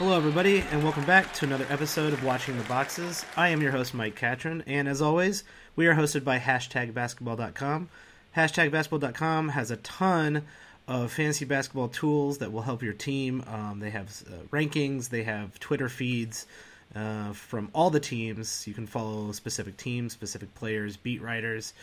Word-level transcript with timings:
Hello, 0.00 0.16
everybody, 0.16 0.64
and 0.70 0.82
welcome 0.82 1.04
back 1.04 1.30
to 1.34 1.44
another 1.44 1.66
episode 1.68 2.14
of 2.14 2.24
Watching 2.24 2.56
the 2.56 2.64
Boxes. 2.64 3.22
I 3.36 3.50
am 3.50 3.60
your 3.60 3.70
host, 3.70 3.92
Mike 3.92 4.16
Catron, 4.16 4.64
and 4.66 4.88
as 4.88 5.02
always, 5.02 5.44
we 5.76 5.86
are 5.88 5.94
hosted 5.94 6.24
by 6.24 6.38
hashtagbasketball.com. 6.38 7.90
Hashtagbasketball.com 8.34 9.50
has 9.50 9.70
a 9.70 9.76
ton 9.76 10.46
of 10.88 11.12
fantasy 11.12 11.44
basketball 11.44 11.88
tools 11.88 12.38
that 12.38 12.50
will 12.50 12.62
help 12.62 12.82
your 12.82 12.94
team. 12.94 13.44
Um, 13.46 13.78
they 13.78 13.90
have 13.90 14.06
uh, 14.26 14.36
rankings, 14.50 15.10
they 15.10 15.24
have 15.24 15.60
Twitter 15.60 15.90
feeds 15.90 16.46
uh, 16.96 17.34
from 17.34 17.68
all 17.74 17.90
the 17.90 18.00
teams. 18.00 18.66
You 18.66 18.72
can 18.72 18.86
follow 18.86 19.32
specific 19.32 19.76
teams, 19.76 20.14
specific 20.14 20.54
players, 20.54 20.96
beat 20.96 21.20
writers. 21.20 21.74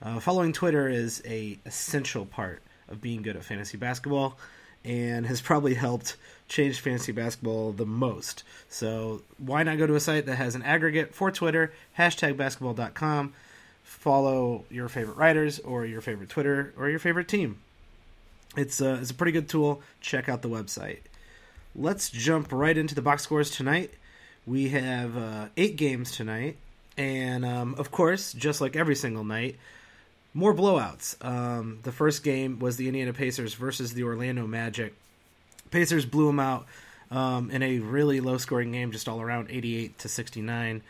Uh, 0.00 0.18
following 0.18 0.54
Twitter 0.54 0.88
is 0.88 1.22
a 1.26 1.58
essential 1.66 2.24
part 2.24 2.62
of 2.88 3.02
being 3.02 3.20
good 3.20 3.36
at 3.36 3.44
fantasy 3.44 3.76
basketball 3.76 4.38
and 4.82 5.26
has 5.26 5.40
probably 5.42 5.74
helped 5.74 6.16
change 6.48 6.80
fantasy 6.80 7.12
basketball 7.12 7.72
the 7.72 7.86
most. 7.86 8.42
So 8.68 9.22
why 9.38 9.62
not 9.62 9.78
go 9.78 9.86
to 9.86 9.94
a 9.94 10.00
site 10.00 10.26
that 10.26 10.36
has 10.36 10.54
an 10.54 10.62
aggregate 10.62 11.14
for 11.14 11.30
Twitter, 11.30 11.72
hashtag 11.98 12.36
basketball.com, 12.36 13.32
follow 13.82 14.64
your 14.70 14.88
favorite 14.88 15.16
writers 15.16 15.58
or 15.60 15.84
your 15.84 16.00
favorite 16.00 16.28
Twitter 16.28 16.72
or 16.76 16.88
your 16.88 16.98
favorite 16.98 17.28
team. 17.28 17.58
It's 18.56 18.80
a, 18.80 18.94
it's 18.94 19.10
a 19.10 19.14
pretty 19.14 19.32
good 19.32 19.48
tool. 19.48 19.82
Check 20.00 20.28
out 20.28 20.42
the 20.42 20.48
website. 20.48 21.00
Let's 21.74 22.08
jump 22.08 22.52
right 22.52 22.76
into 22.76 22.94
the 22.94 23.02
box 23.02 23.22
scores 23.22 23.50
tonight. 23.50 23.92
We 24.46 24.68
have 24.68 25.16
uh, 25.16 25.46
eight 25.56 25.76
games 25.76 26.12
tonight, 26.12 26.56
and 26.96 27.44
um, 27.44 27.74
of 27.78 27.90
course, 27.90 28.32
just 28.32 28.60
like 28.60 28.76
every 28.76 28.94
single 28.94 29.24
night, 29.24 29.56
more 30.32 30.54
blowouts. 30.54 31.22
Um, 31.24 31.80
the 31.82 31.92
first 31.92 32.22
game 32.22 32.58
was 32.60 32.76
the 32.76 32.86
Indiana 32.86 33.12
Pacers 33.12 33.54
versus 33.54 33.92
the 33.92 34.04
Orlando 34.04 34.46
Magic. 34.46 34.94
Pacers 35.70 36.06
blew 36.06 36.26
them 36.26 36.40
out 36.40 36.66
um, 37.10 37.50
in 37.50 37.62
a 37.62 37.78
really 37.78 38.20
low 38.20 38.38
scoring 38.38 38.72
game, 38.72 38.92
just 38.92 39.08
all 39.08 39.20
around 39.20 39.48
88 39.50 39.98
to 39.98 40.08
69. 40.08 40.82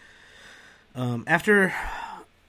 Um, 0.94 1.24
after 1.26 1.74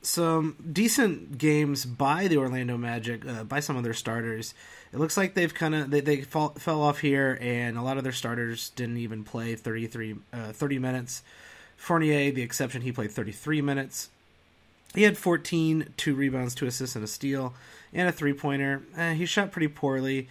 some 0.01 0.55
decent 0.71 1.37
games 1.37 1.85
by 1.85 2.27
the 2.27 2.37
Orlando 2.37 2.77
Magic, 2.77 3.27
uh, 3.27 3.43
by 3.43 3.59
some 3.59 3.75
of 3.75 3.83
their 3.83 3.93
starters, 3.93 4.53
it 4.93 4.99
looks 4.99 5.17
like 5.17 5.33
they've 5.33 5.53
kind 5.53 5.75
of 5.75 5.91
they, 5.91 5.99
they 5.99 6.21
fall, 6.21 6.49
fell 6.49 6.81
off 6.81 6.99
here, 6.99 7.37
and 7.41 7.77
a 7.77 7.81
lot 7.81 7.97
of 7.97 8.03
their 8.03 8.13
starters 8.13 8.69
didn't 8.71 8.97
even 8.97 9.23
play 9.23 9.55
33 9.55 10.15
uh, 10.31 10.51
30 10.53 10.79
minutes. 10.79 11.23
Fournier, 11.75 12.31
the 12.31 12.41
exception, 12.41 12.81
he 12.81 12.91
played 12.91 13.11
33 13.11 13.61
minutes. 13.61 14.09
He 14.95 15.03
had 15.03 15.17
14, 15.17 15.93
two 15.97 16.15
rebounds, 16.15 16.55
two 16.55 16.65
assists, 16.65 16.95
and 16.95 17.03
a 17.03 17.07
steal, 17.07 17.53
and 17.93 18.07
a 18.07 18.11
three 18.11 18.33
pointer. 18.33 18.81
Eh, 18.95 19.13
he 19.13 19.25
shot 19.25 19.51
pretty 19.51 19.67
poorly. 19.67 20.27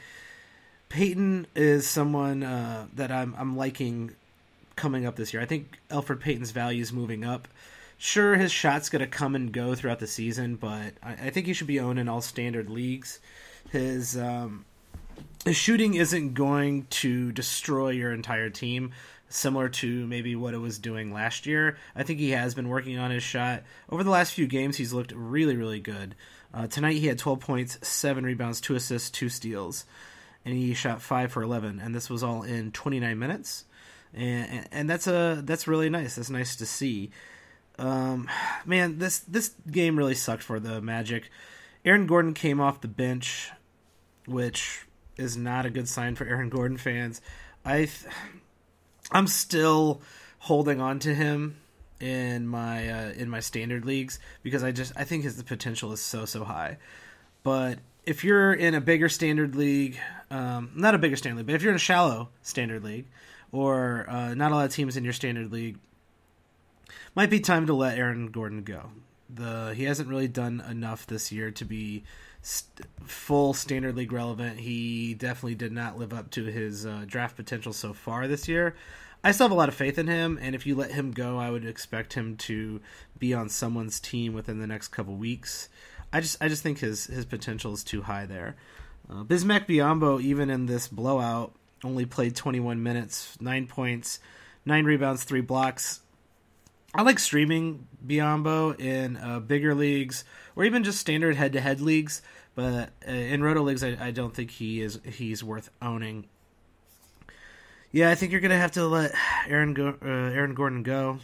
Payton 0.88 1.46
is 1.54 1.86
someone 1.86 2.42
uh, 2.42 2.86
that 2.94 3.10
I'm 3.10 3.34
I'm 3.38 3.56
liking 3.56 4.14
coming 4.76 5.06
up 5.06 5.16
this 5.16 5.32
year. 5.32 5.42
I 5.42 5.46
think 5.46 5.78
Elfrid 5.90 6.20
Payton's 6.20 6.50
value 6.50 6.82
is 6.82 6.92
moving 6.92 7.24
up. 7.24 7.48
Sure, 7.98 8.36
his 8.36 8.52
shot's 8.52 8.90
going 8.90 9.00
to 9.00 9.06
come 9.06 9.34
and 9.34 9.50
go 9.52 9.74
throughout 9.74 10.00
the 10.00 10.06
season, 10.06 10.56
but 10.56 10.92
I, 11.02 11.12
I, 11.12 11.30
think 11.30 11.46
he 11.46 11.54
should 11.54 11.66
be 11.66 11.80
owned 11.80 11.98
in 11.98 12.10
all 12.10 12.20
standard 12.20 12.68
leagues. 12.68 13.20
His 13.70 14.18
um, 14.18 14.66
his 15.44 15.56
shooting 15.56 15.94
isn't 15.94 16.34
going 16.34 16.86
to 16.90 17.32
destroy 17.32 17.90
your 17.90 18.12
entire 18.12 18.50
team, 18.50 18.92
similar 19.28 19.68
to 19.68 20.06
maybe 20.06 20.36
what 20.36 20.54
it 20.54 20.58
was 20.58 20.78
doing 20.78 21.12
last 21.12 21.46
year. 21.46 21.78
I 21.94 22.02
think 22.02 22.18
he 22.18 22.30
has 22.30 22.54
been 22.54 22.68
working 22.68 22.98
on 22.98 23.10
his 23.10 23.22
shot. 23.22 23.62
Over 23.88 24.04
the 24.04 24.10
last 24.10 24.34
few 24.34 24.46
games, 24.46 24.76
he's 24.76 24.92
looked 24.92 25.12
really, 25.12 25.56
really 25.56 25.80
good. 25.80 26.14
Uh, 26.52 26.66
tonight, 26.66 26.96
he 26.96 27.06
had 27.06 27.18
12 27.18 27.40
points, 27.40 27.78
7 27.86 28.24
rebounds, 28.24 28.60
2 28.60 28.74
assists, 28.74 29.10
2 29.10 29.28
steals, 29.28 29.84
and 30.46 30.54
he 30.54 30.74
shot 30.74 31.02
5 31.02 31.32
for 31.32 31.42
11, 31.42 31.80
and 31.80 31.92
this 31.92 32.08
was 32.08 32.22
all 32.22 32.44
in 32.44 32.70
29 32.70 33.18
minutes. 33.18 33.64
And, 34.14 34.68
and 34.70 34.88
that's 34.88 35.08
a 35.08 35.42
that's 35.44 35.66
really 35.66 35.90
nice. 35.90 36.14
That's 36.14 36.30
nice 36.30 36.54
to 36.56 36.64
see. 36.64 37.10
Um, 37.78 38.30
man, 38.64 38.98
this 38.98 39.18
this 39.18 39.50
game 39.70 39.98
really 39.98 40.14
sucked 40.14 40.44
for 40.44 40.60
the 40.60 40.80
Magic. 40.80 41.30
Aaron 41.84 42.06
Gordon 42.06 42.32
came 42.32 42.60
off 42.60 42.80
the 42.80 42.88
bench, 42.88 43.50
which 44.26 44.86
is 45.16 45.36
not 45.36 45.66
a 45.66 45.70
good 45.70 45.88
sign 45.88 46.14
for 46.14 46.24
Aaron 46.24 46.48
Gordon 46.48 46.78
fans. 46.78 47.20
I 47.64 47.90
I'm 49.10 49.26
still 49.26 50.00
holding 50.38 50.80
on 50.80 51.00
to 51.00 51.12
him 51.12 51.56
in 52.00 52.46
my 52.46 52.88
uh, 52.88 53.10
in 53.10 53.28
my 53.28 53.40
standard 53.40 53.84
leagues 53.84 54.20
because 54.44 54.62
I 54.62 54.70
just 54.70 54.92
I 54.96 55.02
think 55.02 55.24
his 55.24 55.42
potential 55.42 55.92
is 55.92 56.00
so 56.00 56.24
so 56.24 56.44
high. 56.44 56.78
But 57.42 57.80
if 58.04 58.22
you're 58.22 58.52
in 58.52 58.74
a 58.74 58.80
bigger 58.80 59.08
standard 59.08 59.56
league, 59.56 59.98
um, 60.30 60.70
not 60.74 60.94
a 60.94 60.98
bigger 60.98 61.16
standard 61.16 61.38
league, 61.38 61.46
but 61.46 61.54
if 61.54 61.62
you're 61.62 61.72
in 61.72 61.76
a 61.76 61.80
shallow 61.80 62.28
standard 62.42 62.82
league, 62.84 63.06
or 63.52 64.06
uh, 64.08 64.34
not 64.34 64.52
a 64.52 64.54
lot 64.54 64.66
of 64.66 64.72
teams 64.72 64.96
in 64.96 65.04
your 65.04 65.12
standard 65.12 65.52
league, 65.52 65.78
might 67.14 67.30
be 67.30 67.40
time 67.40 67.66
to 67.66 67.74
let 67.74 67.98
Aaron 67.98 68.28
Gordon 68.28 68.62
go. 68.62 68.90
The 69.28 69.74
he 69.74 69.84
hasn't 69.84 70.08
really 70.08 70.28
done 70.28 70.62
enough 70.68 71.06
this 71.06 71.32
year 71.32 71.50
to 71.52 71.64
be 71.64 72.04
st- 72.42 72.86
full 73.04 73.54
standard 73.54 73.96
league 73.96 74.12
relevant. 74.12 74.60
He 74.60 75.14
definitely 75.14 75.56
did 75.56 75.72
not 75.72 75.98
live 75.98 76.12
up 76.12 76.30
to 76.32 76.44
his 76.44 76.86
uh, 76.86 77.04
draft 77.06 77.36
potential 77.36 77.72
so 77.72 77.92
far 77.92 78.28
this 78.28 78.48
year. 78.48 78.76
I 79.24 79.32
still 79.32 79.46
have 79.46 79.52
a 79.52 79.56
lot 79.56 79.68
of 79.68 79.74
faith 79.74 79.98
in 79.98 80.06
him, 80.06 80.38
and 80.40 80.54
if 80.54 80.66
you 80.66 80.76
let 80.76 80.92
him 80.92 81.10
go, 81.10 81.38
I 81.38 81.50
would 81.50 81.64
expect 81.64 82.12
him 82.12 82.36
to 82.36 82.80
be 83.18 83.34
on 83.34 83.48
someone's 83.48 83.98
team 83.98 84.34
within 84.34 84.60
the 84.60 84.66
next 84.68 84.88
couple 84.88 85.16
weeks. 85.16 85.68
I 86.12 86.20
just 86.20 86.36
I 86.40 86.48
just 86.48 86.62
think 86.62 86.78
his 86.78 87.06
his 87.06 87.24
potential 87.24 87.72
is 87.72 87.82
too 87.82 88.02
high 88.02 88.26
there. 88.26 88.56
Uh, 89.08 89.22
Bismack 89.22 89.66
Biyombo, 89.66 90.20
even 90.20 90.50
in 90.50 90.66
this 90.66 90.88
blowout, 90.88 91.52
only 91.84 92.06
played 92.06 92.34
21 92.34 92.82
minutes, 92.82 93.36
nine 93.40 93.66
points, 93.66 94.18
nine 94.64 94.84
rebounds, 94.84 95.24
three 95.24 95.40
blocks. 95.40 96.00
I 96.94 97.02
like 97.02 97.18
streaming 97.18 97.86
Biyombo 98.04 98.80
in 98.80 99.16
uh, 99.16 99.40
bigger 99.40 99.74
leagues 99.74 100.24
or 100.56 100.64
even 100.64 100.82
just 100.82 100.98
standard 100.98 101.36
head-to-head 101.36 101.80
leagues, 101.80 102.22
but 102.54 102.90
uh, 103.06 103.10
in 103.10 103.42
roto 103.42 103.62
leagues, 103.62 103.84
I, 103.84 103.96
I, 104.00 104.10
don't 104.10 104.34
think 104.34 104.50
he 104.50 104.80
is 104.80 104.98
he's 105.04 105.44
worth 105.44 105.70
owning. 105.82 106.26
Yeah, 107.92 108.10
I 108.10 108.14
think 108.14 108.32
you're 108.32 108.40
gonna 108.40 108.58
have 108.58 108.72
to 108.72 108.86
let 108.86 109.12
Aaron 109.46 109.74
go, 109.74 109.94
uh, 110.02 110.06
Aaron 110.06 110.54
Gordon 110.54 110.82
go. 110.82 111.18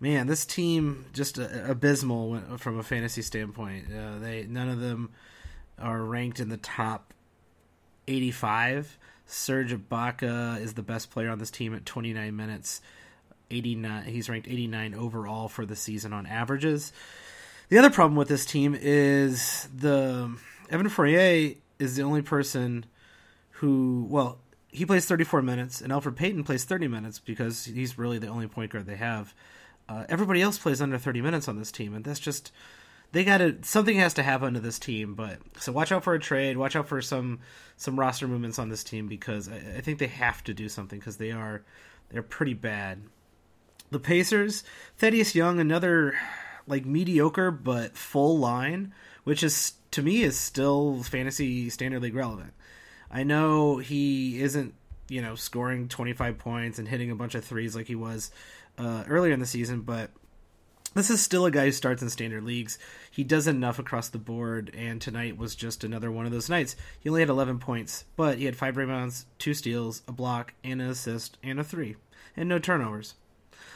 Man, 0.00 0.26
this 0.26 0.44
team 0.44 1.06
just 1.12 1.38
uh, 1.38 1.48
abysmal 1.64 2.58
from 2.58 2.78
a 2.78 2.82
fantasy 2.82 3.22
standpoint. 3.22 3.86
Uh, 3.86 4.18
they 4.18 4.46
none 4.48 4.68
of 4.68 4.80
them 4.80 5.10
are 5.78 6.02
ranked 6.02 6.40
in 6.40 6.48
the 6.48 6.56
top 6.56 7.12
85. 8.08 8.98
Serge 9.26 9.74
Ibaka 9.74 10.60
is 10.60 10.74
the 10.74 10.82
best 10.82 11.10
player 11.10 11.30
on 11.30 11.38
this 11.38 11.50
team 11.50 11.74
at 11.74 11.84
29 11.84 12.34
minutes. 12.34 12.80
89 13.50 14.04
he's 14.04 14.28
ranked 14.28 14.48
89 14.48 14.94
overall 14.94 15.48
for 15.48 15.64
the 15.64 15.76
season 15.76 16.12
on 16.12 16.26
averages. 16.26 16.92
The 17.68 17.78
other 17.78 17.90
problem 17.90 18.16
with 18.16 18.28
this 18.28 18.44
team 18.44 18.76
is 18.78 19.68
the 19.74 20.36
Evan 20.70 20.88
Fournier 20.88 21.54
is 21.78 21.96
the 21.96 22.02
only 22.02 22.22
person 22.22 22.86
who 23.50 24.06
well, 24.08 24.38
he 24.68 24.84
plays 24.84 25.06
34 25.06 25.42
minutes 25.42 25.80
and 25.80 25.92
Elfrid 25.92 26.16
Payton 26.16 26.44
plays 26.44 26.64
30 26.64 26.88
minutes 26.88 27.18
because 27.18 27.64
he's 27.64 27.98
really 27.98 28.18
the 28.18 28.28
only 28.28 28.46
point 28.46 28.72
guard 28.72 28.86
they 28.86 28.96
have. 28.96 29.34
Uh, 29.88 30.04
everybody 30.08 30.42
else 30.42 30.58
plays 30.58 30.82
under 30.82 30.98
30 30.98 31.22
minutes 31.22 31.48
on 31.48 31.58
this 31.58 31.70
team 31.70 31.94
and 31.94 32.04
that's 32.04 32.20
just 32.20 32.52
they 33.16 33.24
got 33.24 33.38
to 33.38 33.56
something 33.62 33.96
has 33.96 34.12
to 34.14 34.22
happen 34.22 34.52
to 34.52 34.60
this 34.60 34.78
team. 34.78 35.14
But 35.14 35.38
so 35.58 35.72
watch 35.72 35.90
out 35.90 36.04
for 36.04 36.12
a 36.12 36.20
trade. 36.20 36.58
Watch 36.58 36.76
out 36.76 36.86
for 36.86 37.00
some 37.00 37.40
some 37.78 37.98
roster 37.98 38.28
movements 38.28 38.58
on 38.58 38.68
this 38.68 38.84
team 38.84 39.08
because 39.08 39.48
I, 39.48 39.56
I 39.78 39.80
think 39.80 39.98
they 39.98 40.06
have 40.06 40.44
to 40.44 40.52
do 40.52 40.68
something 40.68 40.98
because 40.98 41.16
they 41.16 41.32
are 41.32 41.64
they're 42.10 42.22
pretty 42.22 42.52
bad. 42.52 43.02
The 43.90 43.98
Pacers, 43.98 44.64
Thaddeus 44.98 45.34
Young, 45.34 45.60
another 45.60 46.14
like 46.66 46.84
mediocre 46.84 47.50
but 47.50 47.96
full 47.96 48.38
line, 48.38 48.92
which 49.24 49.42
is 49.42 49.72
to 49.92 50.02
me 50.02 50.22
is 50.22 50.38
still 50.38 51.02
fantasy 51.02 51.70
standard 51.70 52.02
league 52.02 52.14
relevant. 52.14 52.52
I 53.10 53.22
know 53.22 53.78
he 53.78 54.42
isn't 54.42 54.74
you 55.08 55.22
know 55.22 55.36
scoring 55.36 55.88
25 55.88 56.36
points 56.36 56.78
and 56.78 56.86
hitting 56.86 57.10
a 57.10 57.16
bunch 57.16 57.34
of 57.34 57.46
threes 57.46 57.74
like 57.74 57.86
he 57.86 57.94
was 57.94 58.30
uh, 58.76 59.04
earlier 59.08 59.32
in 59.32 59.40
the 59.40 59.46
season, 59.46 59.80
but 59.80 60.10
this 60.96 61.10
is 61.10 61.20
still 61.20 61.44
a 61.44 61.50
guy 61.50 61.66
who 61.66 61.72
starts 61.72 62.02
in 62.02 62.08
standard 62.08 62.42
leagues. 62.42 62.78
He 63.10 63.22
does 63.22 63.46
enough 63.46 63.78
across 63.78 64.08
the 64.08 64.18
board, 64.18 64.72
and 64.74 65.00
tonight 65.00 65.36
was 65.36 65.54
just 65.54 65.84
another 65.84 66.10
one 66.10 66.24
of 66.26 66.32
those 66.32 66.48
nights. 66.48 66.74
He 66.98 67.08
only 67.08 67.20
had 67.20 67.28
11 67.28 67.58
points, 67.58 68.04
but 68.16 68.38
he 68.38 68.46
had 68.46 68.56
five 68.56 68.76
rebounds, 68.76 69.26
two 69.38 69.52
steals, 69.54 70.02
a 70.08 70.12
block, 70.12 70.54
and 70.64 70.80
an 70.80 70.88
assist, 70.88 71.36
and 71.42 71.60
a 71.60 71.64
three, 71.64 71.96
and 72.36 72.48
no 72.48 72.58
turnovers. 72.58 73.14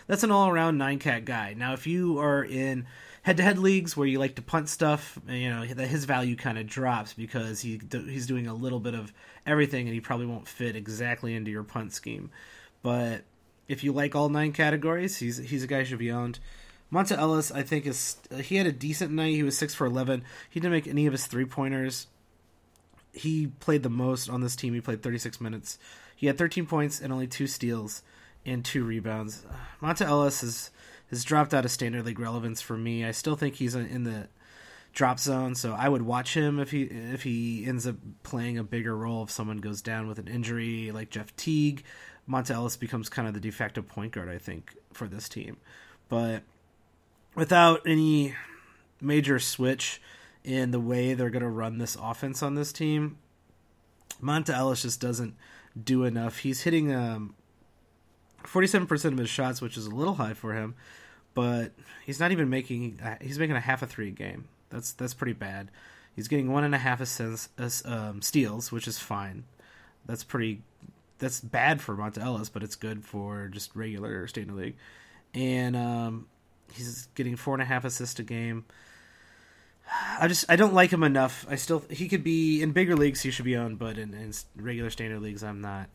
That's 0.06 0.25
an 0.25 0.31
all 0.31 0.49
around 0.49 0.78
nine 0.78 0.99
cat 0.99 1.25
guy. 1.25 1.55
Now, 1.55 1.75
if 1.75 1.87
you 1.87 2.19
are 2.19 2.43
in 2.43 2.87
head 3.22 3.37
to 3.37 3.43
head 3.43 3.58
leagues 3.58 3.96
where 3.96 4.06
you 4.06 4.19
like 4.19 4.37
to 4.37 4.43
punt 4.43 4.69
stuff, 4.69 5.19
you 5.28 5.50
know 5.50 5.67
that 5.67 5.88
his 5.88 6.05
value 6.05 6.37
kind 6.37 6.58
of 6.58 6.67
drops 6.67 7.12
because 7.12 7.61
he 7.61 7.81
he's 7.90 8.26
doing 8.26 8.46
a 8.46 8.55
little 8.55 8.81
bit 8.81 8.94
of 8.94 9.12
everything, 9.46 9.87
and 9.87 9.94
he 9.94 10.00
probably 10.00 10.26
won't 10.26 10.49
fit 10.49 10.75
exactly 10.75 11.34
into 11.34 11.50
your 11.50 11.62
punt 11.62 11.93
scheme. 11.93 12.31
But 12.82 13.25
if 13.69 13.84
you 13.84 13.93
like 13.93 14.17
all 14.17 14.28
nine 14.28 14.52
categories, 14.52 15.19
he's 15.19 15.37
he's 15.37 15.62
a 15.62 15.69
guy 15.69 15.81
who 15.81 15.84
should 15.84 15.99
be 15.99 16.11
owned. 16.11 16.40
Monta 16.93 17.17
Ellis, 17.17 17.53
I 17.53 17.63
think, 17.63 17.87
is 17.87 18.17
he 18.43 18.57
had 18.57 18.67
a 18.67 18.73
decent 18.73 19.13
night. 19.13 19.35
He 19.35 19.43
was 19.43 19.57
six 19.57 19.75
for 19.75 19.87
eleven. 19.87 20.25
He 20.49 20.61
didn't 20.61 20.73
make 20.73 20.89
any 20.89 21.07
of 21.07 21.13
his 21.13 21.27
three 21.27 21.45
pointers. 21.45 22.09
He 23.13 23.49
played 23.49 23.83
the 23.83 23.91
most 23.91 24.29
on 24.29 24.41
this 24.41 24.57
team. 24.57 24.75
He 24.75 24.81
played 24.81 25.03
thirty 25.03 25.19
six 25.19 25.41
minutes. 25.41 25.79
He 26.21 26.27
had 26.27 26.37
13 26.37 26.67
points 26.67 27.01
and 27.01 27.15
only 27.15 27.27
two 27.27 27.47
steals 27.47 28.03
and 28.45 28.63
two 28.63 28.85
rebounds. 28.85 29.43
Monta 29.81 30.03
Ellis 30.03 30.43
has 30.43 30.71
has 31.09 31.25
dropped 31.25 31.55
out 31.55 31.65
of 31.65 31.71
standard 31.71 32.05
league 32.05 32.21
relevance 32.21 32.61
for 32.61 32.77
me. 32.77 33.07
I 33.07 33.13
still 33.13 33.37
think 33.37 33.55
he's 33.55 33.75
in 33.75 34.05
the 34.05 34.29
drop 34.93 35.19
zone, 35.19 35.55
so 35.55 35.73
I 35.73 35.89
would 35.89 36.03
watch 36.03 36.35
him 36.35 36.59
if 36.59 36.73
he 36.73 36.83
if 36.83 37.23
he 37.23 37.65
ends 37.67 37.87
up 37.87 37.97
playing 38.23 38.59
a 38.59 38.63
bigger 38.65 38.95
role. 38.95 39.23
If 39.23 39.31
someone 39.31 39.59
goes 39.59 39.81
down 39.81 40.09
with 40.09 40.19
an 40.19 40.29
injury 40.29 40.91
like 40.93 41.09
Jeff 41.09 41.35
Teague, 41.37 41.85
Monta 42.29 42.51
Ellis 42.51 42.77
becomes 42.77 43.09
kind 43.09 43.27
of 43.27 43.33
the 43.33 43.41
de 43.41 43.51
facto 43.51 43.81
point 43.81 44.13
guard, 44.13 44.29
I 44.29 44.37
think, 44.37 44.77
for 44.93 45.07
this 45.07 45.27
team. 45.27 45.57
But 46.11 46.43
without 47.41 47.81
any 47.87 48.35
major 49.01 49.39
switch 49.39 49.99
in 50.45 50.73
the 50.73 50.79
way 50.79 51.15
they're 51.15 51.31
going 51.31 51.43
to 51.43 51.49
run 51.49 51.79
this 51.79 51.97
offense 51.97 52.43
on 52.43 52.55
this 52.55 52.71
team, 52.71 53.17
Monta 54.23 54.51
Ellis 54.51 54.83
just 54.83 55.01
doesn't 55.01 55.35
do 55.83 56.05
enough. 56.05 56.41
He's 56.41 56.61
hitting 56.61 56.95
um, 56.95 57.35
47% 58.45 59.07
of 59.07 59.17
his 59.17 59.31
shots, 59.31 59.63
which 59.63 59.79
is 59.79 59.87
a 59.87 59.91
little 59.91 60.17
high 60.17 60.35
for 60.35 60.53
him, 60.53 60.75
but 61.33 61.73
he's 62.05 62.21
not 62.21 62.31
even 62.31 62.51
making 62.51 63.01
uh, 63.03 63.17
he's 63.23 63.39
making 63.39 63.57
a 63.57 63.61
half 63.61 63.83
a 63.83 63.87
three 63.87 64.11
game. 64.11 64.49
That's 64.69 64.93
that's 64.93 65.15
pretty 65.15 65.33
bad. 65.33 65.71
He's 66.15 66.29
getting 66.29 66.53
one 66.53 66.65
and 66.65 66.75
a 66.75 66.79
half 66.79 67.01
assists, 67.01 67.87
um, 67.87 68.21
steals, 68.21 68.71
which 68.71 68.87
is 68.87 68.99
fine. 68.99 69.45
That's 70.05 70.25
pretty. 70.25 70.61
That's 71.19 71.41
bad 71.41 71.81
for 71.81 71.97
Monta 71.97 72.19
Ellis, 72.19 72.51
but 72.51 72.63
it's 72.63 72.77
good 72.77 73.03
for 73.03 73.49
just 73.49 73.75
regular 73.75 74.27
standard 74.27 74.57
league. 74.57 74.77
And 75.33 75.75
um, 75.75 76.27
he's 76.72 77.06
getting 77.14 77.37
four 77.37 77.55
and 77.55 77.62
a 77.62 77.67
half 77.67 77.84
assists 77.84 78.19
a 78.19 78.22
game. 78.22 78.64
I 80.19 80.28
just 80.28 80.44
I 80.49 80.56
don't 80.56 80.75
like 80.75 80.93
him 80.93 81.02
enough. 81.02 81.46
I 81.49 81.56
still 81.56 81.84
he 81.90 82.08
could 82.08 82.22
be 82.22 82.62
in 82.62 82.72
bigger 82.72 82.96
leagues. 82.96 83.22
He 83.22 83.31
should 83.31 83.44
be 83.44 83.56
owned, 83.56 83.78
but 83.78 83.99
in, 83.99 84.14
in 84.14 84.32
regular 84.56 84.90
standard 84.90 85.20
leagues, 85.20 85.43
I'm 85.43 85.61
not. 85.61 85.88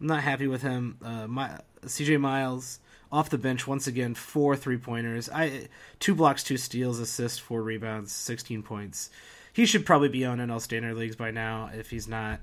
I'm 0.00 0.06
not 0.06 0.22
happy 0.22 0.46
with 0.46 0.62
him. 0.62 0.98
Uh, 1.02 1.26
my 1.26 1.58
CJ 1.84 2.20
Miles 2.20 2.80
off 3.10 3.30
the 3.30 3.38
bench 3.38 3.66
once 3.66 3.86
again, 3.86 4.14
four 4.14 4.56
three 4.56 4.78
pointers. 4.78 5.28
I 5.28 5.68
two 5.98 6.14
blocks, 6.14 6.42
two 6.42 6.56
steals, 6.56 6.98
assist, 6.98 7.40
four 7.40 7.62
rebounds, 7.62 8.12
sixteen 8.12 8.62
points. 8.62 9.10
He 9.52 9.66
should 9.66 9.84
probably 9.84 10.08
be 10.08 10.24
on 10.24 10.38
NL 10.38 10.60
standard 10.60 10.96
leagues 10.96 11.16
by 11.16 11.30
now. 11.30 11.70
If 11.72 11.90
he's 11.90 12.08
not, 12.08 12.40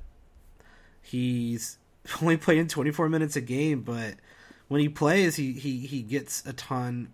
he's 1.01 1.77
only 2.21 2.37
playing 2.37 2.67
twenty 2.67 2.91
four 2.91 3.09
minutes 3.09 3.35
a 3.35 3.41
game, 3.41 3.81
but 3.81 4.15
when 4.67 4.81
he 4.81 4.89
plays, 4.89 5.35
he 5.35 5.53
he 5.53 5.79
he 5.79 6.01
gets 6.01 6.45
a 6.45 6.53
ton 6.53 7.09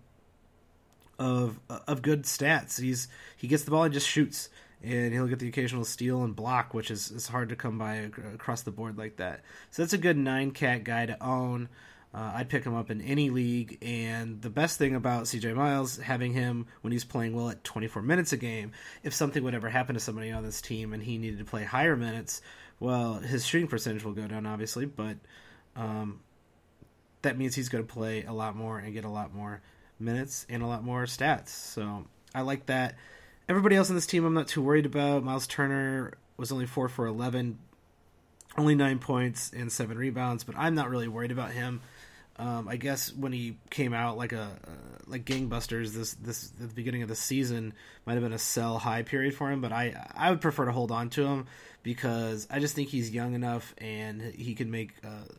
of 1.18 1.58
of 1.68 2.02
good 2.02 2.24
stats. 2.24 2.80
He's 2.80 3.08
he 3.36 3.48
gets 3.48 3.64
the 3.64 3.70
ball 3.70 3.84
and 3.84 3.94
just 3.94 4.08
shoots, 4.08 4.48
and 4.82 5.12
he'll 5.12 5.26
get 5.26 5.38
the 5.38 5.48
occasional 5.48 5.84
steal 5.84 6.22
and 6.22 6.34
block, 6.34 6.74
which 6.74 6.90
is 6.90 7.10
is 7.10 7.28
hard 7.28 7.48
to 7.50 7.56
come 7.56 7.78
by 7.78 8.10
across 8.34 8.62
the 8.62 8.70
board 8.70 8.98
like 8.98 9.16
that. 9.16 9.42
So 9.70 9.82
that's 9.82 9.92
a 9.92 9.98
good 9.98 10.16
nine 10.16 10.50
cat 10.50 10.84
guy 10.84 11.06
to 11.06 11.22
own. 11.22 11.68
Uh, 12.14 12.32
I'd 12.36 12.48
pick 12.48 12.64
him 12.64 12.74
up 12.74 12.90
in 12.90 13.02
any 13.02 13.28
league. 13.28 13.76
And 13.82 14.40
the 14.40 14.48
best 14.48 14.78
thing 14.78 14.94
about 14.94 15.24
CJ 15.24 15.54
Miles, 15.54 15.98
having 15.98 16.32
him 16.32 16.66
when 16.80 16.90
he's 16.90 17.04
playing 17.04 17.34
well 17.34 17.50
at 17.50 17.62
24 17.62 18.00
minutes 18.00 18.32
a 18.32 18.38
game, 18.38 18.72
if 19.02 19.12
something 19.12 19.44
would 19.44 19.54
ever 19.54 19.68
happen 19.68 19.94
to 19.94 20.00
somebody 20.00 20.30
on 20.30 20.42
this 20.42 20.62
team 20.62 20.94
and 20.94 21.02
he 21.02 21.18
needed 21.18 21.38
to 21.40 21.44
play 21.44 21.62
higher 21.64 21.94
minutes, 21.94 22.40
well, 22.80 23.14
his 23.14 23.44
shooting 23.44 23.68
percentage 23.68 24.02
will 24.02 24.12
go 24.12 24.26
down, 24.26 24.46
obviously, 24.46 24.86
but 24.86 25.16
um, 25.76 26.20
that 27.20 27.36
means 27.36 27.54
he's 27.54 27.68
going 27.68 27.86
to 27.86 27.92
play 27.92 28.24
a 28.24 28.32
lot 28.32 28.56
more 28.56 28.78
and 28.78 28.94
get 28.94 29.04
a 29.04 29.10
lot 29.10 29.34
more 29.34 29.60
minutes 29.98 30.46
and 30.48 30.62
a 30.62 30.66
lot 30.66 30.84
more 30.84 31.04
stats. 31.04 31.48
So 31.48 32.06
I 32.34 32.42
like 32.42 32.66
that. 32.66 32.96
Everybody 33.48 33.76
else 33.76 33.90
on 33.90 33.96
this 33.96 34.06
team, 34.06 34.24
I'm 34.24 34.34
not 34.34 34.48
too 34.48 34.62
worried 34.62 34.86
about. 34.86 35.22
Miles 35.22 35.46
Turner 35.46 36.14
was 36.36 36.52
only 36.52 36.66
four 36.66 36.88
for 36.88 37.06
11, 37.06 37.58
only 38.58 38.74
nine 38.74 38.98
points 38.98 39.52
and 39.54 39.70
seven 39.70 39.96
rebounds, 39.96 40.44
but 40.44 40.56
I'm 40.58 40.74
not 40.74 40.90
really 40.90 41.08
worried 41.08 41.30
about 41.30 41.52
him. 41.52 41.80
Um, 42.38 42.68
I 42.68 42.76
guess 42.76 43.14
when 43.14 43.32
he 43.32 43.56
came 43.70 43.94
out 43.94 44.18
like 44.18 44.32
a 44.32 44.42
uh, 44.42 44.70
like 45.06 45.24
gangbusters 45.24 45.94
this 45.94 46.12
this 46.14 46.52
at 46.60 46.68
the 46.68 46.74
beginning 46.74 47.02
of 47.02 47.08
the 47.08 47.16
season 47.16 47.72
might 48.04 48.12
have 48.14 48.22
been 48.22 48.34
a 48.34 48.38
sell 48.38 48.78
high 48.78 49.02
period 49.02 49.34
for 49.34 49.50
him, 49.50 49.62
but 49.62 49.72
I 49.72 49.94
I 50.14 50.30
would 50.30 50.42
prefer 50.42 50.66
to 50.66 50.72
hold 50.72 50.92
on 50.92 51.08
to 51.10 51.24
him 51.24 51.46
because 51.82 52.46
I 52.50 52.58
just 52.58 52.74
think 52.74 52.90
he's 52.90 53.10
young 53.10 53.32
enough 53.32 53.74
and 53.78 54.20
he 54.20 54.54
can 54.54 54.70
make 54.70 54.92
uh, 55.02 55.32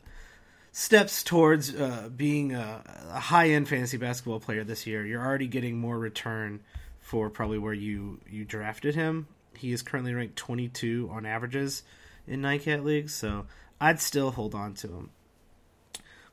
steps 0.77 1.23
towards 1.23 1.73
uh, 1.73 2.07
being 2.15 2.53
a, 2.53 2.83
a 3.09 3.19
high 3.19 3.49
end 3.49 3.67
fantasy 3.67 3.97
basketball 3.97 4.39
player 4.39 4.63
this 4.63 4.85
year. 4.85 5.03
You're 5.03 5.25
already 5.25 5.47
getting 5.47 5.79
more 5.79 5.97
return 5.97 6.59
for 6.99 7.31
probably 7.31 7.57
where 7.57 7.73
you 7.73 8.19
you 8.29 8.45
drafted 8.45 8.93
him. 8.93 9.27
He 9.55 9.73
is 9.73 9.81
currently 9.81 10.13
ranked 10.13 10.35
22 10.35 11.09
on 11.11 11.25
averages 11.25 11.81
in 12.27 12.41
nine 12.41 12.59
cat 12.59 12.85
leagues, 12.85 13.15
so 13.15 13.47
I'd 13.81 13.99
still 13.99 14.29
hold 14.29 14.53
on 14.53 14.75
to 14.75 14.87
him. 14.87 15.09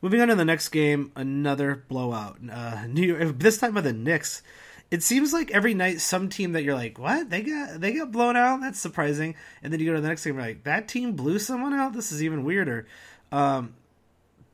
Moving 0.02 0.20
on 0.20 0.29
to 0.29 0.35
the 0.35 0.44
next 0.44 0.69
game, 0.69 1.11
another 1.17 1.82
blowout. 1.88 2.37
Uh, 2.52 2.87
New 2.87 3.32
this 3.32 3.56
time 3.56 3.73
by 3.73 3.81
the 3.81 3.94
Knicks. 3.94 4.43
It 4.91 5.02
seems 5.02 5.32
like 5.32 5.52
every 5.52 5.73
night 5.73 6.02
some 6.02 6.29
team 6.29 6.52
that 6.52 6.64
you're 6.64 6.75
like, 6.75 6.99
what 6.99 7.31
they 7.31 7.41
got 7.41 7.81
they 7.81 7.94
got 7.94 8.12
blown 8.12 8.37
out. 8.37 8.61
That's 8.61 8.79
surprising. 8.79 9.37
And 9.62 9.73
then 9.73 9.81
you 9.81 9.87
go 9.87 9.94
to 9.94 10.02
the 10.02 10.08
next 10.08 10.23
game, 10.23 10.37
like 10.37 10.64
that 10.64 10.87
team 10.87 11.12
blew 11.12 11.38
someone 11.38 11.73
out. 11.73 11.94
This 11.94 12.12
is 12.12 12.23
even 12.23 12.44
weirder. 12.44 12.87
Um, 13.32 13.73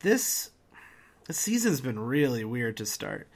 this 0.01 0.51
the 1.27 1.33
season's 1.33 1.81
been 1.81 1.99
really 1.99 2.45
weird 2.45 2.77
to 2.79 2.87
start. 2.87 3.29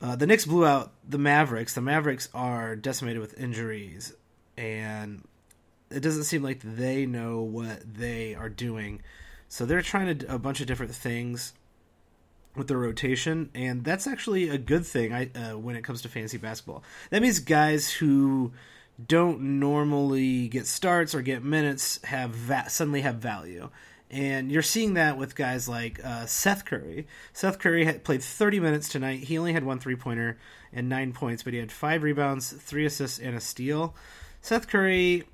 Uh, 0.00 0.16
the 0.16 0.26
Knicks 0.26 0.46
blew 0.46 0.64
out 0.64 0.92
the 1.06 1.18
Mavericks. 1.18 1.74
The 1.74 1.80
Mavericks 1.80 2.28
are 2.32 2.76
decimated 2.76 3.20
with 3.20 3.38
injuries, 3.38 4.14
and 4.56 5.26
it 5.90 6.00
doesn't 6.00 6.24
seem 6.24 6.42
like 6.42 6.60
they 6.62 7.04
know 7.04 7.40
what 7.40 7.82
they 7.94 8.34
are 8.34 8.48
doing. 8.48 9.02
So 9.48 9.66
they're 9.66 9.82
trying 9.82 10.06
to 10.06 10.14
do 10.14 10.26
a 10.28 10.38
bunch 10.38 10.60
of 10.60 10.66
different 10.66 10.94
things 10.94 11.52
with 12.56 12.68
the 12.68 12.76
rotation, 12.76 13.50
and 13.54 13.84
that's 13.84 14.06
actually 14.06 14.48
a 14.48 14.58
good 14.58 14.86
thing. 14.86 15.12
I 15.12 15.30
uh, 15.34 15.58
when 15.58 15.76
it 15.76 15.82
comes 15.82 16.02
to 16.02 16.08
fantasy 16.08 16.38
basketball, 16.38 16.82
that 17.10 17.22
means 17.22 17.40
guys 17.40 17.90
who 17.90 18.52
don't 19.04 19.40
normally 19.58 20.48
get 20.48 20.66
starts 20.66 21.14
or 21.14 21.22
get 21.22 21.42
minutes 21.42 22.00
have 22.04 22.30
va- 22.30 22.68
suddenly 22.68 23.00
have 23.00 23.16
value. 23.16 23.70
And 24.10 24.50
you're 24.50 24.62
seeing 24.62 24.94
that 24.94 25.16
with 25.16 25.36
guys 25.36 25.68
like 25.68 26.04
uh, 26.04 26.26
Seth 26.26 26.64
Curry. 26.64 27.06
Seth 27.32 27.60
Curry 27.60 27.84
had 27.84 28.02
played 28.02 28.22
30 28.22 28.58
minutes 28.58 28.88
tonight. 28.88 29.20
He 29.20 29.38
only 29.38 29.52
had 29.52 29.64
one 29.64 29.78
three 29.78 29.94
pointer 29.94 30.36
and 30.72 30.88
nine 30.88 31.12
points, 31.12 31.44
but 31.44 31.52
he 31.52 31.60
had 31.60 31.70
five 31.70 32.02
rebounds, 32.02 32.52
three 32.52 32.84
assists, 32.84 33.20
and 33.20 33.36
a 33.36 33.40
steal. 33.40 33.94
Seth 34.42 34.66
Curry 34.68 35.24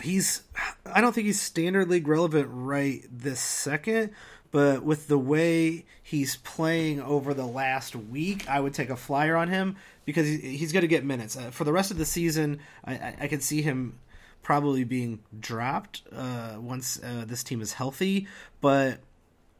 he's 0.00 0.42
I 0.84 1.00
don't 1.00 1.14
think 1.14 1.26
he's 1.26 1.40
standard 1.40 1.88
league 1.88 2.08
relevant 2.08 2.48
right 2.50 3.04
this 3.10 3.40
second, 3.40 4.10
but 4.50 4.82
with 4.82 5.08
the 5.08 5.18
way 5.18 5.84
he's 6.02 6.36
playing 6.36 7.00
over 7.00 7.34
the 7.34 7.46
last 7.46 7.96
week, 7.96 8.48
I 8.48 8.60
would 8.60 8.74
take 8.74 8.90
a 8.90 8.96
flyer 8.96 9.36
on 9.36 9.48
him 9.48 9.76
because 10.04 10.26
he's 10.26 10.72
going 10.72 10.82
to 10.82 10.88
get 10.88 11.04
minutes 11.04 11.36
uh, 11.36 11.50
for 11.50 11.64
the 11.64 11.72
rest 11.72 11.90
of 11.90 11.98
the 11.98 12.04
season. 12.04 12.60
I, 12.84 12.94
I, 12.94 13.16
I 13.22 13.28
can 13.28 13.40
see 13.40 13.62
him 13.62 13.98
probably 14.46 14.84
being 14.84 15.18
dropped 15.40 16.02
uh, 16.14 16.54
once 16.60 17.02
uh, 17.02 17.24
this 17.26 17.42
team 17.42 17.60
is 17.60 17.72
healthy, 17.72 18.28
but 18.60 19.00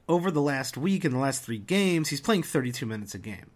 over 0.09 0.31
the 0.31 0.40
last 0.40 0.76
week 0.76 1.05
in 1.05 1.11
the 1.11 1.19
last 1.19 1.43
three 1.43 1.59
games, 1.59 2.09
he's 2.09 2.21
playing 2.21 2.45
32 2.45 2.87
minutes 2.87 3.12
a 3.12 3.19
game 3.19 3.50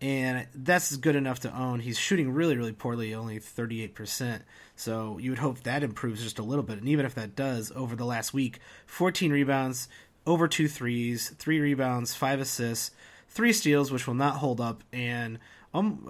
and 0.00 0.46
that's 0.54 0.96
good 0.96 1.16
enough 1.16 1.40
to 1.40 1.54
own. 1.54 1.80
He's 1.80 1.98
shooting 1.98 2.32
really, 2.32 2.56
really 2.56 2.72
poorly, 2.72 3.14
only 3.14 3.38
38%. 3.38 4.40
So 4.74 5.18
you 5.18 5.30
would 5.30 5.38
hope 5.38 5.60
that 5.64 5.82
improves 5.82 6.22
just 6.22 6.38
a 6.38 6.42
little 6.42 6.62
bit. 6.62 6.78
And 6.78 6.88
even 6.88 7.04
if 7.04 7.14
that 7.16 7.36
does, 7.36 7.70
over 7.76 7.94
the 7.94 8.06
last 8.06 8.32
week, 8.32 8.60
14 8.86 9.30
rebounds, 9.30 9.88
over 10.26 10.48
two 10.48 10.66
threes, 10.66 11.34
three 11.38 11.60
rebounds, 11.60 12.14
five 12.14 12.40
assists, 12.40 12.92
three 13.28 13.52
steals, 13.52 13.92
which 13.92 14.06
will 14.06 14.14
not 14.14 14.36
hold 14.36 14.62
up, 14.62 14.82
and 14.90 15.38
um, 15.74 16.08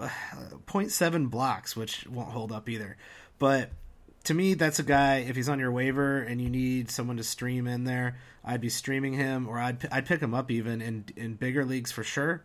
0.7 0.66 1.28
blocks, 1.28 1.74
which 1.74 2.06
won't 2.06 2.30
hold 2.30 2.52
up 2.52 2.68
either. 2.68 2.96
But 3.40 3.70
to 4.24 4.34
me, 4.34 4.54
that's 4.54 4.78
a 4.78 4.82
guy. 4.82 5.18
If 5.18 5.36
he's 5.36 5.48
on 5.48 5.58
your 5.58 5.72
waiver 5.72 6.18
and 6.18 6.40
you 6.40 6.50
need 6.50 6.90
someone 6.90 7.16
to 7.16 7.24
stream 7.24 7.66
in 7.66 7.84
there, 7.84 8.18
I'd 8.44 8.60
be 8.60 8.68
streaming 8.68 9.14
him, 9.14 9.48
or 9.48 9.58
I'd 9.58 9.86
I'd 9.90 10.06
pick 10.06 10.20
him 10.20 10.34
up 10.34 10.50
even 10.50 10.82
in 10.82 11.04
in 11.16 11.34
bigger 11.34 11.64
leagues 11.64 11.92
for 11.92 12.04
sure 12.04 12.42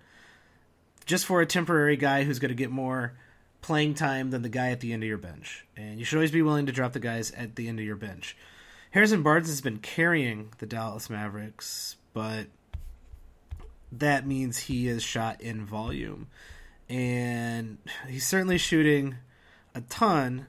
just 1.06 1.26
for 1.26 1.42
a 1.42 1.46
temporary 1.46 1.98
guy 1.98 2.24
who's 2.24 2.40
going 2.40 2.50
to 2.50 2.56
get 2.56 2.72
more 2.72 3.14
playing 3.62 3.94
time 3.94 4.32
than 4.32 4.42
the 4.42 4.50
guy 4.50 4.72
at 4.72 4.80
the 4.80 4.94
end 4.94 5.04
of 5.04 5.08
your 5.08 5.18
bench. 5.18 5.66
And 5.78 6.00
you 6.00 6.06
should 6.06 6.18
always 6.18 6.32
be 6.32 6.42
willing 6.42 6.66
to 6.66 6.72
drop 6.72 6.94
the 6.94 7.00
guys 7.00 7.32
at 7.32 7.56
the 7.56 7.68
end 7.68 7.80
of 7.80 7.86
your 7.86 7.96
bench. 7.96 8.36
Harrison 8.92 9.24
Barnes 9.24 9.48
has 9.48 9.62
been 9.62 9.80
carrying 9.80 10.50
the 10.60 10.66
Dallas 10.66 11.10
Mavericks, 11.10 11.96
but 12.14 12.48
that 13.92 14.26
means 14.26 14.58
he 14.58 14.88
is 14.88 15.04
shot 15.04 15.42
in 15.42 15.66
volume. 15.66 16.28
And 16.88 17.78
he's 18.08 18.26
certainly 18.26 18.58
shooting 18.58 19.16
a 19.74 19.82
ton, 19.82 20.48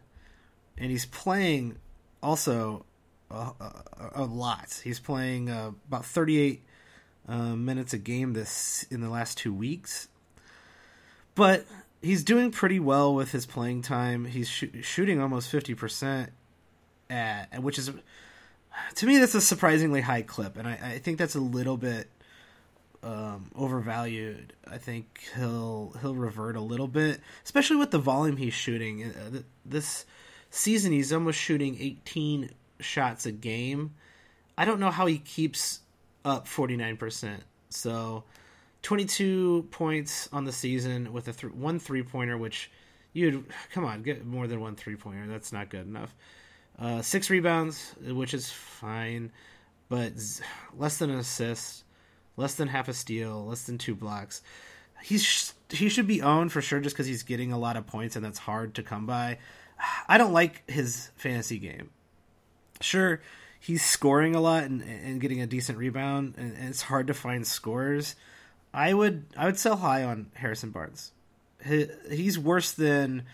and 0.78 0.90
he's 0.90 1.06
playing 1.06 1.76
also 2.22 2.84
a, 3.30 3.34
a, 3.34 4.10
a 4.14 4.24
lot. 4.24 4.80
He's 4.84 5.00
playing 5.00 5.50
uh, 5.50 5.72
about 5.88 6.04
38 6.04 6.62
uh, 7.28 7.56
minutes 7.56 7.92
a 7.92 7.98
game 7.98 8.32
this 8.32 8.86
in 8.90 9.00
the 9.00 9.10
last 9.10 9.38
two 9.38 9.52
weeks, 9.52 10.08
but 11.34 11.64
he's 12.00 12.22
doing 12.22 12.50
pretty 12.50 12.78
well 12.78 13.14
with 13.14 13.32
his 13.32 13.46
playing 13.46 13.82
time. 13.82 14.24
He's 14.26 14.48
sh- 14.48 14.64
shooting 14.82 15.20
almost 15.20 15.50
fifty 15.50 15.74
percent 15.74 16.30
at 17.10 17.62
which 17.62 17.78
is 17.78 17.90
to 18.96 19.06
me, 19.06 19.18
that's 19.18 19.34
a 19.34 19.40
surprisingly 19.40 20.00
high 20.00 20.22
clip, 20.22 20.56
and 20.56 20.66
I, 20.68 20.78
I 20.82 20.98
think 20.98 21.18
that's 21.18 21.34
a 21.34 21.40
little 21.40 21.76
bit 21.76 22.08
um, 23.02 23.50
overvalued. 23.54 24.52
I 24.66 24.78
think 24.78 25.28
he'll 25.36 25.94
he'll 26.00 26.14
revert 26.14 26.56
a 26.56 26.60
little 26.60 26.88
bit, 26.88 27.20
especially 27.44 27.76
with 27.76 27.90
the 27.90 27.98
volume 27.98 28.36
he's 28.36 28.54
shooting. 28.54 29.04
Uh, 29.04 29.40
this 29.64 30.04
season, 30.56 30.92
he's 30.92 31.12
almost 31.12 31.38
shooting 31.38 31.76
18 31.80 32.50
shots 32.80 33.26
a 33.26 33.32
game. 33.32 33.94
I 34.58 34.64
don't 34.64 34.80
know 34.80 34.90
how 34.90 35.06
he 35.06 35.18
keeps 35.18 35.80
up 36.24 36.46
49%. 36.46 37.40
So 37.70 38.24
22 38.82 39.68
points 39.70 40.28
on 40.32 40.44
the 40.44 40.52
season 40.52 41.12
with 41.12 41.28
a 41.28 41.32
th- 41.32 41.52
one 41.52 41.78
three 41.78 42.02
pointer, 42.02 42.38
which 42.38 42.70
you'd 43.12 43.44
come 43.72 43.84
on 43.84 44.02
get 44.02 44.24
more 44.24 44.46
than 44.46 44.60
one 44.60 44.76
three 44.76 44.96
pointer. 44.96 45.26
That's 45.26 45.52
not 45.52 45.70
good 45.70 45.86
enough. 45.86 46.14
Uh, 46.78 47.02
six 47.02 47.30
rebounds, 47.30 47.94
which 48.02 48.34
is 48.34 48.50
fine, 48.50 49.32
but 49.88 50.12
less 50.76 50.98
than 50.98 51.10
an 51.10 51.18
assist 51.18 51.84
less 52.36 52.54
than 52.54 52.68
half 52.68 52.88
a 52.88 52.94
steal, 52.94 53.46
less 53.46 53.64
than 53.64 53.78
two 53.78 53.94
blocks. 53.94 54.42
He's 55.02 55.54
he 55.70 55.88
should 55.88 56.06
be 56.06 56.22
owned 56.22 56.52
for 56.52 56.62
sure 56.62 56.80
just 56.80 56.94
because 56.94 57.06
he's 57.06 57.22
getting 57.22 57.52
a 57.52 57.58
lot 57.58 57.76
of 57.76 57.86
points 57.86 58.16
and 58.16 58.24
that's 58.24 58.38
hard 58.38 58.74
to 58.74 58.82
come 58.82 59.06
by. 59.06 59.38
I 60.08 60.18
don't 60.18 60.32
like 60.32 60.68
his 60.68 61.10
fantasy 61.16 61.58
game. 61.58 61.90
Sure, 62.80 63.20
he's 63.58 63.84
scoring 63.84 64.34
a 64.34 64.40
lot 64.40 64.64
and, 64.64 64.82
and 64.82 65.20
getting 65.20 65.40
a 65.40 65.46
decent 65.46 65.78
rebound, 65.78 66.34
and, 66.36 66.56
and 66.56 66.68
it's 66.68 66.82
hard 66.82 67.06
to 67.06 67.14
find 67.14 67.46
scores. 67.46 68.16
I 68.72 68.92
would 68.92 69.26
I 69.36 69.46
would 69.46 69.58
sell 69.58 69.76
high 69.76 70.04
on 70.04 70.26
Harrison 70.34 70.70
Barnes. 70.70 71.12
He, 71.64 71.86
he's 72.10 72.38
worse 72.38 72.72
than 72.72 73.24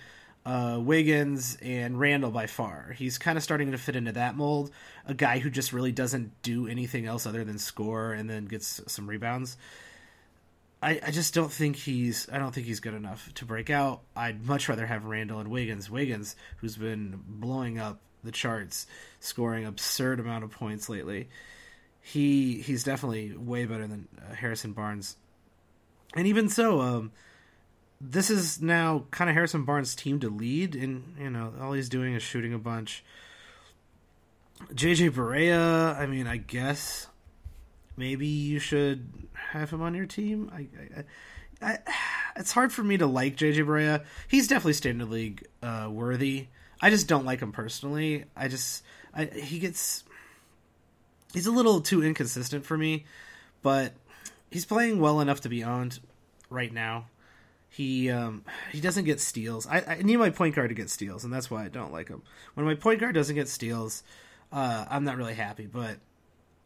uh, 0.44 0.78
Wiggins 0.80 1.56
and 1.60 1.98
Randall 1.98 2.30
by 2.30 2.46
far. 2.46 2.94
He's 2.96 3.18
kind 3.18 3.36
of 3.36 3.44
starting 3.44 3.72
to 3.72 3.78
fit 3.78 3.96
into 3.96 4.12
that 4.12 4.36
mold. 4.36 4.70
A 5.06 5.14
guy 5.14 5.38
who 5.38 5.50
just 5.50 5.72
really 5.72 5.92
doesn't 5.92 6.30
do 6.42 6.66
anything 6.66 7.06
else 7.06 7.26
other 7.26 7.44
than 7.44 7.58
score 7.58 8.12
and 8.12 8.28
then 8.28 8.46
gets 8.46 8.80
some 8.86 9.08
rebounds. 9.08 9.56
I, 10.82 11.00
I 11.06 11.10
just 11.12 11.32
don't 11.32 11.52
think 11.52 11.76
he's 11.76 12.28
I 12.32 12.38
don't 12.38 12.52
think 12.52 12.66
he's 12.66 12.80
good 12.80 12.94
enough 12.94 13.32
to 13.34 13.44
break 13.44 13.70
out. 13.70 14.02
I'd 14.16 14.44
much 14.44 14.68
rather 14.68 14.84
have 14.84 15.04
Randall 15.04 15.38
and 15.38 15.48
Wiggins. 15.48 15.88
Wiggins, 15.88 16.34
who's 16.56 16.76
been 16.76 17.20
blowing 17.26 17.78
up 17.78 18.00
the 18.24 18.32
charts, 18.32 18.86
scoring 19.20 19.64
absurd 19.64 20.18
amount 20.18 20.42
of 20.42 20.50
points 20.50 20.88
lately. 20.88 21.28
He 22.00 22.60
he's 22.60 22.82
definitely 22.82 23.36
way 23.36 23.64
better 23.64 23.86
than 23.86 24.08
uh, 24.18 24.34
Harrison 24.34 24.72
Barnes. 24.72 25.16
And 26.14 26.26
even 26.26 26.48
so, 26.48 26.80
um, 26.80 27.12
this 28.00 28.28
is 28.28 28.60
now 28.60 29.04
kind 29.12 29.30
of 29.30 29.34
Harrison 29.34 29.64
Barnes' 29.64 29.94
team 29.94 30.18
to 30.20 30.28
lead, 30.28 30.74
and 30.74 31.14
you 31.16 31.30
know 31.30 31.52
all 31.60 31.72
he's 31.72 31.88
doing 31.88 32.14
is 32.14 32.24
shooting 32.24 32.52
a 32.52 32.58
bunch. 32.58 33.04
JJ 34.74 35.12
Barea, 35.12 35.96
I 35.96 36.06
mean, 36.06 36.26
I 36.26 36.38
guess 36.38 37.06
maybe 37.96 38.26
you 38.26 38.58
should 38.58 39.08
have 39.52 39.70
him 39.70 39.82
on 39.82 39.94
your 39.94 40.06
team. 40.06 40.50
I, 40.52 40.68
I, 41.64 41.72
I 41.72 41.78
it's 42.36 42.52
hard 42.52 42.72
for 42.72 42.82
me 42.82 42.96
to 42.98 43.06
like 43.06 43.36
JJ 43.36 43.66
Barea. 43.66 44.04
He's 44.28 44.48
definitely 44.48 44.74
standard 44.74 45.08
league 45.08 45.46
uh, 45.62 45.88
worthy. 45.90 46.48
I 46.80 46.90
just 46.90 47.06
don't 47.06 47.24
like 47.24 47.40
him 47.40 47.52
personally. 47.52 48.24
I 48.36 48.48
just 48.48 48.82
I, 49.14 49.26
he 49.26 49.58
gets 49.58 50.04
he's 51.32 51.46
a 51.46 51.52
little 51.52 51.80
too 51.80 52.02
inconsistent 52.02 52.64
for 52.64 52.76
me, 52.76 53.04
but 53.62 53.92
he's 54.50 54.64
playing 54.64 55.00
well 55.00 55.20
enough 55.20 55.42
to 55.42 55.48
be 55.48 55.64
owned 55.64 56.00
right 56.50 56.72
now. 56.72 57.06
He 57.68 58.10
um, 58.10 58.44
he 58.70 58.80
doesn't 58.80 59.04
get 59.04 59.20
steals. 59.20 59.66
I, 59.66 59.82
I 59.86 60.02
need 60.02 60.16
my 60.16 60.30
point 60.30 60.54
guard 60.54 60.68
to 60.68 60.74
get 60.74 60.90
steals, 60.90 61.24
and 61.24 61.32
that's 61.32 61.50
why 61.50 61.64
I 61.64 61.68
don't 61.68 61.92
like 61.92 62.08
him. 62.08 62.22
When 62.54 62.66
my 62.66 62.74
point 62.74 63.00
guard 63.00 63.14
doesn't 63.14 63.34
get 63.34 63.48
steals, 63.48 64.02
uh, 64.52 64.84
I'm 64.90 65.04
not 65.04 65.16
really 65.16 65.34
happy. 65.34 65.66
But 65.66 65.96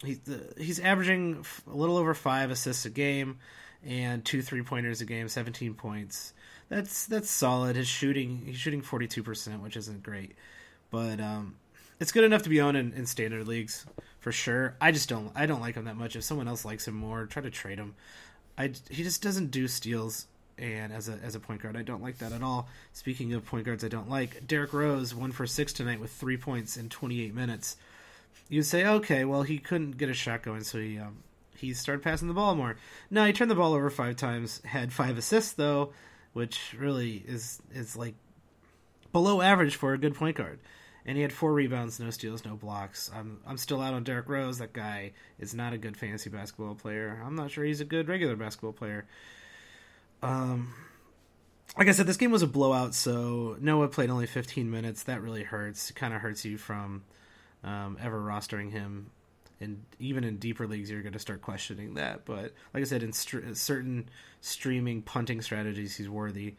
he's 0.05 0.21
he's 0.57 0.81
averaging 0.81 1.45
a 1.67 1.75
little 1.75 1.97
over 1.97 2.15
five 2.15 2.50
assists 2.50 2.85
a 2.85 2.91
game 2.91 3.38
and 3.85 4.25
two 4.25 4.43
three 4.43 4.62
pointers 4.62 5.00
a 5.00 5.05
game, 5.05 5.29
17 5.29 5.75
points. 5.75 6.33
That's 6.69 7.07
that's 7.07 7.31
solid. 7.31 7.76
His 7.76 7.88
shooting 7.88 8.43
he's 8.47 8.57
shooting 8.57 8.83
42 8.83 9.23
percent, 9.23 9.62
which 9.62 9.76
isn't 9.76 10.03
great, 10.03 10.35
but 10.91 11.21
um, 11.21 11.57
it's 12.00 12.12
good 12.12 12.25
enough 12.25 12.43
to 12.43 12.49
be 12.49 12.61
owned 12.61 12.76
in, 12.76 12.93
in 12.93 13.07
standard 13.07 13.47
leagues 13.47 13.87
for 14.19 14.33
sure. 14.33 14.76
I 14.81 14.91
just 14.91 15.09
don't 15.09 15.31
I 15.35 15.47
don't 15.47 15.61
like 15.61 15.76
him 15.76 15.85
that 15.85 15.97
much. 15.97 16.17
If 16.17 16.25
someone 16.25 16.49
else 16.49 16.65
likes 16.65 16.88
him 16.88 16.95
more, 16.95 17.26
try 17.26 17.43
to 17.43 17.50
trade 17.50 17.79
him. 17.79 17.95
I 18.59 18.73
he 18.91 19.03
just 19.03 19.23
doesn't 19.23 19.50
do 19.50 19.69
steals 19.69 20.26
and 20.59 20.93
as 20.93 21.09
a 21.09 21.19
as 21.23 21.35
a 21.35 21.41
point 21.41 21.62
guard, 21.62 21.76
I 21.76 21.83
don't 21.83 22.03
like 22.03 22.19
that 22.19 22.33
at 22.33 22.43
all. 22.43 22.69
Speaking 22.93 23.33
of 23.35 23.45
point 23.45 23.65
guards, 23.67 23.85
I 23.85 23.88
don't 23.88 24.09
like 24.09 24.47
Derrick 24.47 24.73
Rose 24.73 25.15
one 25.15 25.33
for 25.33 25.47
six 25.47 25.73
tonight 25.73 26.00
with 26.00 26.11
three 26.11 26.37
points 26.37 26.76
in 26.76 26.88
28 26.88 27.35
minutes. 27.35 27.76
You'd 28.49 28.64
say, 28.64 28.87
okay, 28.87 29.25
well 29.25 29.43
he 29.43 29.59
couldn't 29.59 29.99
get 29.99 30.09
a 30.09 30.14
shot 30.14 30.43
going, 30.43 30.62
so 30.62 30.78
he 30.78 30.99
um, 30.99 31.23
he 31.57 31.75
started 31.75 32.02
passing 32.02 32.28
the 32.28 32.35
ball 32.35 32.55
more. 32.55 32.76
No, 33.11 33.25
he 33.25 33.33
turned 33.33 33.50
the 33.50 33.55
ball 33.55 33.75
over 33.75 33.90
five 33.90 34.16
times, 34.16 34.61
had 34.64 34.93
five 34.93 35.19
assists 35.19 35.52
though, 35.52 35.93
which 36.33 36.75
really 36.78 37.25
is 37.26 37.61
is 37.75 37.97
like 37.97 38.14
below 39.12 39.40
average 39.40 39.76
for 39.76 39.93
a 39.93 39.99
good 39.99 40.14
point 40.14 40.37
guard. 40.37 40.59
And 41.05 41.16
he 41.16 41.23
had 41.23 41.33
four 41.33 41.52
rebounds, 41.52 42.00
no 42.00 42.11
steals, 42.11 42.45
no 42.45 42.57
blocks. 42.57 43.11
I'm 43.14 43.40
I'm 43.47 43.57
still 43.57 43.81
out 43.81 43.95
on 43.95 44.02
Derrick 44.02 44.28
Rose. 44.28 44.59
That 44.59 44.73
guy 44.73 45.12
is 45.38 45.55
not 45.55 45.73
a 45.73 45.78
good 45.78 45.97
fantasy 45.97 46.31
basketball 46.31 46.75
player. 46.75 47.23
I'm 47.25 47.37
not 47.37 47.50
sure 47.50 47.64
he's 47.64 47.81
a 47.81 47.85
good 47.85 48.09
regular 48.09 48.35
basketball 48.35 48.73
player. 48.73 49.07
Um, 50.23 50.75
like 51.78 51.88
I 51.88 51.93
said, 51.93 52.07
this 52.07 52.16
game 52.16 52.31
was 52.31 52.43
a 52.43 52.47
blowout, 52.47 52.95
so 52.95 53.57
Noah 53.61 53.88
played 53.88 54.11
only 54.11 54.26
15 54.26 54.71
minutes. 54.71 55.05
That 55.05 55.23
really 55.23 55.45
hurts. 55.45 55.90
Kind 55.93 56.14
of 56.14 56.23
hurts 56.23 56.45
you 56.45 56.59
from 56.59 57.05
um, 57.66 57.99
ever 58.00 58.18
rostering 58.18 58.70
him. 58.70 59.11
And 59.61 59.85
even 59.99 60.25
in 60.25 60.37
deeper 60.37 60.66
leagues, 60.66 60.90
you're 60.90 61.02
going 61.02 61.14
to 61.14 61.18
start 61.18 61.42
questioning 61.42 61.94
that. 61.94 62.25
But 62.25 62.52
like 62.73 62.82
I 62.82 62.85
said, 62.85 63.02
in 63.02 63.12
st- 63.12 63.56
certain 63.56 64.08
streaming 64.40 65.02
punting 65.02 65.42
strategies, 65.42 65.96
he's 65.96 66.08
worthy 66.08 66.54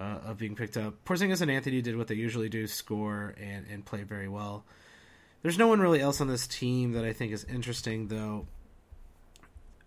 uh, 0.00 0.18
of 0.26 0.38
being 0.38 0.56
picked 0.56 0.76
up. 0.76 0.94
Porzingis 1.04 1.40
and 1.40 1.50
Anthony 1.50 1.80
did 1.80 1.96
what 1.96 2.08
they 2.08 2.14
usually 2.14 2.48
do: 2.48 2.66
score 2.66 3.34
and 3.40 3.66
and 3.70 3.84
play 3.84 4.02
very 4.02 4.28
well. 4.28 4.64
There's 5.42 5.58
no 5.58 5.68
one 5.68 5.80
really 5.80 6.00
else 6.00 6.20
on 6.20 6.26
this 6.26 6.46
team 6.46 6.92
that 6.92 7.04
I 7.04 7.12
think 7.12 7.32
is 7.32 7.44
interesting, 7.44 8.08
though. 8.08 8.46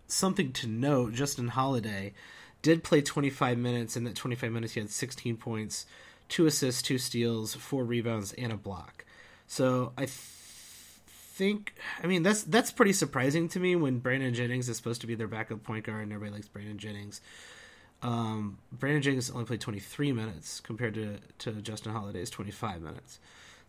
Something 0.06 0.52
to 0.52 0.68
note: 0.68 1.14
Justin 1.14 1.48
Holiday 1.48 2.14
did 2.62 2.84
play 2.84 3.02
25 3.02 3.58
minutes. 3.58 3.96
In 3.96 4.04
that 4.04 4.14
25 4.14 4.52
minutes, 4.52 4.74
he 4.74 4.80
had 4.80 4.90
16 4.90 5.36
points, 5.36 5.84
two 6.28 6.46
assists, 6.46 6.80
two 6.80 6.98
steals, 6.98 7.54
four 7.54 7.84
rebounds, 7.84 8.32
and 8.34 8.52
a 8.52 8.56
block. 8.56 9.04
So 9.48 9.92
I 9.98 10.06
think, 11.42 11.74
I 12.00 12.06
mean, 12.06 12.22
that's 12.22 12.44
that's 12.44 12.70
pretty 12.70 12.92
surprising 12.92 13.48
to 13.48 13.58
me 13.58 13.74
when 13.74 13.98
Brandon 13.98 14.32
Jennings 14.32 14.68
is 14.68 14.76
supposed 14.76 15.00
to 15.00 15.08
be 15.08 15.16
their 15.16 15.26
backup 15.26 15.64
point 15.64 15.84
guard, 15.84 16.04
and 16.04 16.12
everybody 16.12 16.36
likes 16.36 16.46
Brandon 16.46 16.78
Jennings. 16.78 17.20
Um, 18.00 18.58
Brandon 18.70 19.02
Jennings 19.02 19.28
only 19.30 19.44
played 19.44 19.60
23 19.60 20.12
minutes 20.12 20.60
compared 20.60 20.94
to, 20.94 21.18
to 21.38 21.52
Justin 21.60 21.92
Holiday's 21.92 22.30
25 22.30 22.80
minutes. 22.80 23.18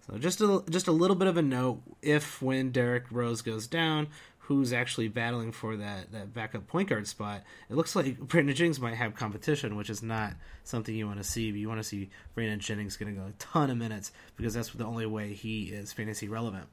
So 0.05 0.19
just 0.19 0.39
a 0.41 0.63
just 0.69 0.87
a 0.87 0.91
little 0.91 1.15
bit 1.15 1.27
of 1.27 1.37
a 1.37 1.41
note: 1.41 1.81
if 2.03 2.43
when 2.43 2.71
Derrick 2.71 3.05
Rose 3.09 3.41
goes 3.41 3.65
down, 3.65 4.07
who's 4.37 4.71
actually 4.71 5.07
battling 5.07 5.51
for 5.51 5.75
that, 5.77 6.11
that 6.11 6.31
backup 6.31 6.67
point 6.67 6.89
guard 6.89 7.07
spot, 7.07 7.41
it 7.71 7.75
looks 7.75 7.95
like 7.95 8.19
Brandon 8.27 8.55
Jennings 8.55 8.79
might 8.79 8.95
have 8.95 9.15
competition, 9.15 9.75
which 9.75 9.89
is 9.89 10.03
not 10.03 10.33
something 10.63 10.93
you 10.93 11.07
want 11.07 11.17
to 11.17 11.23
see. 11.23 11.49
But 11.49 11.59
you 11.59 11.67
want 11.67 11.79
to 11.79 11.83
see 11.83 12.11
Brandon 12.35 12.59
Jennings 12.59 12.97
going 12.97 13.15
to 13.15 13.19
go 13.19 13.27
a 13.27 13.31
ton 13.39 13.71
of 13.71 13.77
minutes 13.77 14.11
because 14.35 14.53
that's 14.53 14.69
the 14.69 14.85
only 14.85 15.07
way 15.07 15.33
he 15.33 15.63
is 15.63 15.91
fantasy 15.91 16.27
relevant. 16.27 16.67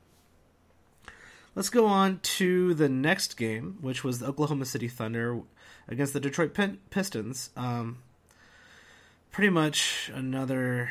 Let's 1.55 1.71
go 1.71 1.87
on 1.87 2.21
to 2.23 2.75
the 2.75 2.89
next 2.89 3.37
game, 3.37 3.79
which 3.81 4.05
was 4.05 4.19
the 4.19 4.27
Oklahoma 4.27 4.65
City 4.65 4.89
Thunder 4.89 5.41
against 5.89 6.13
the 6.13 6.21
Detroit 6.21 6.57
Pistons. 6.91 7.51
Um, 7.57 7.99
pretty 9.33 9.51
much 9.51 10.11
another. 10.15 10.91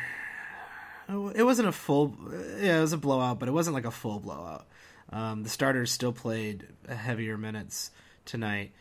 It 1.08 1.42
wasn't 1.42 1.68
a 1.68 1.72
full. 1.72 2.14
Yeah, 2.60 2.78
it 2.78 2.82
was 2.82 2.92
a 2.92 2.98
blowout, 2.98 3.38
but 3.38 3.48
it 3.48 3.52
wasn't 3.52 3.74
like 3.74 3.86
a 3.86 3.90
full 3.90 4.20
blowout. 4.20 4.66
Um, 5.12 5.42
the 5.42 5.48
starters 5.48 5.90
still 5.90 6.12
played 6.12 6.68
heavier 6.88 7.36
minutes 7.36 7.90
tonight. 8.24 8.72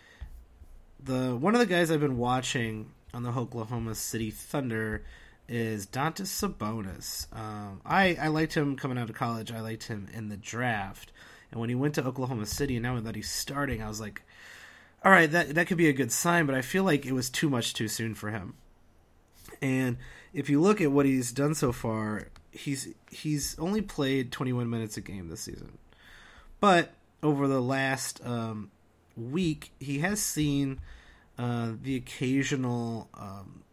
The 1.03 1.35
one 1.35 1.55
of 1.55 1.59
the 1.59 1.65
guys 1.65 1.89
I've 1.89 2.01
been 2.01 2.17
watching 2.17 2.91
on 3.13 3.23
the 3.23 3.31
Oklahoma 3.31 3.95
City 3.95 4.31
Thunder 4.31 5.03
is 5.47 5.87
Domantas 5.87 6.27
Sabonis. 6.27 7.25
Um, 7.35 7.81
I 7.85 8.17
I 8.21 8.27
liked 8.27 8.53
him 8.53 8.75
coming 8.75 8.97
out 8.97 9.09
of 9.09 9.15
college. 9.15 9.51
I 9.51 9.61
liked 9.61 9.83
him 9.83 10.07
in 10.13 10.29
the 10.29 10.37
draft, 10.37 11.11
and 11.51 11.59
when 11.59 11.69
he 11.69 11.75
went 11.75 11.95
to 11.95 12.05
Oklahoma 12.05 12.45
City, 12.45 12.75
and 12.75 12.83
now 12.83 12.99
that 12.99 13.15
he's 13.15 13.29
starting, 13.29 13.81
I 13.81 13.87
was 13.87 13.99
like, 13.99 14.21
all 15.03 15.11
right, 15.11 15.31
that 15.31 15.55
that 15.55 15.67
could 15.67 15.77
be 15.77 15.89
a 15.89 15.93
good 15.93 16.11
sign. 16.11 16.45
But 16.45 16.55
I 16.55 16.61
feel 16.61 16.83
like 16.83 17.05
it 17.05 17.13
was 17.13 17.29
too 17.29 17.49
much 17.49 17.73
too 17.73 17.87
soon 17.87 18.13
for 18.13 18.29
him. 18.29 18.55
And 19.61 19.97
if 20.33 20.49
you 20.49 20.61
look 20.61 20.81
at 20.81 20.91
what 20.91 21.05
he's 21.05 21.31
done 21.31 21.55
so 21.55 21.71
far, 21.71 22.27
he's 22.51 22.89
he's 23.09 23.57
only 23.59 23.81
played 23.81 24.31
21 24.31 24.69
minutes 24.69 24.97
a 24.97 25.01
game 25.01 25.29
this 25.29 25.41
season. 25.41 25.77
But 26.59 26.93
over 27.23 27.47
the 27.47 27.61
last 27.61 28.25
um, 28.25 28.71
week, 29.15 29.71
he 29.79 29.99
has 29.99 30.21
seen 30.21 30.79
uh, 31.37 31.71
the 31.81 31.95
occasional 31.95 33.09
um, 33.13 33.63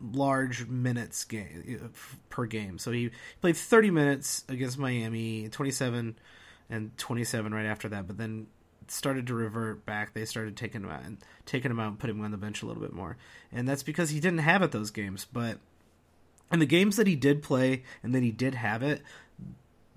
large 0.00 0.66
minutes 0.66 1.24
game 1.24 1.80
uh, 1.82 1.88
per 2.28 2.46
game. 2.46 2.78
So 2.78 2.92
he 2.92 3.10
played 3.40 3.56
30 3.56 3.90
minutes 3.90 4.44
against 4.48 4.78
Miami, 4.78 5.48
27 5.48 6.16
and 6.70 6.96
27 6.98 7.52
right 7.52 7.66
after 7.66 7.88
that. 7.88 8.06
But 8.06 8.18
then 8.18 8.46
started 8.90 9.26
to 9.26 9.34
revert 9.34 9.84
back. 9.86 10.14
They 10.14 10.24
started 10.24 10.56
taking 10.56 10.82
him 10.82 10.90
out 10.90 11.04
and 11.04 11.18
taking 11.46 11.70
him 11.70 11.80
out 11.80 11.88
and 11.88 11.98
putting 11.98 12.16
him 12.16 12.24
on 12.24 12.30
the 12.30 12.36
bench 12.36 12.62
a 12.62 12.66
little 12.66 12.82
bit 12.82 12.92
more, 12.92 13.16
and 13.52 13.68
that's 13.68 13.82
because 13.82 14.10
he 14.10 14.20
didn't 14.20 14.38
have 14.38 14.62
it 14.62 14.72
those 14.72 14.90
games. 14.90 15.26
But 15.30 15.58
in 16.52 16.58
the 16.58 16.66
games 16.66 16.96
that 16.96 17.06
he 17.06 17.16
did 17.16 17.42
play 17.42 17.82
and 18.02 18.14
then 18.14 18.22
he 18.22 18.30
did 18.30 18.54
have 18.54 18.82
it, 18.82 19.02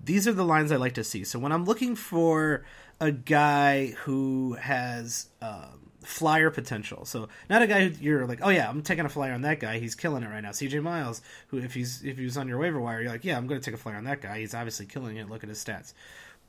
these 0.02 0.26
are 0.26 0.32
the 0.32 0.44
lines 0.44 0.72
I 0.72 0.76
like 0.76 0.94
to 0.94 1.04
see. 1.04 1.24
So 1.24 1.38
when 1.38 1.52
I'm 1.52 1.64
looking 1.64 1.94
for 1.94 2.64
a 3.00 3.12
guy 3.12 3.88
who 4.04 4.54
has 4.54 5.28
um, 5.40 5.90
flyer 6.02 6.50
potential, 6.50 7.04
so 7.04 7.28
not 7.48 7.62
a 7.62 7.66
guy 7.66 7.88
who 7.88 8.04
you're 8.04 8.26
like, 8.26 8.40
oh 8.42 8.50
yeah, 8.50 8.68
I'm 8.68 8.82
taking 8.82 9.04
a 9.04 9.08
flyer 9.08 9.32
on 9.32 9.42
that 9.42 9.60
guy. 9.60 9.78
He's 9.78 9.94
killing 9.94 10.22
it 10.22 10.28
right 10.28 10.40
now. 10.40 10.50
CJ 10.50 10.82
Miles, 10.82 11.22
who 11.48 11.58
if 11.58 11.74
he's 11.74 12.02
if 12.04 12.18
he's 12.18 12.36
on 12.36 12.48
your 12.48 12.58
waiver 12.58 12.80
wire, 12.80 13.00
you're 13.00 13.12
like, 13.12 13.24
yeah, 13.24 13.36
I'm 13.36 13.46
going 13.46 13.60
to 13.60 13.64
take 13.64 13.74
a 13.74 13.82
flyer 13.82 13.96
on 13.96 14.04
that 14.04 14.20
guy. 14.20 14.40
He's 14.40 14.54
obviously 14.54 14.86
killing 14.86 15.16
it. 15.16 15.30
Look 15.30 15.42
at 15.42 15.48
his 15.48 15.62
stats. 15.64 15.94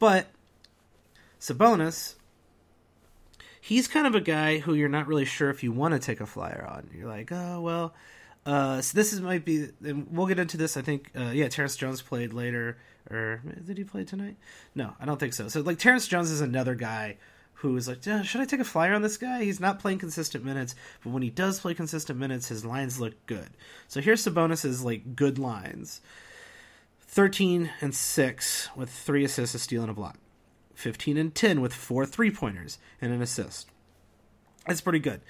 But 0.04 0.28
Sabonis, 1.40 2.16
he's 3.62 3.88
kind 3.88 4.06
of 4.06 4.16
a 4.16 4.20
guy 4.20 4.58
who 4.58 4.74
you're 4.74 4.90
not 4.90 5.08
really 5.08 5.24
sure 5.24 5.50
if 5.50 5.64
you 5.64 5.72
want 5.72 5.94
to 5.94 6.00
take 6.00 6.20
a 6.20 6.26
flyer 6.26 6.68
on. 6.70 6.90
You're 6.94 7.08
like, 7.08 7.32
oh 7.32 7.62
well. 7.62 7.94
Uh, 8.46 8.82
so 8.82 8.98
this 8.98 9.14
is 9.14 9.22
might 9.22 9.46
be, 9.46 9.70
and 9.82 10.06
we'll 10.12 10.28
get 10.28 10.40
into 10.40 10.58
this. 10.58 10.76
I 10.76 10.82
think, 10.82 11.10
uh, 11.18 11.32
yeah, 11.34 11.48
Terrence 11.48 11.78
Jones 11.78 12.02
played 12.02 12.34
later, 12.34 12.78
or 13.10 13.42
did 13.66 13.78
he 13.78 13.86
play 13.86 14.04
tonight? 14.04 14.36
No, 14.76 14.94
I 15.00 15.06
don't 15.06 15.22
think 15.22 15.34
so. 15.34 15.48
So 15.48 15.62
like 15.62 15.80
Terrence 15.80 16.06
Jones 16.06 16.32
is 16.32 16.42
another 16.42 16.76
guy 16.76 17.16
who 17.54 17.78
is 17.78 17.88
like, 17.88 18.04
should 18.04 18.42
I 18.42 18.46
take 18.46 18.60
a 18.60 18.66
flyer 18.66 18.94
on 18.94 19.04
this 19.04 19.16
guy? 19.16 19.46
He's 19.46 19.62
not 19.62 19.80
playing 19.80 20.00
consistent 20.00 20.44
minutes, 20.44 20.76
but 21.02 21.12
when 21.12 21.24
he 21.24 21.30
does 21.30 21.62
play 21.62 21.76
consistent 21.76 22.20
minutes, 22.20 22.50
his 22.50 22.66
lines 22.66 23.00
look 23.00 23.14
good. 23.26 23.48
So 23.88 24.02
here's 24.02 24.22
Sabonis's 24.22 24.84
like 24.84 25.16
good 25.16 25.40
lines: 25.40 26.02
thirteen 27.14 27.72
and 27.80 27.94
six 27.94 28.70
with 28.76 28.90
three 28.90 29.24
assists, 29.24 29.56
a 29.56 29.60
steal, 29.60 29.82
and 29.82 29.92
a 29.92 29.94
block. 29.94 30.18
15 30.76 31.18
and 31.18 31.34
10 31.34 31.62
with 31.62 31.74
four 31.74 32.06
three 32.06 32.32
pointers 32.32 32.78
and 33.00 33.14
an 33.14 33.22
assist. 33.22 33.70
That's 34.68 34.82
pretty 34.82 35.00
good. 35.00 35.22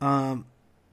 Um, 0.00 0.46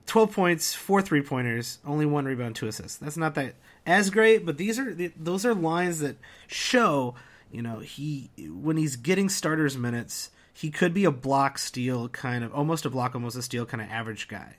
12 0.05 0.31
points, 0.31 0.73
four 0.73 1.01
three 1.01 1.21
pointers, 1.21 1.79
only 1.85 2.05
one 2.05 2.25
rebound, 2.25 2.55
two 2.55 2.67
assists. 2.67 2.97
That's 2.97 3.17
not 3.17 3.35
that 3.35 3.55
as 3.85 4.09
great, 4.09 4.45
but 4.45 4.57
these 4.57 4.79
are 4.79 4.95
those 5.15 5.45
are 5.45 5.53
lines 5.53 5.99
that 5.99 6.17
show, 6.47 7.15
you 7.51 7.61
know, 7.61 7.79
he 7.79 8.29
when 8.37 8.77
he's 8.77 8.95
getting 8.95 9.29
starters 9.29 9.77
minutes, 9.77 10.31
he 10.53 10.69
could 10.69 10.93
be 10.93 11.05
a 11.05 11.11
block 11.11 11.57
steal 11.57 12.09
kind 12.09 12.43
of 12.43 12.53
almost 12.53 12.85
a 12.85 12.89
block, 12.89 13.15
almost 13.15 13.37
a 13.37 13.41
steal 13.41 13.65
kind 13.65 13.81
of 13.81 13.89
average 13.89 14.27
guy, 14.27 14.55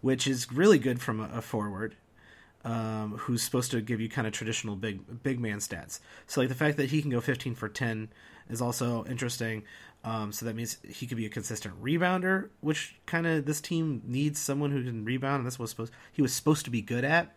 which 0.00 0.26
is 0.26 0.52
really 0.52 0.78
good 0.78 1.00
from 1.00 1.20
a, 1.20 1.30
a 1.34 1.42
forward. 1.42 1.96
Um, 2.64 3.18
who's 3.18 3.42
supposed 3.42 3.70
to 3.72 3.82
give 3.82 4.00
you 4.00 4.08
kind 4.08 4.26
of 4.26 4.32
traditional 4.32 4.74
big 4.74 5.22
big 5.22 5.38
man 5.38 5.58
stats. 5.58 6.00
So 6.26 6.40
like 6.40 6.48
the 6.48 6.54
fact 6.54 6.78
that 6.78 6.88
he 6.88 7.02
can 7.02 7.10
go 7.10 7.20
15 7.20 7.54
for 7.54 7.68
10 7.68 8.08
is 8.48 8.62
also 8.62 9.04
interesting. 9.04 9.64
Um, 10.04 10.32
so 10.32 10.44
that 10.44 10.54
means 10.54 10.76
he 10.86 11.06
could 11.06 11.16
be 11.16 11.24
a 11.24 11.30
consistent 11.30 11.82
rebounder, 11.82 12.50
which 12.60 12.96
kind 13.06 13.26
of 13.26 13.46
this 13.46 13.60
team 13.60 14.02
needs 14.04 14.38
someone 14.38 14.70
who 14.70 14.84
can 14.84 15.04
rebound, 15.04 15.36
and 15.36 15.46
that's 15.46 15.58
what 15.58 15.70
supposed 15.70 15.92
he 16.12 16.20
was 16.20 16.32
supposed 16.32 16.64
to 16.66 16.70
be 16.70 16.82
good 16.82 17.04
at. 17.04 17.34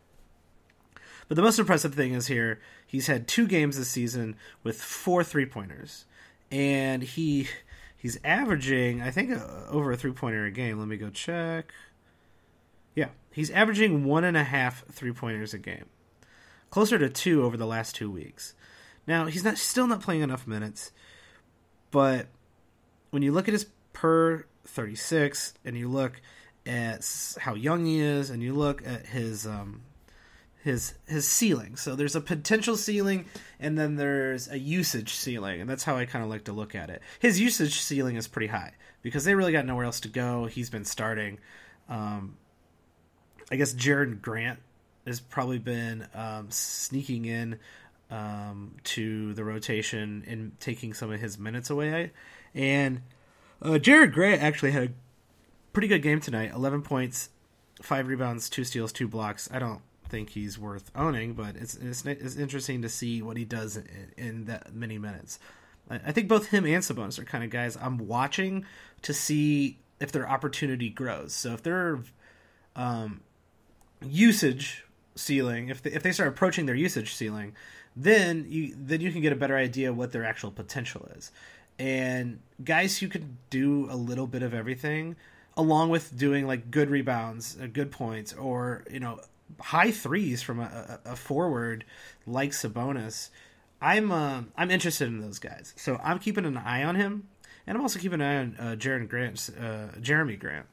But 1.30 1.36
the 1.36 1.42
most 1.42 1.60
impressive 1.60 1.94
thing 1.94 2.14
is 2.14 2.28
here 2.28 2.60
he's 2.86 3.08
had 3.08 3.28
two 3.28 3.48
games 3.48 3.78
this 3.78 3.90
season 3.90 4.36
with 4.64 4.82
four 4.82 5.24
three 5.24 5.46
pointers, 5.46 6.06
and 6.52 7.04
he 7.04 7.48
he's 7.96 8.20
averaging 8.26 9.02
I 9.02 9.12
think 9.12 9.32
uh, 9.32 9.46
over 9.70 9.94
a 9.94 9.98
three 9.98 10.12
pointer 10.12 10.46
a 10.46 10.52
game. 10.52 10.78
Let 10.78 10.90
me 10.90 10.98
go 10.98 11.10
check. 11.10 11.74
Yeah, 12.98 13.10
he's 13.32 13.52
averaging 13.52 14.06
one 14.06 14.24
and 14.24 14.36
a 14.36 14.44
half 14.44 14.84
three 14.92 15.12
pointers 15.12 15.54
a 15.54 15.60
game, 15.60 15.86
closer 16.72 16.98
to 16.98 17.10
two 17.10 17.44
over 17.44 17.56
the 17.56 17.68
last 17.68 17.94
two 17.94 18.10
weeks. 18.10 18.56
Now 19.06 19.28
he's 19.28 19.44
not 19.44 19.60
still 19.60 19.86
not 19.86 20.02
playing 20.02 20.22
enough 20.22 20.48
minutes, 20.48 20.92
but 21.92 22.26
when 23.12 23.22
you 23.22 23.32
look 23.32 23.48
at 23.48 23.52
his 23.52 23.68
per 23.94 24.48
36 24.66 25.54
and 25.64 25.78
you 25.78 25.88
look 25.88 26.20
at 26.66 27.08
how 27.40 27.54
young 27.54 27.86
he 27.86 28.00
is 28.00 28.32
and 28.32 28.42
you 28.42 28.56
look 28.56 28.82
at 28.84 29.06
his 29.06 29.46
um, 29.46 29.82
his 30.64 30.96
his 31.08 31.28
ceiling. 31.28 31.76
So 31.76 31.96
there's 31.96 32.16
a 32.16 32.22
potential 32.22 32.76
ceiling 32.76 33.26
and 33.60 33.78
then 33.78 33.98
there's 33.98 34.50
a 34.50 34.58
usage 34.58 35.14
ceiling, 35.14 35.62
and 35.62 35.70
that's 35.70 35.84
how 35.84 35.98
I 35.98 36.06
kind 36.06 36.24
of 36.24 36.32
like 36.32 36.46
to 36.46 36.52
look 36.52 36.74
at 36.74 36.90
it. 36.90 37.04
His 37.20 37.40
usage 37.40 37.80
ceiling 37.80 38.16
is 38.16 38.28
pretty 38.28 38.48
high 38.48 38.74
because 39.04 39.24
they 39.24 39.36
really 39.36 39.52
got 39.52 39.68
nowhere 39.68 39.86
else 39.86 40.00
to 40.00 40.10
go. 40.10 40.46
He's 40.46 40.72
been 40.72 40.84
starting. 40.84 41.38
Um, 41.88 42.38
I 43.52 43.56
guess 43.56 43.74
Jerami 43.74 44.22
Grant 44.22 44.60
has 45.06 45.20
probably 45.20 45.60
been 45.60 46.08
um, 46.14 46.52
sneaking 46.52 47.26
in 47.26 47.60
um, 48.12 48.76
to 48.84 49.34
the 49.34 49.44
rotation 49.44 50.24
and 50.28 50.60
taking 50.60 50.94
some 50.94 51.12
of 51.12 51.20
his 51.20 51.38
minutes 51.38 51.70
away. 51.70 52.12
And 52.54 53.02
uh, 53.62 53.72
Jerami 53.72 54.12
Grant 54.12 54.42
actually 54.42 54.72
had 54.72 54.84
a 54.84 54.90
pretty 55.74 55.88
good 55.88 56.02
game 56.02 56.20
tonight 56.20 56.52
11 56.54 56.82
points, 56.82 57.30
5 57.82 58.08
rebounds, 58.08 58.50
2 58.50 58.64
steals, 58.64 58.92
2 58.92 59.08
blocks. 59.08 59.50
I 59.52 59.60
don't 59.60 59.82
think 60.10 60.30
he's 60.30 60.58
worth 60.58 60.92
owning, 60.96 61.34
but 61.34 61.56
it's, 61.56 61.76
it's, 61.76 62.06
it's 62.06 62.36
interesting 62.36 62.82
to 62.82 62.90
see 62.90 63.22
what 63.22 63.38
he 63.38 63.46
does 63.46 63.78
in, 63.78 63.88
in 64.18 64.46
that 64.46 64.74
many 64.74 64.98
minutes. 64.98 65.40
I 65.90 66.12
think 66.12 66.28
both 66.28 66.48
him 66.48 66.66
and 66.66 66.84
Sabonis 66.84 67.18
are 67.18 67.24
kind 67.24 67.46
of 67.46 67.50
guys 67.50 67.78
I'm 67.78 67.98
watching 67.98 68.66
to 69.04 69.14
see 69.14 69.80
if 70.02 70.12
their 70.12 70.30
opportunity 70.30 70.90
grows. 70.90 71.34
So 71.34 71.54
if 71.54 71.64
their 71.64 72.00
um, 72.76 73.22
usage 74.02 74.86
ceiling, 75.16 75.70
if 75.70 75.82
they, 75.82 75.92
if 75.92 76.04
they 76.04 76.12
start 76.12 76.30
approaching 76.30 76.66
their 76.66 76.76
usage 76.76 77.14
ceiling, 77.14 77.54
then 77.96 78.46
you 78.48 78.76
then 78.78 79.02
you 79.02 79.12
can 79.12 79.22
get 79.22 79.34
a 79.34 79.36
better 79.36 79.58
idea 79.58 79.92
what 79.92 80.12
their 80.12 80.24
actual 80.24 80.52
potential 80.52 81.10
is. 81.16 81.32
And 81.80 82.40
guys 82.64 82.98
who 83.00 83.08
can 83.08 83.38
do 83.50 83.88
a 83.90 83.96
little 83.96 84.28
bit 84.28 84.44
of 84.44 84.54
everything, 84.54 85.16
along 85.56 85.90
with 85.90 86.18
doing 86.18 86.48
like 86.48 86.72
good 86.72 86.90
rebounds, 86.90 87.58
uh, 87.62 87.68
good 87.72 87.92
points, 87.92 88.34
or 88.34 88.84
you 88.92 89.00
know 89.00 89.20
high 89.60 89.92
threes 89.92 90.44
from 90.44 90.60
a, 90.60 91.00
a, 91.06 91.12
a 91.12 91.16
forward 91.16 91.86
like 92.26 92.52
Sabonis, 92.52 93.30
I'm 93.82 94.12
uh, 94.12 94.44
I'm 94.56 94.72
interested 94.72 95.08
in 95.08 95.20
those 95.20 95.40
guys. 95.40 95.74
So 95.76 96.00
I'm 96.04 96.20
keeping 96.20 96.46
an 96.46 96.58
eye 96.58 96.84
on 96.84 96.96
him, 96.96 97.28
and 97.66 97.78
I'm 97.78 97.82
also 97.82 98.00
keeping 98.00 98.22
an 98.22 98.28
eye 98.28 98.38
on 98.38 98.56
uh, 98.60 98.76
Jerian 98.76 99.08
Grant, 99.08 99.50
uh, 99.60 100.00
Jerami 100.00 100.40
Grant. 100.40 100.66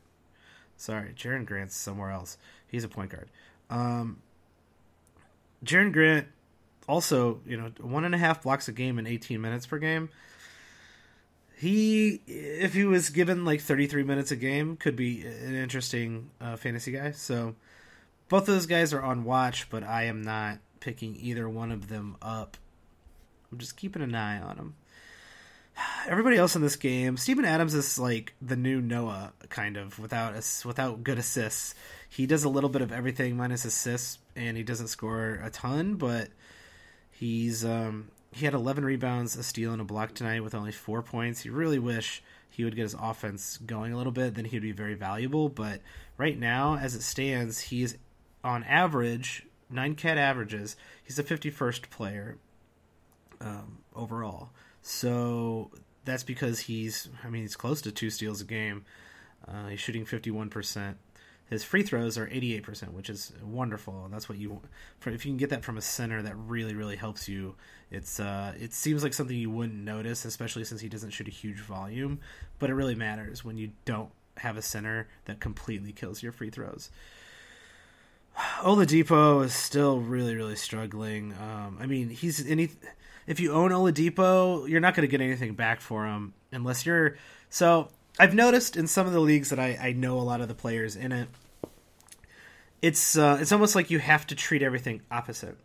Sorry, 0.76 1.14
Jerian 1.16 1.46
Grant's 1.46 1.76
somewhere 1.76 2.10
else. 2.10 2.36
He's 2.74 2.82
a 2.82 2.88
point 2.88 3.10
guard. 3.10 3.28
Um, 3.70 4.20
Jerian 5.64 5.92
Grant 5.92 6.26
also, 6.88 7.40
you 7.46 7.56
know, 7.56 7.70
one 7.80 8.04
and 8.04 8.16
a 8.16 8.18
half 8.18 8.42
blocks 8.42 8.66
a 8.66 8.72
game 8.72 8.98
in 8.98 9.06
18 9.06 9.40
minutes 9.40 9.64
per 9.64 9.78
game. 9.78 10.08
He, 11.56 12.20
if 12.26 12.74
he 12.74 12.84
was 12.84 13.10
given 13.10 13.44
like 13.44 13.60
33 13.60 14.02
minutes 14.02 14.32
a 14.32 14.36
game, 14.36 14.76
could 14.76 14.96
be 14.96 15.24
an 15.24 15.54
interesting 15.54 16.30
uh, 16.40 16.56
fantasy 16.56 16.90
guy. 16.90 17.12
So 17.12 17.54
both 18.28 18.46
those 18.46 18.66
guys 18.66 18.92
are 18.92 19.02
on 19.02 19.22
watch, 19.22 19.70
but 19.70 19.84
I 19.84 20.06
am 20.06 20.20
not 20.20 20.58
picking 20.80 21.16
either 21.20 21.48
one 21.48 21.70
of 21.70 21.88
them 21.88 22.16
up. 22.20 22.56
I'm 23.52 23.58
just 23.58 23.76
keeping 23.76 24.02
an 24.02 24.16
eye 24.16 24.40
on 24.40 24.56
them. 24.56 24.74
Everybody 26.08 26.36
else 26.36 26.56
in 26.56 26.62
this 26.62 26.76
game, 26.76 27.16
Steven 27.16 27.44
Adams 27.44 27.72
is 27.72 27.98
like 27.98 28.34
the 28.42 28.56
new 28.56 28.80
Noah, 28.80 29.32
kind 29.48 29.76
of 29.76 29.98
without 29.98 30.34
without 30.64 31.04
good 31.04 31.18
assists. 31.18 31.74
He 32.14 32.26
does 32.26 32.44
a 32.44 32.48
little 32.48 32.70
bit 32.70 32.82
of 32.82 32.92
everything 32.92 33.36
minus 33.36 33.64
assists, 33.64 34.18
and 34.36 34.56
he 34.56 34.62
doesn't 34.62 34.88
score 34.88 35.40
a 35.42 35.50
ton, 35.50 35.96
but 35.96 36.28
He's 37.14 37.64
um, 37.64 38.10
he 38.32 38.44
had 38.44 38.54
11 38.54 38.84
rebounds, 38.84 39.36
a 39.36 39.44
steal, 39.44 39.72
and 39.72 39.80
a 39.80 39.84
block 39.84 40.14
tonight 40.14 40.42
with 40.42 40.54
only 40.54 40.72
four 40.72 41.00
points. 41.00 41.44
You 41.44 41.52
really 41.52 41.78
wish 41.78 42.22
he 42.50 42.64
would 42.64 42.74
get 42.74 42.82
his 42.82 42.96
offense 43.00 43.56
going 43.58 43.92
a 43.92 43.96
little 43.96 44.12
bit. 44.12 44.34
Then 44.34 44.44
he'd 44.44 44.62
be 44.62 44.72
very 44.72 44.94
valuable. 44.94 45.48
But 45.48 45.80
right 46.18 46.36
now, 46.36 46.76
as 46.76 46.96
it 46.96 47.02
stands, 47.02 47.60
he's 47.60 47.96
on 48.42 48.64
average 48.64 49.46
nine 49.70 49.94
cat 49.94 50.18
averages. 50.18 50.76
He's 51.04 51.16
the 51.16 51.22
51st 51.22 51.88
player 51.88 52.36
um, 53.40 53.78
overall. 53.94 54.50
So 54.82 55.70
that's 56.04 56.24
because 56.24 56.60
he's 56.60 57.08
I 57.22 57.30
mean 57.30 57.42
he's 57.42 57.56
close 57.56 57.80
to 57.82 57.92
two 57.92 58.10
steals 58.10 58.40
a 58.40 58.44
game. 58.44 58.84
Uh, 59.46 59.68
he's 59.68 59.80
shooting 59.80 60.04
51 60.04 60.50
percent. 60.50 60.96
His 61.50 61.62
free 61.62 61.82
throws 61.82 62.16
are 62.16 62.26
88%, 62.26 62.92
which 62.92 63.10
is 63.10 63.32
wonderful. 63.42 64.08
That's 64.10 64.28
what 64.28 64.38
you 64.38 64.62
if 65.04 65.26
you 65.26 65.30
can 65.30 65.36
get 65.36 65.50
that 65.50 65.62
from 65.62 65.76
a 65.76 65.82
center 65.82 66.22
that 66.22 66.34
really 66.36 66.74
really 66.74 66.96
helps 66.96 67.28
you. 67.28 67.54
It's 67.90 68.18
uh 68.18 68.54
it 68.58 68.72
seems 68.72 69.02
like 69.02 69.12
something 69.12 69.36
you 69.36 69.50
wouldn't 69.50 69.78
notice 69.78 70.24
especially 70.24 70.64
since 70.64 70.80
he 70.80 70.88
doesn't 70.88 71.10
shoot 71.10 71.28
a 71.28 71.32
huge 71.32 71.60
volume, 71.60 72.20
but 72.58 72.70
it 72.70 72.74
really 72.74 72.94
matters 72.94 73.44
when 73.44 73.58
you 73.58 73.72
don't 73.84 74.10
have 74.38 74.56
a 74.56 74.62
center 74.62 75.06
that 75.26 75.38
completely 75.38 75.92
kills 75.92 76.22
your 76.22 76.32
free 76.32 76.50
throws. 76.50 76.90
Oladipo 78.60 79.44
is 79.44 79.52
still 79.52 80.00
really 80.00 80.34
really 80.34 80.56
struggling. 80.56 81.34
Um, 81.34 81.76
I 81.78 81.86
mean, 81.86 82.08
he's 82.08 82.46
any 82.48 82.70
if 83.26 83.38
you 83.38 83.52
own 83.52 83.70
Oladipo, 83.70 84.68
you're 84.68 84.80
not 84.80 84.94
going 84.94 85.06
to 85.06 85.10
get 85.10 85.20
anything 85.20 85.54
back 85.54 85.82
for 85.82 86.06
him 86.06 86.32
unless 86.52 86.86
you're 86.86 87.16
so 87.50 87.90
I've 88.18 88.34
noticed 88.34 88.76
in 88.76 88.86
some 88.86 89.06
of 89.06 89.12
the 89.12 89.20
leagues 89.20 89.50
that 89.50 89.58
I, 89.58 89.78
I 89.80 89.92
know 89.92 90.18
a 90.18 90.22
lot 90.22 90.40
of 90.40 90.48
the 90.48 90.54
players 90.54 90.94
in 90.94 91.10
it. 91.10 91.28
It's 92.80 93.16
uh, 93.16 93.38
it's 93.40 93.50
almost 93.50 93.74
like 93.74 93.90
you 93.90 93.98
have 93.98 94.26
to 94.28 94.34
treat 94.34 94.62
everything 94.62 95.00
opposite. 95.10 95.56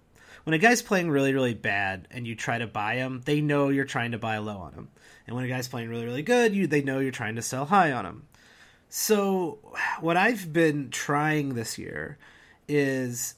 when 0.46 0.54
a 0.54 0.58
guy's 0.58 0.82
playing 0.82 1.10
really 1.12 1.34
really 1.34 1.54
bad 1.54 2.08
and 2.12 2.26
you 2.26 2.36
try 2.36 2.58
to 2.58 2.66
buy 2.68 2.96
him, 2.96 3.22
they 3.26 3.42
know 3.42 3.70
you're 3.70 3.86
trying 3.86 4.12
to 4.12 4.18
buy 4.18 4.38
low 4.38 4.58
on 4.58 4.74
him. 4.74 4.88
And 5.28 5.36
when 5.36 5.46
a 5.46 5.48
guy's 5.48 5.68
playing 5.68 5.90
really 5.90 6.06
really 6.06 6.24
good, 6.24 6.56
you 6.56 6.66
they 6.66 6.82
know 6.82 7.00
you're 7.00 7.12
trying 7.12 7.36
to 7.36 7.42
sell 7.42 7.66
high 7.66 7.92
on 7.92 8.06
him. 8.06 8.24
So 8.90 9.60
what 10.00 10.18
I've 10.18 10.52
been 10.52 10.90
trying 10.90 11.54
this 11.54 11.78
year 11.78 12.18
is 12.68 13.36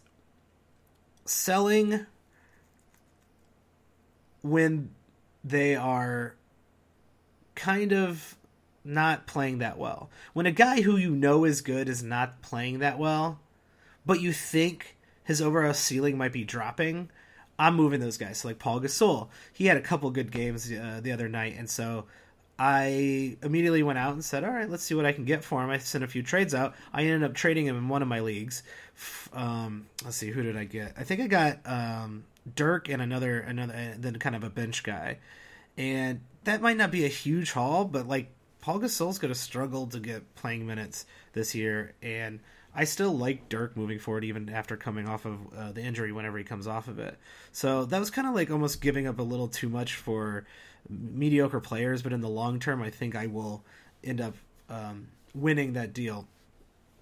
selling 1.26 2.06
when 4.42 4.92
they 5.44 5.76
are 5.76 6.36
kind 7.56 7.92
of 7.92 8.38
not 8.84 9.28
playing 9.28 9.60
that 9.60 9.78
well. 9.78 10.10
When 10.34 10.46
a 10.46 10.52
guy 10.52 10.82
who 10.82 10.98
you 10.98 11.12
know 11.12 11.46
is 11.46 11.62
good 11.62 11.88
is 11.88 12.04
not 12.04 12.42
playing 12.42 12.80
that 12.80 12.98
well, 12.98 13.40
but 14.06 14.22
you 14.22 14.34
think 14.34 14.98
his 15.24 15.42
overall 15.42 15.74
ceiling 15.74 16.18
might 16.18 16.34
be 16.34 16.44
dropping, 16.44 17.10
I'm 17.60 17.76
moving 17.76 18.00
those 18.00 18.18
guys. 18.18 18.40
So 18.40 18.48
like 18.48 18.60
Paul 18.60 18.82
Gasol, 18.82 19.30
he 19.54 19.68
had 19.68 19.78
a 19.78 19.82
couple 19.82 20.10
good 20.10 20.32
games 20.32 20.72
uh, 20.72 21.00
the 21.02 21.12
other 21.12 21.30
night, 21.30 21.56
and 21.58 21.70
so 21.70 22.06
I 22.58 23.38
immediately 23.42 23.84
went 23.84 24.00
out 24.00 24.14
and 24.14 24.26
said, 24.26 24.44
"All 24.44 24.52
right, 24.52 24.70
let's 24.70 24.84
see 24.84 24.96
what 24.96 25.06
I 25.06 25.14
can 25.14 25.26
get 25.26 25.44
for 25.44 25.64
him." 25.64 25.70
I 25.70 25.78
sent 25.78 26.04
a 26.04 26.08
few 26.08 26.24
trades 26.24 26.56
out. 26.56 26.76
I 26.94 27.04
ended 27.04 27.24
up 27.24 27.36
trading 27.36 27.66
him 27.66 27.78
in 27.78 27.88
one 27.88 28.02
of 28.02 28.08
my 28.08 28.20
leagues. 28.20 28.64
Um, 29.34 29.88
let's 30.04 30.18
see, 30.18 30.30
who 30.30 30.44
did 30.44 30.58
I 30.58 30.66
get? 30.66 30.94
I 30.98 31.04
think 31.04 31.22
I 31.22 31.28
got 31.28 31.60
um, 31.66 32.24
Dirk 32.56 32.90
and 32.90 33.02
another 33.02 33.40
another 33.40 33.74
uh, 33.74 33.96
then 33.98 34.18
kind 34.18 34.36
of 34.36 34.44
a 34.44 34.50
bench 34.50 34.84
guy, 34.84 35.18
and 35.78 36.22
that 36.44 36.62
might 36.62 36.78
not 36.78 36.92
be 36.92 37.06
a 37.06 37.10
huge 37.10 37.52
haul, 37.52 37.86
but 37.86 38.08
like 38.08 38.32
Paul 38.62 38.80
Gasol's 38.80 39.20
going 39.20 39.34
to 39.34 39.40
struggle 39.40 39.88
to 39.88 40.00
get 40.00 40.36
playing 40.36 40.66
minutes 40.66 41.06
this 41.34 41.56
year, 41.56 41.94
and 42.02 42.40
I 42.74 42.86
still 42.86 43.12
like 43.12 43.50
Dirk 43.50 43.76
moving 43.76 44.00
forward, 44.00 44.24
even 44.24 44.50
after 44.50 44.78
coming 44.78 45.08
off 45.08 45.26
of 45.26 45.40
uh, 45.56 45.72
the 45.72 45.82
injury. 45.82 46.12
Whenever 46.12 46.38
he 46.38 46.44
comes 46.44 46.68
off 46.68 46.88
of 46.88 47.00
it, 47.00 47.18
so 47.52 47.86
that 47.86 48.00
was 48.00 48.10
kind 48.10 48.28
of 48.28 48.36
like 48.36 48.52
almost 48.52 48.82
giving 48.82 49.08
up 49.08 49.20
a 49.20 49.24
little 49.24 49.48
too 49.48 49.68
much 49.68 49.96
for 49.96 50.46
mediocre 50.88 51.60
players. 51.60 52.02
But 52.02 52.14
in 52.14 52.22
the 52.22 52.30
long 52.30 52.60
term, 52.60 52.82
I 52.82 52.90
think 52.90 53.16
I 53.16 53.28
will 53.28 53.64
end 54.04 54.22
up 54.22 54.36
um, 54.70 55.08
winning 55.34 55.74
that 55.74 55.94
deal 55.94 56.28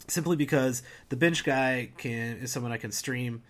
simply 0.07 0.35
because 0.35 0.81
the 1.09 1.15
bench 1.15 1.43
guy 1.43 1.89
can 1.97 2.37
is 2.37 2.51
someone 2.51 2.71
I 2.71 2.77
can 2.77 2.91
stream 2.91 3.43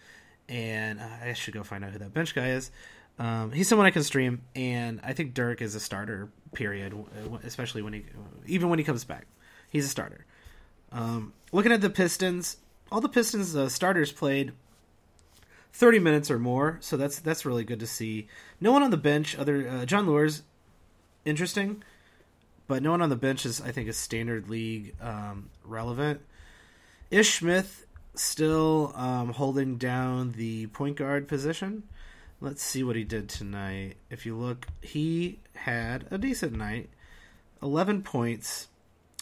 and 0.50 1.00
uh, 1.00 1.08
I 1.24 1.34
should 1.34 1.54
go 1.54 1.64
find 1.64 1.84
out 1.86 1.92
who 1.92 2.00
that 2.00 2.14
bench 2.14 2.36
guy 2.36 2.50
is. 2.50 2.72
Um, 3.20 3.52
he's 3.52 3.68
someone 3.68 3.86
I 3.86 3.92
can 3.92 4.04
stream, 4.04 4.42
and 4.56 5.02
I 5.04 5.12
think 5.14 5.34
Dirk 5.34 5.62
is 5.62 5.76
a 5.76 5.80
starter. 5.80 6.30
Period. 6.54 6.96
Especially 7.44 7.84
when 7.84 7.94
he, 7.94 8.06
even 8.48 8.70
when 8.70 8.80
he 8.80 8.86
comes 8.86 9.04
back, 9.04 9.28
he's 9.70 9.86
a 9.86 9.90
starter. 9.90 10.26
Um, 10.92 11.34
looking 11.52 11.72
at 11.72 11.82
the 11.82 11.90
Pistons, 11.90 12.58
all 12.92 13.02
the 13.02 13.10
Pistons 13.10 13.56
uh, 13.56 13.70
starters 13.70 14.12
played 14.12 14.54
30 15.74 16.00
minutes 16.00 16.32
or 16.32 16.40
more, 16.40 16.78
so 16.82 16.98
that's 16.98 17.20
that's 17.20 17.46
really 17.46 17.64
good 17.64 17.80
to 17.82 17.88
see. 17.88 18.28
No 18.60 18.72
one 18.72 18.82
on 18.82 18.90
the 18.90 18.98
bench, 18.98 19.38
other 19.38 19.68
uh, 19.68 19.86
Jon 19.86 20.08
Leuer's 20.08 20.42
interesting, 21.26 21.84
but 22.68 22.82
no 22.82 22.92
one 22.92 23.02
on 23.02 23.10
the 23.10 23.16
bench 23.16 23.46
is 23.46 23.62
I 23.62 23.72
think 23.72 23.88
is 23.90 23.98
standard 23.98 24.50
league 24.50 24.96
um, 25.02 25.50
relevant. 25.64 26.22
Ish 27.12 27.40
Smith 27.40 27.86
still 28.16 28.92
um, 28.96 29.30
holding 29.34 29.78
down 29.78 30.32
the 30.32 30.68
point 30.68 30.96
guard 30.96 31.28
position. 31.28 31.84
Let's 32.42 32.64
see 32.64 32.84
what 32.84 32.96
he 32.96 33.04
did 33.04 33.28
tonight. 33.28 33.96
If 34.10 34.26
you 34.26 34.36
look, 34.36 34.68
he 34.82 35.40
had 35.56 36.06
a 36.10 36.18
decent 36.18 36.54
night 36.54 36.90
11 37.62 38.04
points, 38.04 38.70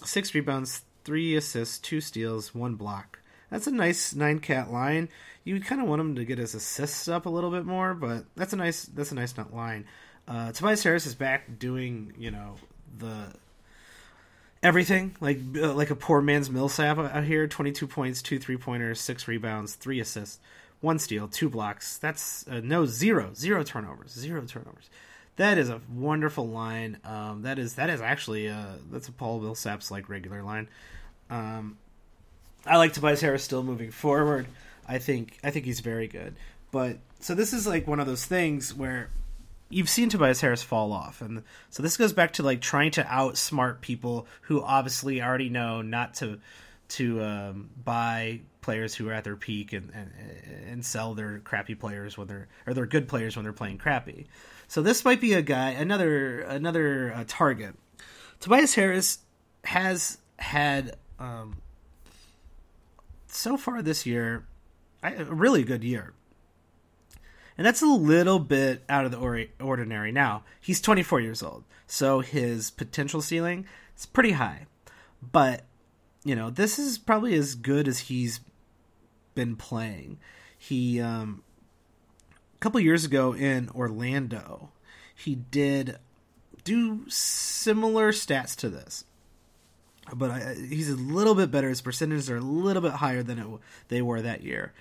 6 0.03 0.36
rebounds, 0.36 0.84
3 1.03 1.36
assists, 1.36 1.80
2 1.80 1.99
steals, 1.99 2.53
1 2.53 2.75
block. 2.75 3.19
That's 3.49 3.67
a 3.67 3.71
nice 3.71 4.13
nine 4.13 4.39
cat 4.39 4.71
line. 4.71 5.10
You 5.43 5.60
kind 5.62 5.82
of 5.82 5.88
want 5.88 6.01
him 6.01 6.15
to 6.15 6.25
get 6.25 6.38
his 6.38 6.53
assists 6.53 7.08
up 7.08 7.25
a 7.25 7.30
little 7.30 7.49
bit 7.49 7.65
more, 7.65 7.93
but 7.93 8.25
that's 8.36 8.53
a 8.53 8.58
nice 8.58 8.84
that's 8.86 9.12
a 9.12 9.15
nice 9.15 9.38
nut 9.38 9.53
line. 9.53 9.86
Uh, 10.27 10.51
Tobias 10.51 10.84
Harris 10.84 11.06
is 11.06 11.15
back 11.15 11.58
doing 11.58 12.13
you 12.17 12.32
know 12.32 12.56
the 12.97 13.34
everything 14.62 15.15
like 15.21 15.39
uh, 15.56 15.73
like 15.73 15.91
a 15.91 15.95
poor 15.95 16.21
man's 16.21 16.49
Millsap 16.49 16.97
out 16.97 17.23
here. 17.23 17.47
Twenty 17.47 17.71
two 17.71 17.88
points, 17.88 18.21
two 18.21 18.38
three 18.38 18.58
pointers, 18.58 18.99
six 18.99 19.27
rebounds, 19.27 19.75
three 19.75 20.01
assists, 20.01 20.39
one 20.82 21.00
steal, 21.00 21.28
two 21.28 21.50
blocks. 21.50 21.98
That's 21.98 22.48
uh, 22.48 22.62
no 22.63 22.86
zero, 22.86 23.32
zero 23.34 23.63
turnovers, 23.63 24.12
zero 24.12 24.42
turnovers. 24.46 24.90
That 25.38 25.58
is 25.58 25.70
a 25.70 25.82
wonderful 25.94 26.48
line. 26.48 26.98
Um, 27.06 27.44
that 27.44 27.60
is 27.60 27.76
that 27.76 27.90
is 27.90 28.02
actually 28.02 28.50
uh, 28.50 28.66
that's 28.92 29.08
a 29.08 29.12
Paul 29.12 29.40
Millsap's 29.40 29.92
like 29.92 30.10
regular 30.10 30.44
line. 30.44 30.68
Um, 31.30 31.78
I 32.66 32.78
like 32.78 32.94
Tobias 32.94 33.22
Harris 33.22 33.44
still 33.44 33.63
moving 33.63 33.92
forward. 33.92 34.48
I 34.88 34.98
think 35.00 35.38
I 35.44 35.52
think 35.52 35.66
he's 35.66 35.80
very 35.80 36.08
good. 36.08 36.36
But 36.72 36.98
so 37.20 37.36
this 37.36 37.54
is 37.54 37.68
like 37.68 37.88
one 37.88 38.00
of 38.00 38.08
those 38.08 38.26
things 38.26 38.74
where 38.74 39.10
you've 39.70 39.90
seen 39.90 40.10
Tobias 40.10 40.42
Harris 40.42 40.63
fall 40.63 40.92
off, 40.92 41.22
and 41.22 41.44
so 41.70 41.84
this 41.84 41.98
goes 41.98 42.13
back 42.13 42.34
to 42.34 42.44
like 42.44 42.62
trying 42.62 42.92
to 42.92 43.04
outsmart 43.04 43.82
people 43.82 44.28
who 44.42 44.62
obviously 44.62 45.22
already 45.22 45.50
know 45.50 45.82
not 45.82 46.16
to 46.16 46.40
to 46.89 47.21
um, 47.21 47.69
buy 47.84 48.41
players 48.62 48.95
who 48.95 49.10
are 49.10 49.13
at 49.13 49.23
their 49.23 49.36
peak 49.36 49.73
and, 49.73 49.91
and 49.93 50.12
and 50.69 50.86
sell 50.86 51.13
their 51.13 51.39
crappy 51.39 51.76
players 51.76 52.17
when 52.17 52.28
they're 52.28 52.47
or 52.65 52.73
their 52.73 52.86
good 52.86 53.08
players 53.08 53.36
when 53.36 53.43
they're 53.43 53.54
playing 53.54 53.78
crappy. 53.78 54.28
So 54.67 54.82
this 54.82 55.06
might 55.06 55.21
be 55.21 55.34
a 55.34 55.41
guy, 55.41 55.71
another 55.71 56.41
another 56.41 57.13
uh, 57.13 57.23
target. 57.28 57.76
Tobias 58.39 58.76
Harris 58.76 59.19
has 59.63 60.17
had 60.38 60.97
um, 61.19 61.58
so 63.28 63.58
far 63.58 63.82
this 63.82 64.06
year 64.06 64.45
a 65.04 65.26
really 65.26 65.63
good 65.63 65.84
year 65.84 66.13
and 67.58 67.65
that's 67.65 67.82
a 67.82 67.88
little 67.88 68.39
bit 68.39 68.84
out 68.88 69.06
of 69.06 69.12
the 69.12 69.47
ordinary. 69.60 70.12
Now 70.12 70.43
he's 70.62 70.80
24 70.80 71.21
years 71.21 71.41
old, 71.41 71.63
so 71.88 72.19
his 72.19 72.69
potential 72.69 73.21
ceiling 73.21 73.65
is 73.97 74.06
pretty 74.06 74.32
high. 74.32 74.67
But 75.32 75.63
you 76.28 76.36
know, 76.36 76.50
this 76.50 76.80
is 76.80 76.98
probably 76.98 77.36
as 77.36 77.56
good 77.56 77.88
as 77.88 78.00
he's 78.00 78.40
been 79.36 79.56
playing. 79.56 80.20
He 80.58 81.00
um, 81.00 81.44
a 82.56 82.60
couple 82.60 82.80
years 82.80 83.06
ago 83.06 83.34
in 83.34 83.70
Orlando, 83.70 84.70
he 85.16 85.36
did 85.36 85.98
do 86.63 87.06
similar 87.08 88.12
stats 88.12 88.56
to 88.58 88.70
this 88.70 89.06
but 90.13 90.32
I, 90.32 90.56
he's 90.56 90.90
a 90.90 90.96
little 90.96 91.36
bit 91.36 91.52
better. 91.52 91.70
His 91.70 91.82
percentages 91.82 92.30
are 92.30 92.38
a 92.38 92.42
little 92.42 92.82
bit 92.82 92.94
higher 92.94 93.24
than 93.24 93.40
it, 93.40 93.48
they 93.88 94.02
were 94.02 94.22
that 94.22 94.44
year. 94.44 94.74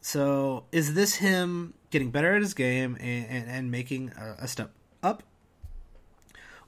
So 0.00 0.64
is 0.72 0.94
this 0.94 1.16
him 1.16 1.74
getting 1.90 2.10
better 2.10 2.34
at 2.34 2.42
his 2.42 2.54
game 2.54 2.96
and, 3.00 3.26
and, 3.28 3.50
and 3.50 3.70
making 3.70 4.12
a, 4.16 4.44
a 4.44 4.48
step 4.48 4.70
up? 5.02 5.22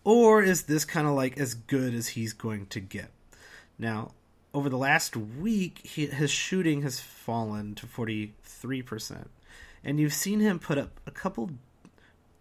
Or 0.03 0.43
is 0.43 0.65
this 0.65 0.85
kind 0.85 1.07
of 1.07 1.15
like 1.15 1.39
as 1.39 1.55
good 1.55 1.95
as 1.95 2.09
he's 2.09 2.33
going 2.33 2.67
to 2.67 2.81
get? 2.81 3.11
Now, 3.81 4.13
over 4.53 4.69
the 4.69 4.77
last 4.77 5.17
week, 5.17 5.81
he, 5.85 6.05
his 6.07 6.31
shooting 6.31 6.83
has 6.83 7.01
fallen 7.01 7.75
to 7.77 7.87
43%. 7.87 9.29
And 9.83 9.99
you've 9.99 10.13
seen 10.13 10.41
him 10.41 10.59
put 10.59 10.77
up 10.77 11.01
a 11.07 11.11
couple 11.11 11.51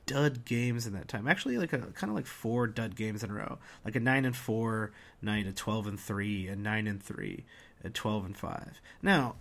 dud 0.05 0.43
games 0.43 0.85
in 0.85 0.91
that 0.93 1.07
time. 1.07 1.29
Actually, 1.29 1.57
like 1.57 1.71
a 1.71 1.77
kind 1.77 2.09
of 2.09 2.15
like 2.15 2.25
four 2.25 2.67
dud 2.67 2.97
games 2.97 3.23
in 3.23 3.31
a 3.31 3.33
row, 3.33 3.57
like 3.85 3.95
a 3.95 4.01
nine 4.01 4.25
and 4.25 4.35
four, 4.35 4.91
nine 5.21 5.45
to 5.45 5.53
twelve 5.53 5.87
and 5.87 5.97
three, 5.97 6.47
and 6.47 6.61
nine 6.61 6.87
and 6.87 7.01
three, 7.01 7.45
and 7.83 7.93
twelve 7.93 8.25
and 8.25 8.35
five. 8.35 8.81
Now, 9.01 9.35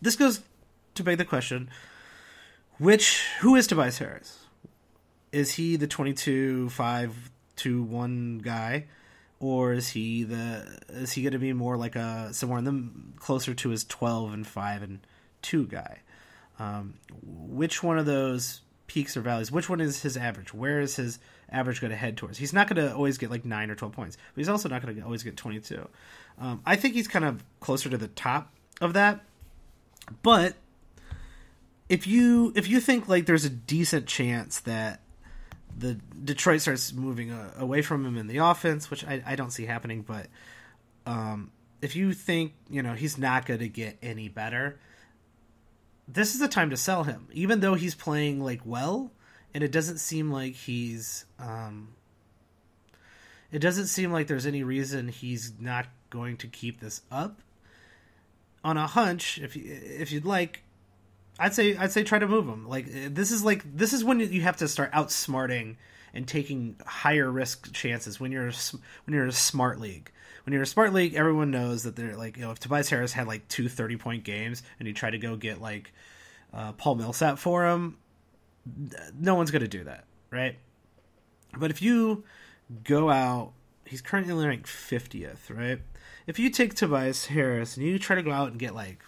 this 0.00 0.16
goes 0.16 0.40
to 0.94 1.02
beg 1.02 1.18
the 1.18 1.26
question: 1.26 1.68
which 2.78 3.22
who 3.40 3.54
is 3.54 3.66
Tobias 3.66 3.98
Harris? 3.98 4.38
Is 5.32 5.52
he 5.52 5.76
the 5.76 5.86
22 5.86 6.70
5 6.70 7.30
2 7.56 7.82
1 7.82 8.38
guy 8.38 8.86
or 9.38 9.72
is 9.72 9.88
he 9.88 10.24
the 10.24 10.78
is 10.88 11.12
he 11.12 11.22
going 11.22 11.32
to 11.32 11.38
be 11.38 11.52
more 11.52 11.76
like 11.76 11.96
a 11.96 12.32
somewhere 12.32 12.58
in 12.58 12.64
the 12.64 12.90
closer 13.20 13.54
to 13.54 13.68
his 13.70 13.84
12 13.84 14.32
and 14.32 14.46
5 14.46 14.82
and 14.82 15.06
2 15.42 15.66
guy? 15.66 16.00
Um, 16.58 16.94
which 17.22 17.82
one 17.82 17.98
of 17.98 18.06
those 18.06 18.62
peaks 18.86 19.16
or 19.16 19.20
valleys? 19.20 19.52
Which 19.52 19.68
one 19.68 19.80
is 19.80 20.02
his 20.02 20.16
average? 20.16 20.54
Where 20.54 20.80
is 20.80 20.96
his 20.96 21.18
average 21.50 21.80
going 21.80 21.90
to 21.90 21.96
head 21.96 22.16
towards? 22.16 22.38
He's 22.38 22.54
not 22.54 22.68
going 22.68 22.84
to 22.86 22.94
always 22.94 23.18
get 23.18 23.30
like 23.30 23.44
9 23.44 23.70
or 23.70 23.74
12 23.74 23.92
points, 23.92 24.16
but 24.16 24.40
he's 24.40 24.48
also 24.48 24.68
not 24.68 24.82
going 24.82 24.96
to 24.96 25.02
always 25.02 25.22
get 25.22 25.36
22. 25.36 25.86
Um, 26.38 26.62
I 26.64 26.76
think 26.76 26.94
he's 26.94 27.08
kind 27.08 27.24
of 27.24 27.44
closer 27.60 27.90
to 27.90 27.98
the 27.98 28.08
top 28.08 28.52
of 28.80 28.94
that. 28.94 29.20
But 30.22 30.54
if 31.88 32.06
you 32.06 32.52
if 32.56 32.68
you 32.68 32.80
think 32.80 33.08
like 33.08 33.26
there's 33.26 33.44
a 33.44 33.50
decent 33.50 34.06
chance 34.06 34.60
that 34.60 35.00
the 35.78 35.94
Detroit 36.24 36.60
starts 36.60 36.92
moving 36.92 37.30
uh, 37.30 37.52
away 37.58 37.82
from 37.82 38.04
him 38.04 38.16
in 38.16 38.26
the 38.26 38.38
offense, 38.38 38.90
which 38.90 39.04
I, 39.04 39.22
I 39.26 39.36
don't 39.36 39.50
see 39.50 39.66
happening, 39.66 40.02
but 40.02 40.26
um, 41.04 41.50
if 41.82 41.94
you 41.94 42.12
think 42.12 42.54
you 42.70 42.82
know 42.82 42.94
he's 42.94 43.18
not 43.18 43.46
going 43.46 43.60
to 43.60 43.68
get 43.68 43.98
any 44.02 44.28
better, 44.28 44.78
this 46.08 46.34
is 46.34 46.40
the 46.40 46.48
time 46.48 46.70
to 46.70 46.76
sell 46.76 47.04
him, 47.04 47.28
even 47.32 47.60
though 47.60 47.74
he's 47.74 47.94
playing 47.94 48.42
like 48.42 48.60
well, 48.64 49.12
and 49.54 49.62
it 49.62 49.72
doesn't 49.72 49.98
seem 49.98 50.30
like 50.32 50.54
he's 50.54 51.26
um, 51.38 51.94
it 53.52 53.58
doesn't 53.58 53.86
seem 53.86 54.12
like 54.12 54.26
there's 54.26 54.46
any 54.46 54.62
reason 54.62 55.08
he's 55.08 55.52
not 55.60 55.86
going 56.10 56.36
to 56.38 56.46
keep 56.46 56.80
this 56.80 57.02
up. 57.10 57.40
On 58.64 58.76
a 58.76 58.86
hunch, 58.86 59.38
if 59.38 59.54
you, 59.54 59.62
if 59.66 60.10
you'd 60.10 60.24
like, 60.24 60.62
I'd 61.38 61.54
say 61.54 61.76
I'd 61.76 61.92
say 61.92 62.02
try 62.02 62.18
to 62.18 62.26
move 62.26 62.46
him. 62.46 62.66
Like 62.66 62.86
this 62.88 63.30
is 63.30 63.44
like 63.44 63.62
this 63.76 63.92
is 63.92 64.04
when 64.04 64.20
you 64.20 64.42
have 64.42 64.56
to 64.58 64.68
start 64.68 64.92
outsmarting 64.92 65.76
and 66.14 66.26
taking 66.26 66.76
higher 66.86 67.30
risk 67.30 67.72
chances 67.72 68.18
when 68.18 68.32
you're 68.32 68.50
when 69.04 69.14
you're 69.14 69.26
a 69.26 69.32
smart 69.32 69.80
league. 69.80 70.10
When 70.44 70.52
you're 70.52 70.62
a 70.62 70.66
smart 70.66 70.92
league, 70.92 71.14
everyone 71.14 71.50
knows 71.50 71.82
that 71.82 71.96
they're 71.96 72.16
like 72.16 72.36
you 72.36 72.42
know 72.42 72.52
if 72.52 72.58
Tobias 72.58 72.88
Harris 72.88 73.12
had 73.12 73.26
like 73.26 73.48
two 73.48 73.68
30 73.68 73.96
point 73.96 74.24
games 74.24 74.62
and 74.78 74.88
you 74.88 74.94
try 74.94 75.10
to 75.10 75.18
go 75.18 75.36
get 75.36 75.60
like 75.60 75.92
uh, 76.54 76.72
Paul 76.72 76.94
Millsap 76.94 77.38
for 77.38 77.66
him, 77.66 77.98
no 79.18 79.34
one's 79.34 79.50
going 79.50 79.62
to 79.62 79.68
do 79.68 79.84
that, 79.84 80.04
right? 80.30 80.56
But 81.58 81.70
if 81.70 81.82
you 81.82 82.24
go 82.84 83.10
out, 83.10 83.52
he's 83.84 84.00
currently 84.00 84.46
ranked 84.46 84.66
50th, 84.66 85.50
right? 85.50 85.80
If 86.26 86.38
you 86.38 86.50
take 86.50 86.74
Tobias 86.74 87.26
Harris 87.26 87.76
and 87.76 87.86
you 87.86 87.98
try 87.98 88.16
to 88.16 88.22
go 88.22 88.32
out 88.32 88.50
and 88.50 88.58
get 88.58 88.74
like 88.74 89.00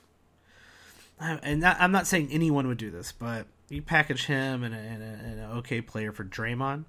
and 1.20 1.60
not, 1.60 1.76
I'm 1.80 1.92
not 1.92 2.06
saying 2.06 2.28
anyone 2.30 2.66
would 2.68 2.78
do 2.78 2.90
this, 2.90 3.12
but 3.12 3.46
you 3.68 3.82
package 3.82 4.26
him 4.26 4.62
and, 4.62 4.74
an 4.74 5.50
okay 5.58 5.80
player 5.80 6.12
for 6.12 6.24
Draymond. 6.24 6.84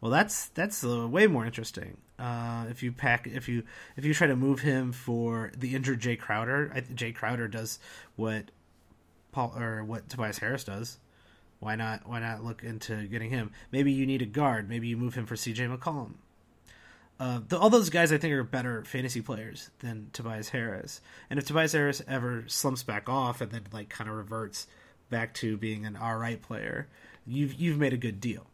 Well, 0.00 0.10
that's 0.10 0.48
that's 0.48 0.84
uh, 0.84 1.08
way 1.08 1.26
more 1.26 1.46
interesting. 1.46 1.96
Uh, 2.18 2.66
if 2.68 2.82
you 2.82 2.92
pack, 2.92 3.26
if 3.26 3.48
you 3.48 3.62
if 3.96 4.04
you 4.04 4.12
try 4.12 4.26
to 4.26 4.36
move 4.36 4.60
him 4.60 4.92
for 4.92 5.50
the 5.56 5.74
injured 5.74 6.00
Jae 6.00 6.18
Crowder, 6.18 6.70
I, 6.74 6.82
Jae 6.82 7.14
Crowder 7.14 7.48
does 7.48 7.78
what 8.16 8.50
Paul 9.32 9.54
or 9.56 9.82
what 9.82 10.08
Tobias 10.08 10.38
Harris 10.38 10.64
does. 10.64 10.98
Why 11.58 11.76
not? 11.76 12.06
Why 12.06 12.20
not 12.20 12.44
look 12.44 12.62
into 12.62 13.06
getting 13.06 13.30
him? 13.30 13.50
Maybe 13.72 13.92
you 13.92 14.04
need 14.04 14.20
a 14.20 14.26
guard. 14.26 14.68
Maybe 14.68 14.88
you 14.88 14.98
move 14.98 15.14
him 15.14 15.24
for 15.24 15.36
C.J. 15.36 15.64
McCollum. 15.68 16.16
Uh, 17.20 17.40
the, 17.48 17.58
all 17.58 17.70
those 17.70 17.90
guys 17.90 18.12
I 18.12 18.18
think 18.18 18.34
are 18.34 18.42
better 18.42 18.84
fantasy 18.84 19.20
players 19.20 19.70
than 19.78 20.10
Tobias 20.12 20.48
Harris. 20.48 21.00
And 21.30 21.38
if 21.38 21.46
Tobias 21.46 21.72
Harris 21.72 22.02
ever 22.08 22.44
slumps 22.48 22.82
back 22.82 23.08
off 23.08 23.40
and 23.40 23.52
then 23.52 23.62
like 23.72 23.88
kind 23.88 24.10
of 24.10 24.16
reverts 24.16 24.66
back 25.10 25.32
to 25.34 25.56
being 25.56 25.86
an 25.86 25.96
all 25.96 26.16
right 26.16 26.40
player, 26.40 26.88
you've 27.26 27.54
you've 27.54 27.78
made 27.78 27.92
a 27.92 27.96
good 27.96 28.20
deal. 28.20 28.46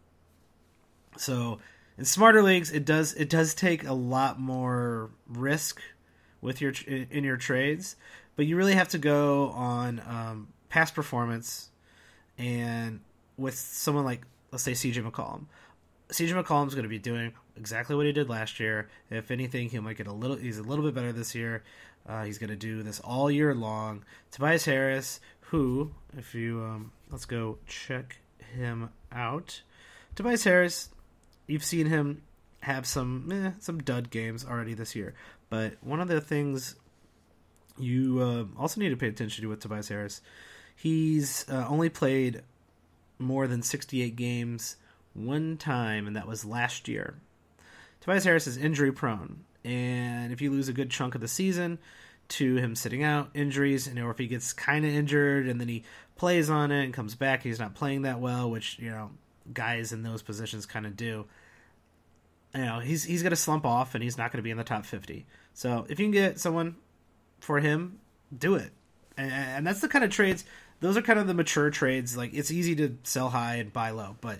So 1.16 1.59
in 1.96 2.05
smarter 2.05 2.42
leagues, 2.42 2.70
it 2.70 2.85
does 2.85 3.14
it 3.14 3.31
does 3.31 3.55
take 3.55 3.87
a 3.87 3.92
lot 3.92 4.38
more 4.38 5.11
risk 5.27 5.81
with 6.40 6.61
your 6.61 6.73
in 6.87 7.25
your 7.25 7.37
trades, 7.37 7.96
but 8.37 8.46
you 8.46 8.57
really 8.57 8.75
have 8.75 8.88
to 8.88 8.99
go 8.99 9.51
on 9.51 10.01
um, 10.07 10.49
past 10.68 10.94
performance 10.94 11.70
and 12.38 13.01
with 13.37 13.55
someone 13.55 14.05
like 14.05 14.23
let's 14.51 14.64
say 14.64 14.73
CJ 14.73 15.09
McCollum. 15.09 15.46
CJ 16.11 16.42
McCollum's 16.42 16.75
going 16.75 16.85
to 16.85 16.88
be 16.88 16.99
doing 16.99 17.33
exactly 17.57 17.94
what 17.94 18.07
he 18.07 18.12
did 18.12 18.29
last 18.29 18.61
year. 18.61 18.88
If 19.11 19.31
anything, 19.31 19.68
he 19.68 19.79
might 19.79 19.96
get 19.96 20.07
a 20.07 20.12
little. 20.12 20.37
He's 20.37 20.59
a 20.59 20.62
little 20.62 20.85
bit 20.85 20.94
better 20.94 21.12
this 21.12 21.35
year. 21.35 21.62
Uh, 22.09 22.25
he's 22.25 22.38
going 22.38 22.51
to 22.51 22.57
do 22.57 22.83
this 22.83 23.01
all 23.01 23.31
year 23.31 23.55
long. 23.55 24.05
Tobias 24.31 24.64
Harris, 24.64 25.20
who, 25.40 25.92
if 26.16 26.35
you 26.35 26.61
um, 26.62 26.92
let's 27.11 27.27
go 27.27 27.59
check 27.66 28.16
him 28.55 28.90
out. 29.12 29.62
Tobias 30.14 30.44
Harris, 30.44 30.88
you've 31.46 31.64
seen 31.64 31.87
him 31.87 32.23
have 32.62 32.87
some 32.87 33.31
eh, 33.33 33.51
some 33.61 33.79
dud 33.79 34.11
games 34.11 34.44
already 34.44 34.75
this 34.75 34.96
year, 34.96 35.14
but 35.49 35.75
one 35.83 36.01
of 36.01 36.09
the 36.09 36.20
things 36.20 36.77
you 37.79 38.20
uh, 38.20 38.61
also 38.61 38.81
need 38.81 38.90
to 38.90 38.96
pay 38.96 39.09
attention 39.09 39.42
to 39.42 39.49
with 39.49 39.61
Tobias 39.61 39.88
Harris, 39.88 40.20
he's 40.77 41.49
uh, 41.49 41.66
only 41.68 41.88
played 41.88 42.42
more 43.18 43.46
than 43.46 43.62
68 43.62 44.16
games 44.16 44.77
one 45.14 45.57
time, 45.57 46.07
and 46.07 46.16
that 46.16 46.27
was 46.27 46.44
last 46.44 46.88
year. 46.88 47.14
Tobias 48.01 48.25
Harris 48.25 48.46
is 48.46 48.57
injury 48.57 48.92
prone, 48.92 49.44
and 49.64 50.33
if 50.33 50.40
you 50.40 50.51
lose 50.51 50.68
a 50.68 50.73
good 50.73 50.90
chunk 50.90 51.14
of 51.14 51.20
the 51.20 51.29
season 51.29 51.79
to 52.31 52.57
him 52.57 52.75
sitting 52.75 53.03
out, 53.03 53.31
injuries, 53.35 53.87
and 53.87 53.99
or 53.99 54.11
if 54.11 54.18
he 54.18 54.27
gets 54.27 54.53
kind 54.53 54.85
of 54.85 54.92
injured 54.92 55.49
and 55.49 55.61
then 55.61 55.68
he 55.68 55.85
plays 56.16 56.49
on 56.49 56.70
it 56.70 56.85
and 56.85 56.94
comes 56.94 57.14
back, 57.14 57.42
he's 57.42 57.59
not 57.59 57.75
playing 57.75 58.03
that 58.03 58.20
well, 58.20 58.51
which 58.51 58.79
you 58.79 58.90
know 58.90 59.11
guys 59.53 59.92
in 59.92 60.03
those 60.03 60.23
positions 60.23 60.64
kind 60.64 60.87
of 60.87 60.96
do. 60.96 61.27
You 62.55 62.64
know 62.64 62.79
he's 62.79 63.05
he's 63.05 63.23
going 63.23 63.31
to 63.31 63.37
slump 63.37 63.66
off 63.66 63.94
and 63.94 64.03
he's 64.03 64.16
not 64.16 64.33
going 64.33 64.38
to 64.38 64.42
be 64.42 64.51
in 64.51 64.57
the 64.57 64.64
top 64.64 64.87
fifty. 64.87 65.27
So 65.53 65.87
if 65.88 65.99
you 65.99 66.07
can 66.07 66.12
get 66.12 66.38
someone 66.38 66.77
for 67.40 67.61
him, 67.61 67.99
do 68.37 68.55
it, 68.55 68.70
and, 69.16 69.33
and 69.33 69.66
that's 69.66 69.81
the 69.81 69.88
kind 69.88 70.05
of 70.05 70.11
trades. 70.11 70.44
Those 70.81 70.96
are 70.96 71.03
kind 71.03 71.18
of 71.18 71.27
the 71.27 71.35
mature 71.35 71.68
trades. 71.68 72.16
Like 72.16 72.33
it's 72.33 72.51
easy 72.51 72.75
to 72.77 72.96
sell 73.03 73.29
high 73.29 73.57
and 73.57 73.73
buy 73.73 73.90
low, 73.90 74.16
but 74.20 74.38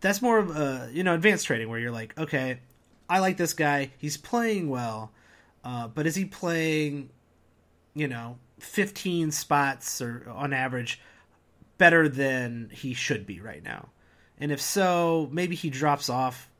that's 0.00 0.22
more 0.22 0.38
of 0.38 0.56
a 0.56 0.90
you 0.92 1.02
know 1.02 1.14
advanced 1.14 1.46
trading 1.46 1.68
where 1.68 1.78
you're 1.78 1.90
like, 1.90 2.16
okay, 2.18 2.60
I 3.08 3.20
like 3.20 3.36
this 3.36 3.54
guy. 3.54 3.92
He's 3.98 4.16
playing 4.16 4.68
well, 4.68 5.12
uh, 5.64 5.88
but 5.88 6.06
is 6.06 6.14
he 6.14 6.24
playing, 6.24 7.10
you 7.94 8.08
know, 8.08 8.38
15 8.60 9.30
spots 9.30 10.00
or 10.02 10.26
on 10.30 10.52
average 10.52 11.00
better 11.78 12.08
than 12.08 12.70
he 12.72 12.94
should 12.94 13.26
be 13.26 13.40
right 13.40 13.62
now? 13.62 13.88
And 14.38 14.52
if 14.52 14.60
so, 14.60 15.28
maybe 15.32 15.56
he 15.56 15.70
drops 15.70 16.08
off, 16.08 16.50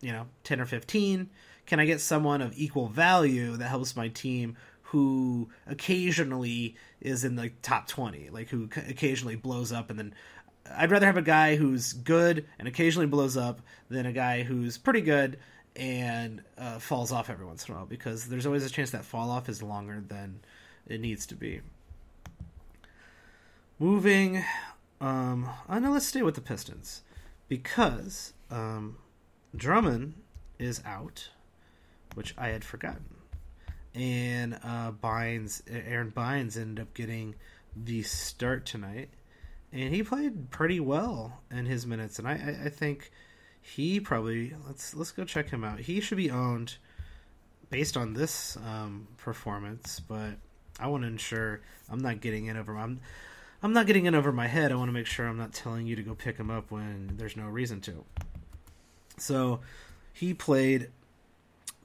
you 0.00 0.12
know, 0.12 0.26
10 0.44 0.60
or 0.60 0.66
15. 0.66 1.30
Can 1.66 1.80
I 1.80 1.86
get 1.86 2.00
someone 2.00 2.42
of 2.42 2.52
equal 2.56 2.88
value 2.88 3.56
that 3.56 3.68
helps 3.68 3.96
my 3.96 4.08
team 4.08 4.56
who 4.82 5.48
occasionally 5.68 6.74
is 7.00 7.22
in 7.22 7.36
the 7.36 7.50
top 7.62 7.86
20, 7.86 8.30
like 8.30 8.48
who 8.48 8.68
occasionally 8.88 9.36
blows 9.36 9.70
up 9.70 9.88
and 9.88 9.98
then 9.98 10.14
I'd 10.76 10.90
rather 10.90 11.06
have 11.06 11.16
a 11.16 11.22
guy 11.22 11.56
who's 11.56 11.92
good 11.92 12.46
and 12.58 12.68
occasionally 12.68 13.06
blows 13.06 13.36
up 13.36 13.60
than 13.88 14.06
a 14.06 14.12
guy 14.12 14.42
who's 14.42 14.78
pretty 14.78 15.00
good 15.00 15.38
and 15.76 16.42
uh, 16.58 16.78
falls 16.78 17.12
off 17.12 17.30
every 17.30 17.46
once 17.46 17.66
in 17.68 17.74
a 17.74 17.76
while 17.76 17.86
because 17.86 18.26
there's 18.26 18.46
always 18.46 18.64
a 18.64 18.70
chance 18.70 18.90
that 18.90 19.04
fall 19.04 19.30
off 19.30 19.48
is 19.48 19.62
longer 19.62 20.02
than 20.06 20.40
it 20.86 21.00
needs 21.00 21.26
to 21.26 21.34
be. 21.34 21.60
Moving, 23.78 24.44
um, 25.00 25.48
I 25.68 25.78
know. 25.78 25.92
Let's 25.92 26.06
stay 26.06 26.22
with 26.22 26.34
the 26.34 26.42
Pistons 26.42 27.02
because 27.48 28.34
um, 28.50 28.98
Drummond 29.56 30.14
is 30.58 30.82
out, 30.84 31.30
which 32.14 32.34
I 32.36 32.48
had 32.48 32.62
forgotten, 32.62 33.16
and 33.94 34.58
uh, 34.62 34.90
Baynes, 34.90 35.62
Aron 35.70 36.10
Baynes 36.10 36.58
ended 36.58 36.82
up 36.82 36.92
getting 36.92 37.36
the 37.74 38.02
start 38.02 38.66
tonight 38.66 39.08
and 39.72 39.94
he 39.94 40.02
played 40.02 40.50
pretty 40.50 40.80
well 40.80 41.40
in 41.50 41.66
his 41.66 41.86
minutes. 41.86 42.18
And 42.18 42.26
I, 42.26 42.32
I, 42.32 42.66
I 42.66 42.68
think 42.68 43.10
he 43.60 44.00
probably 44.00 44.54
let's 44.66 44.94
let's 44.94 45.12
go 45.12 45.24
check 45.24 45.50
him 45.50 45.64
out. 45.64 45.80
He 45.80 46.00
should 46.00 46.18
be 46.18 46.30
owned 46.30 46.76
based 47.70 47.96
on 47.96 48.14
this 48.14 48.56
um, 48.66 49.06
performance, 49.16 50.00
but 50.00 50.32
I 50.78 50.88
want 50.88 51.04
to 51.04 51.08
ensure 51.08 51.60
I'm 51.88 52.00
not 52.00 52.20
getting 52.20 52.46
in 52.46 52.56
over 52.56 52.76
I'm 52.76 53.00
I'm 53.62 53.72
not 53.72 53.86
getting 53.86 54.06
in 54.06 54.14
over 54.14 54.32
my 54.32 54.46
head. 54.46 54.72
I 54.72 54.74
want 54.76 54.88
to 54.88 54.92
make 54.92 55.06
sure 55.06 55.26
I'm 55.26 55.36
not 55.36 55.52
telling 55.52 55.86
you 55.86 55.94
to 55.96 56.02
go 56.02 56.14
pick 56.14 56.36
him 56.36 56.50
up 56.50 56.70
when 56.70 57.12
there's 57.16 57.36
no 57.36 57.44
reason 57.44 57.80
to. 57.82 58.04
So 59.18 59.60
he 60.12 60.32
played 60.32 60.88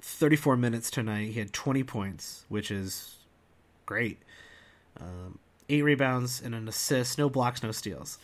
34 0.01 0.55
minutes 0.55 0.89
tonight. 0.89 1.31
He 1.31 1.39
had 1.39 1.51
20 1.51 1.83
points, 1.83 2.45
which 2.47 2.71
is 2.71 3.17
great. 3.85 4.19
Um, 5.01 5.39
eight 5.69 5.83
rebounds 5.83 6.41
and 6.41 6.53
an 6.53 6.67
assist, 6.67 7.17
no 7.17 7.29
blocks, 7.29 7.63
no 7.63 7.71
steals. 7.71 8.17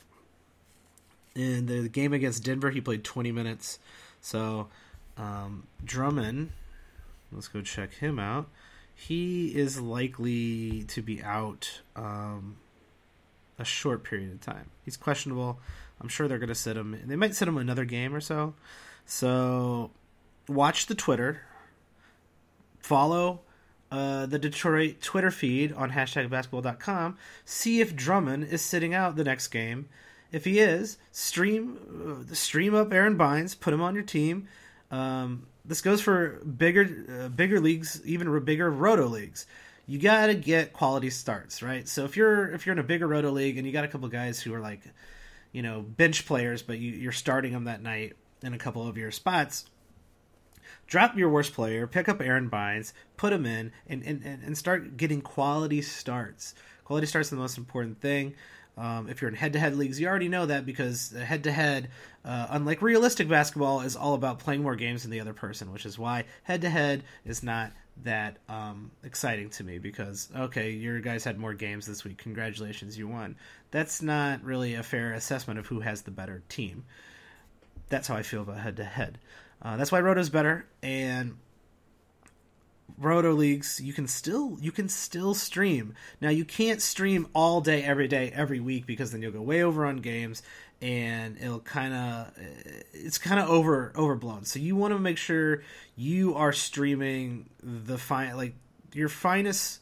In 1.35 1.65
the 1.65 1.87
game 1.89 2.13
against 2.13 2.43
Denver, 2.43 2.71
he 2.71 2.81
played 2.81 3.03
20 3.03 3.31
minutes. 3.31 3.79
So 4.19 4.67
um, 5.17 5.67
Drummond, 5.83 6.51
let's 7.31 7.47
go 7.47 7.61
check 7.61 7.93
him 7.95 8.19
out. 8.19 8.49
He 8.93 9.47
is 9.55 9.79
likely 9.79 10.83
to 10.83 11.01
be 11.01 11.23
out 11.23 11.81
um, 11.95 12.57
a 13.57 13.65
short 13.65 14.03
period 14.03 14.31
of 14.31 14.41
time. 14.41 14.69
He's 14.83 14.97
questionable. 14.97 15.59
I'm 15.99 16.07
sure 16.07 16.27
they're 16.27 16.39
going 16.39 16.49
to 16.49 16.55
sit 16.55 16.77
him. 16.77 16.99
They 17.05 17.15
might 17.15 17.35
sit 17.35 17.47
him 17.47 17.57
another 17.57 17.85
game 17.85 18.13
or 18.13 18.21
so. 18.21 18.53
So 19.05 19.91
watch 20.47 20.87
the 20.87 20.95
Twitter. 20.95 21.41
Follow 22.79 23.41
uh, 23.91 24.25
the 24.25 24.39
Detroit 24.39 25.01
Twitter 25.01 25.31
feed 25.31 25.73
on 25.73 25.91
hashtag 25.91 26.29
basketball.com. 26.29 27.17
See 27.43 27.81
if 27.81 27.95
Drummond 27.95 28.45
is 28.45 28.61
sitting 28.61 28.93
out 28.93 29.15
the 29.15 29.23
next 29.23 29.49
game. 29.49 29.89
If 30.31 30.45
he 30.45 30.59
is, 30.59 30.97
stream 31.11 32.25
uh, 32.29 32.33
stream 32.33 32.73
up 32.73 32.93
Aron 32.93 33.17
Baynes, 33.17 33.53
put 33.53 33.73
him 33.73 33.81
on 33.81 33.93
your 33.93 34.03
team. 34.03 34.47
Um, 34.89 35.47
this 35.65 35.81
goes 35.81 36.01
for 36.01 36.39
bigger 36.45 36.87
uh, 37.23 37.27
bigger 37.27 37.59
leagues, 37.59 38.01
even 38.05 38.39
bigger 38.45 38.69
roto 38.69 39.07
leagues. 39.07 39.45
You 39.87 39.99
got 39.99 40.27
to 40.27 40.35
get 40.35 40.71
quality 40.71 41.09
starts, 41.09 41.61
right? 41.61 41.85
So 41.87 42.05
if 42.05 42.15
you're 42.15 42.49
if 42.51 42.65
you're 42.65 42.73
in 42.73 42.79
a 42.79 42.83
bigger 42.83 43.07
roto 43.07 43.29
league 43.29 43.57
and 43.57 43.67
you 43.67 43.73
got 43.73 43.83
a 43.83 43.89
couple 43.89 44.07
guys 44.07 44.39
who 44.39 44.53
are 44.53 44.61
like, 44.61 44.81
you 45.51 45.61
know, 45.61 45.81
bench 45.81 46.25
players, 46.25 46.61
but 46.61 46.79
you, 46.79 46.91
you're 46.91 47.11
starting 47.11 47.51
them 47.51 47.65
that 47.65 47.81
night 47.81 48.13
in 48.41 48.53
a 48.53 48.57
couple 48.57 48.87
of 48.87 48.97
your 48.97 49.11
spots, 49.11 49.65
drop 50.91 51.17
your 51.17 51.29
worst 51.29 51.53
player, 51.53 51.87
pick 51.87 52.09
up 52.09 52.21
Aron 52.21 52.49
Baynes, 52.49 52.93
put 53.15 53.31
him 53.31 53.45
in, 53.45 53.71
and, 53.87 54.03
and, 54.03 54.23
and 54.25 54.57
start 54.57 54.97
getting 54.97 55.21
quality 55.21 55.81
starts. 55.81 56.53
Quality 56.83 57.07
starts 57.07 57.31
are 57.31 57.35
the 57.35 57.41
most 57.41 57.57
important 57.57 58.01
thing. 58.01 58.35
Um, 58.77 59.07
if 59.07 59.21
you're 59.21 59.29
in 59.29 59.35
head-to-head 59.35 59.77
leagues, 59.77 60.01
you 60.01 60.07
already 60.07 60.27
know 60.27 60.45
that 60.45 60.65
because 60.65 61.11
head-to-head, 61.11 61.89
uh, 62.25 62.47
unlike 62.49 62.81
realistic 62.81 63.29
basketball, 63.29 63.81
is 63.81 63.95
all 63.95 64.15
about 64.15 64.39
playing 64.39 64.63
more 64.63 64.75
games 64.75 65.03
than 65.03 65.11
the 65.11 65.21
other 65.21 65.33
person, 65.33 65.71
which 65.71 65.85
is 65.85 65.97
why 65.97 66.25
head-to-head 66.43 67.03
is 67.23 67.41
not 67.41 67.71
that 68.03 68.37
um, 68.49 68.91
exciting 69.05 69.49
to 69.51 69.63
me 69.63 69.77
because 69.77 70.27
okay, 70.35 70.71
your 70.71 70.99
guys 70.99 71.23
had 71.23 71.39
more 71.39 71.53
games 71.53 71.85
this 71.85 72.03
week. 72.03 72.17
Congratulations, 72.17 72.97
you 72.97 73.07
won. 73.07 73.37
That's 73.71 74.01
not 74.01 74.43
really 74.43 74.75
a 74.75 74.83
fair 74.83 75.13
assessment 75.13 75.57
of 75.57 75.67
who 75.67 75.79
has 75.79 76.01
the 76.01 76.11
better 76.11 76.43
team. 76.49 76.83
That's 77.87 78.09
how 78.09 78.15
I 78.15 78.23
feel 78.23 78.41
about 78.41 78.57
head 78.57 78.75
to 78.77 78.83
head 78.83 79.19
head. 79.63 79.79
That's 79.79 79.91
why 79.91 80.01
Roto's 80.01 80.29
better, 80.29 80.65
and 80.81 81.37
Roto 82.97 83.33
leagues 83.33 83.81
you 83.81 83.93
can 83.93 84.07
still 84.07 84.57
you 84.61 84.71
can 84.71 84.87
still 84.87 85.33
stream. 85.33 85.95
Now 86.21 86.29
you 86.29 86.45
can't 86.45 86.81
stream 86.81 87.27
all 87.33 87.61
day 87.61 87.83
every 87.83 88.07
day 88.07 88.31
every 88.33 88.59
week 88.59 88.85
because 88.85 89.11
then 89.11 89.21
you'll 89.21 89.31
go 89.31 89.41
way 89.41 89.63
over 89.63 89.85
on 89.85 89.97
games 89.97 90.43
and 90.81 91.37
it'll 91.37 91.59
kind 91.59 91.93
of 91.93 92.27
uh, 92.27 92.41
it's 92.93 93.17
kind 93.17 93.39
of 93.39 93.49
over 93.49 93.91
overblown. 93.95 94.45
So 94.45 94.59
you 94.59 94.75
want 94.75 94.93
to 94.93 94.99
make 94.99 95.17
sure 95.17 95.63
you 95.95 96.35
are 96.35 96.53
streaming 96.53 97.49
the 97.63 97.97
fine 97.97 98.37
like 98.37 98.53
your 98.93 99.09
finest 99.09 99.81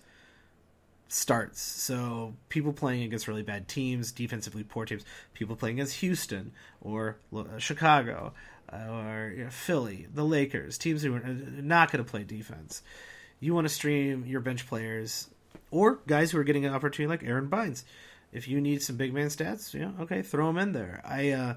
starts. 1.10 1.62
So 1.62 2.36
people 2.50 2.72
playing 2.72 3.04
against 3.04 3.28
really 3.28 3.44
bad 3.44 3.68
teams, 3.68 4.12
defensively 4.12 4.64
poor 4.64 4.86
teams, 4.86 5.04
people 5.34 5.56
playing 5.56 5.78
against 5.78 5.98
Houston 5.98 6.54
or 6.82 7.18
uh, 7.36 7.58
Chicago 7.58 8.34
or 8.72 9.34
you 9.36 9.44
know, 9.46 9.50
Philly, 9.50 10.08
the 10.14 10.26
Lakers, 10.26 10.78
teams 10.78 11.02
who 11.02 11.16
are 11.16 11.20
not 11.20 11.92
going 11.92 12.04
to 12.04 12.10
play 12.10 12.24
defense. 12.24 12.82
You 13.40 13.54
want 13.54 13.68
to 13.68 13.74
stream 13.74 14.26
your 14.26 14.42
bench 14.42 14.68
players 14.68 15.30
or 15.72 16.00
guys 16.08 16.32
who 16.32 16.40
are 16.40 16.44
getting 16.44 16.66
an 16.66 16.74
opportunity 16.74 17.10
like 17.10 17.24
Aron 17.24 17.48
Baynes. 17.48 17.86
If 18.32 18.48
you 18.48 18.62
need 18.62 18.84
some 18.84 18.96
big 18.98 19.14
man 19.14 19.28
stats, 19.28 19.74
yeah, 19.74 19.92
okay, 20.02 20.22
throw 20.22 20.48
them 20.48 20.58
in 20.58 20.72
there. 20.72 21.02
I 21.04 21.32
uh, 21.32 21.54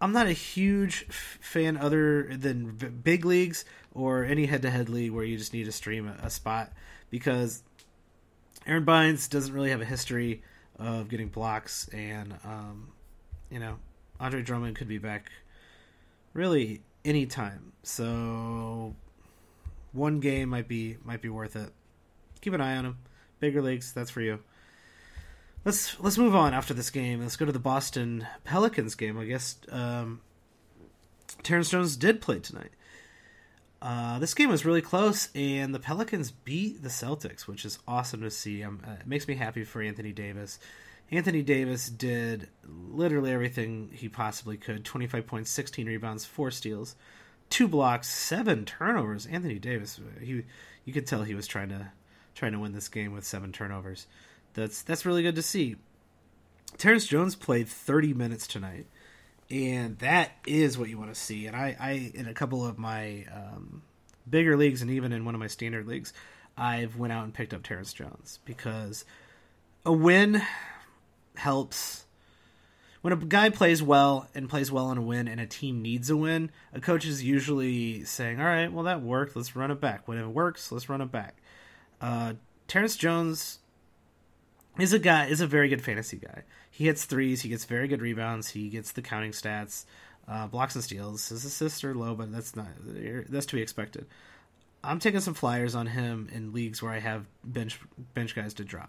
I'm 0.00 0.12
not 0.12 0.26
a 0.26 0.32
huge 0.32 1.06
fan 1.08 1.76
other 1.76 2.28
than 2.36 3.00
big 3.02 3.24
leagues 3.24 3.64
or 3.92 4.24
any 4.24 4.46
head-to-head 4.46 4.88
league 4.88 5.12
where 5.12 5.24
you 5.24 5.36
just 5.36 5.52
need 5.52 5.64
to 5.64 5.72
stream 5.72 6.08
a, 6.08 6.26
a 6.26 6.30
spot 6.30 6.72
because 7.10 7.62
Aron 8.66 8.84
Baynes 8.84 9.28
doesn't 9.28 9.52
really 9.52 9.70
have 9.70 9.80
a 9.80 9.86
history 9.86 10.42
of 10.78 11.08
getting 11.08 11.28
blocks, 11.28 11.88
and 11.88 12.34
um, 12.44 12.88
you 13.50 13.58
know 13.58 13.78
Andre 14.20 14.42
Drummond 14.42 14.76
could 14.76 14.88
be 14.88 14.98
back 14.98 15.30
really 16.34 16.82
anytime. 17.04 17.72
So 17.82 18.94
one 19.92 20.20
game 20.20 20.50
might 20.50 20.68
be 20.68 20.98
might 21.04 21.22
be 21.22 21.30
worth 21.30 21.56
it. 21.56 21.70
Keep 22.40 22.52
an 22.52 22.60
eye 22.60 22.76
on 22.76 22.84
him. 22.84 22.98
Bigger 23.40 23.62
leagues, 23.62 23.92
that's 23.92 24.10
for 24.10 24.20
you. 24.20 24.40
Let's 25.64 25.98
let's 26.00 26.18
move 26.18 26.34
on 26.34 26.52
after 26.52 26.74
this 26.74 26.90
game. 26.90 27.22
Let's 27.22 27.36
go 27.36 27.46
to 27.46 27.52
the 27.52 27.58
Boston 27.58 28.26
Pelicans 28.44 28.94
game. 28.94 29.18
I 29.18 29.24
guess 29.24 29.56
um, 29.70 30.20
Terrence 31.42 31.70
Jones 31.70 31.96
did 31.96 32.20
play 32.20 32.40
tonight. 32.40 32.72
Uh, 33.80 34.18
this 34.18 34.32
game 34.32 34.48
was 34.48 34.64
really 34.64 34.80
close, 34.80 35.28
and 35.34 35.74
the 35.74 35.78
Pelicans 35.78 36.30
beat 36.30 36.82
the 36.82 36.88
Celtics, 36.88 37.42
which 37.42 37.66
is 37.66 37.78
awesome 37.86 38.22
to 38.22 38.30
see. 38.30 38.62
Um, 38.62 38.80
uh, 38.86 38.92
it 38.92 39.06
makes 39.06 39.28
me 39.28 39.34
happy 39.34 39.62
for 39.62 39.82
Anthony 39.82 40.12
Davis. 40.12 40.58
Anthony 41.16 41.42
Davis 41.42 41.88
did 41.88 42.48
literally 42.66 43.30
everything 43.30 43.90
he 43.92 44.08
possibly 44.08 44.56
could 44.56 44.84
25 44.84 45.26
points, 45.26 45.50
16 45.50 45.86
rebounds, 45.86 46.24
4 46.24 46.50
steals, 46.50 46.96
2 47.50 47.68
blocks, 47.68 48.08
7 48.08 48.64
turnovers. 48.64 49.26
Anthony 49.26 49.58
Davis, 49.58 50.00
he 50.20 50.44
you 50.84 50.92
could 50.92 51.06
tell 51.06 51.22
he 51.22 51.34
was 51.34 51.46
trying 51.46 51.68
to 51.70 51.92
trying 52.34 52.52
to 52.52 52.58
win 52.58 52.72
this 52.72 52.88
game 52.88 53.12
with 53.12 53.24
7 53.24 53.52
turnovers. 53.52 54.06
That's 54.54 54.82
that's 54.82 55.06
really 55.06 55.22
good 55.22 55.36
to 55.36 55.42
see. 55.42 55.76
Terrence 56.78 57.06
Jones 57.06 57.36
played 57.36 57.68
30 57.68 58.14
minutes 58.14 58.46
tonight, 58.46 58.86
and 59.50 59.98
that 59.98 60.32
is 60.46 60.76
what 60.76 60.88
you 60.88 60.98
want 60.98 61.14
to 61.14 61.20
see. 61.20 61.46
And 61.46 61.54
I, 61.54 61.76
I 61.78 62.12
in 62.14 62.26
a 62.26 62.34
couple 62.34 62.66
of 62.66 62.78
my 62.78 63.24
um, 63.32 63.82
bigger 64.28 64.56
leagues 64.56 64.82
and 64.82 64.90
even 64.90 65.12
in 65.12 65.24
one 65.24 65.34
of 65.34 65.40
my 65.40 65.46
standard 65.46 65.86
leagues, 65.86 66.12
I've 66.56 66.96
went 66.96 67.12
out 67.12 67.24
and 67.24 67.32
picked 67.32 67.54
up 67.54 67.62
Terrence 67.62 67.92
Jones 67.92 68.40
because 68.44 69.04
a 69.86 69.92
win 69.92 70.42
helps 71.36 72.04
when 73.04 73.12
a 73.12 73.16
guy 73.16 73.50
plays 73.50 73.82
well 73.82 74.28
and 74.34 74.48
plays 74.48 74.72
well 74.72 74.86
on 74.86 74.96
a 74.96 75.02
win 75.02 75.28
and 75.28 75.38
a 75.38 75.44
team 75.44 75.82
needs 75.82 76.08
a 76.08 76.16
win, 76.16 76.50
a 76.72 76.80
coach 76.80 77.04
is 77.04 77.22
usually 77.22 78.02
saying, 78.04 78.40
All 78.40 78.46
right, 78.46 78.72
well, 78.72 78.84
that 78.84 79.02
worked. 79.02 79.36
Let's 79.36 79.54
run 79.54 79.70
it 79.70 79.78
back. 79.78 80.08
When 80.08 80.16
it 80.16 80.26
works, 80.26 80.72
let's 80.72 80.88
run 80.88 81.02
it 81.02 81.12
back. 81.12 81.36
Uh, 82.00 82.32
Terrence 82.66 82.96
Jones 82.96 83.58
is 84.78 84.94
a 84.94 84.98
guy, 84.98 85.26
is 85.26 85.42
a 85.42 85.46
very 85.46 85.68
good 85.68 85.82
fantasy 85.82 86.16
guy. 86.16 86.44
He 86.70 86.86
hits 86.86 87.04
threes, 87.04 87.42
he 87.42 87.50
gets 87.50 87.66
very 87.66 87.88
good 87.88 88.00
rebounds, 88.00 88.48
he 88.48 88.70
gets 88.70 88.92
the 88.92 89.02
counting 89.02 89.32
stats, 89.32 89.84
uh, 90.26 90.46
blocks 90.46 90.74
and 90.74 90.82
steals. 90.82 91.28
His 91.28 91.44
assists 91.44 91.84
are 91.84 91.94
low, 91.94 92.14
but 92.14 92.32
that's 92.32 92.56
not, 92.56 92.68
that's 93.28 93.44
to 93.44 93.56
be 93.56 93.60
expected. 93.60 94.06
I'm 94.82 94.98
taking 94.98 95.20
some 95.20 95.34
flyers 95.34 95.74
on 95.74 95.88
him 95.88 96.30
in 96.32 96.54
leagues 96.54 96.82
where 96.82 96.92
I 96.92 97.00
have 97.00 97.26
bench 97.44 97.78
bench 98.14 98.34
guys 98.34 98.54
to 98.54 98.64
drop. 98.64 98.88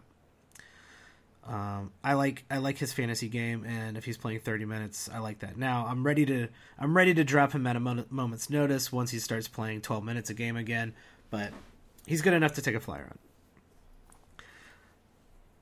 Um, 1.48 1.92
I 2.04 2.14
like 2.14 2.44
I 2.50 2.58
like 2.58 2.78
his 2.78 2.92
fantasy 2.92 3.30
game, 3.30 3.66
and 3.66 3.98
if 3.98 4.06
he's 4.06 4.18
playing 4.18 4.40
30 4.40 4.66
minutes, 4.66 5.10
I 5.14 5.20
like 5.20 5.40
that. 5.40 5.58
Now 5.58 5.86
I'm 5.88 6.04
ready 6.04 6.26
to 6.26 6.48
I'm 6.80 6.98
ready 6.98 7.14
to 7.14 7.24
drop 7.24 7.52
him 7.52 7.68
at 7.68 7.76
a 7.76 7.80
moment's 7.80 8.50
notice 8.50 8.92
once 8.92 9.12
he 9.12 9.20
starts 9.20 9.48
playing 9.48 9.82
12 9.82 10.04
minutes 10.04 10.30
a 10.30 10.34
game 10.34 10.58
again. 10.58 10.94
But 11.30 11.54
he's 12.08 12.22
good 12.22 12.34
enough 12.34 12.54
to 12.54 12.62
take 12.62 12.76
a 12.76 12.80
flyer 12.80 13.08
on. 13.12 13.20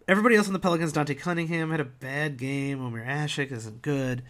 Everybody 0.08 0.36
else 0.36 0.48
on 0.48 0.54
the 0.54 0.60
Pelicans, 0.60 0.92
Dante 0.92 1.16
Cunningham 1.16 1.72
had 1.72 1.80
a 1.80 1.86
bad 1.86 2.38
game. 2.38 2.82
Omer 2.84 3.06
Asik 3.06 3.52
isn't 3.52 3.82
good. 3.82 4.24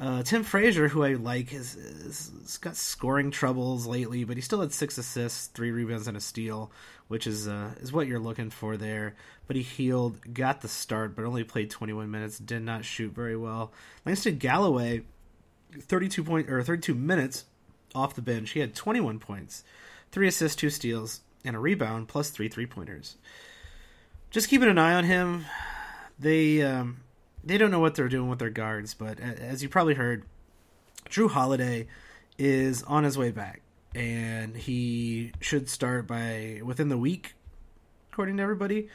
Uh, 0.00 0.22
Tim 0.22 0.44
Frazier, 0.44 0.88
who 0.88 1.04
I 1.04 1.12
like, 1.12 1.50
has, 1.50 1.74
has, 1.74 2.58
got 2.62 2.74
scoring 2.74 3.30
troubles 3.30 3.86
lately, 3.86 4.24
but 4.24 4.38
he 4.38 4.40
still 4.40 4.62
had 4.62 4.72
six 4.72 4.96
assists, 4.96 5.48
three 5.48 5.70
rebounds, 5.70 6.08
and 6.08 6.16
a 6.16 6.20
steal, 6.20 6.72
which 7.08 7.26
is 7.26 7.46
uh, 7.46 7.72
is 7.82 7.92
what 7.92 8.06
you're 8.06 8.18
looking 8.18 8.48
for 8.48 8.78
there. 8.78 9.14
But 9.46 9.56
he 9.56 9.62
Hield, 9.62 10.32
got 10.32 10.62
the 10.62 10.68
start, 10.68 11.14
but 11.14 11.26
only 11.26 11.44
played 11.44 11.68
21 11.68 12.10
minutes. 12.10 12.38
Did 12.38 12.62
not 12.62 12.86
shoot 12.86 13.12
very 13.12 13.36
well. 13.36 13.72
Langston 14.06 14.38
Galloway, 14.38 15.02
32 15.78 16.24
point 16.24 16.48
or 16.48 16.62
32 16.62 16.94
minutes 16.94 17.44
off 17.94 18.14
the 18.14 18.22
bench. 18.22 18.52
He 18.52 18.60
had 18.60 18.74
21 18.74 19.18
points, 19.18 19.64
three 20.12 20.28
assists, 20.28 20.56
two 20.56 20.70
steals, 20.70 21.20
and 21.44 21.54
a 21.54 21.58
rebound, 21.58 22.08
plus 22.08 22.30
three 22.30 22.48
three 22.48 22.66
pointers. 22.66 23.18
Just 24.30 24.48
keeping 24.48 24.70
an 24.70 24.78
eye 24.78 24.94
on 24.94 25.04
him. 25.04 25.44
They. 26.18 26.62
Um, 26.62 27.02
they 27.44 27.58
don't 27.58 27.70
know 27.70 27.80
what 27.80 27.94
they're 27.94 28.08
doing 28.08 28.28
with 28.28 28.38
their 28.38 28.50
guards, 28.50 28.94
but 28.94 29.20
as 29.20 29.62
you 29.62 29.68
probably 29.68 29.94
heard, 29.94 30.24
Jrue 31.08 31.30
Holiday 31.30 31.86
is 32.38 32.82
on 32.82 33.04
his 33.04 33.16
way 33.18 33.30
back, 33.30 33.62
and 33.94 34.56
he 34.56 35.32
should 35.40 35.68
start 35.68 36.06
by 36.06 36.60
within 36.64 36.88
the 36.88 36.98
week, 36.98 37.34
according 38.12 38.36
to 38.36 38.42
everybody. 38.42 38.88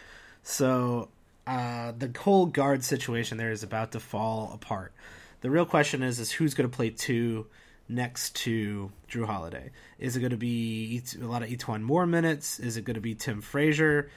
So 0.43 1.09
uh, 1.47 1.93
the 1.97 2.11
whole 2.19 2.45
guard 2.45 2.83
situation 2.83 3.37
there 3.37 3.51
is 3.51 3.63
about 3.63 3.91
to 3.93 3.99
fall 3.99 4.51
apart. 4.53 4.93
The 5.41 5.49
real 5.49 5.65
question 5.65 6.01
is 6.01 6.19
is 6.19 6.31
who's 6.31 6.53
going 6.53 6.69
to 6.69 6.75
play 6.75 6.89
two 6.89 7.47
next 7.87 8.35
to 8.37 8.91
Jrue 9.09 9.25
Holiday? 9.25 9.71
Is 9.99 10.15
it 10.15 10.21
going 10.21 10.31
to 10.31 10.37
be 10.37 11.03
a 11.21 11.25
lot 11.25 11.43
of 11.43 11.49
E'Twaun 11.49 11.81
Moore 11.81 12.07
minutes? 12.07 12.59
Is 12.59 12.77
it 12.77 12.85
going 12.85 12.95
to 12.95 13.01
be 13.01 13.15
Tim 13.15 13.41
Frazier? 13.41 14.09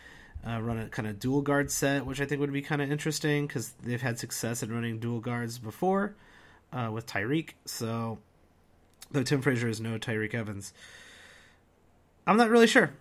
Uh, 0.46 0.61
run 0.61 0.79
a 0.79 0.88
kind 0.88 1.09
of 1.09 1.18
dual 1.18 1.42
guard 1.42 1.70
set, 1.70 2.07
which 2.07 2.20
I 2.20 2.24
think 2.24 2.40
would 2.40 2.53
be 2.53 2.62
kind 2.62 2.81
of 2.81 2.90
interesting 2.90 3.46
because 3.46 3.72
they've 3.83 4.01
had 4.01 4.18
success 4.18 4.62
in 4.62 4.72
running 4.72 4.98
dual 4.98 5.20
guards 5.20 5.59
before 5.59 6.14
uh, 6.72 6.90
with 6.92 7.07
Tyreke. 7.07 7.51
So, 7.64 8.18
though 9.11 9.24
Tim 9.24 9.42
Frazier 9.42 9.68
is 9.68 9.81
no 9.81 9.98
Tyreke 9.98 10.35
Evans, 10.35 10.72
I'm 12.27 12.37
not 12.37 12.51
really 12.51 12.66
sure. 12.66 12.92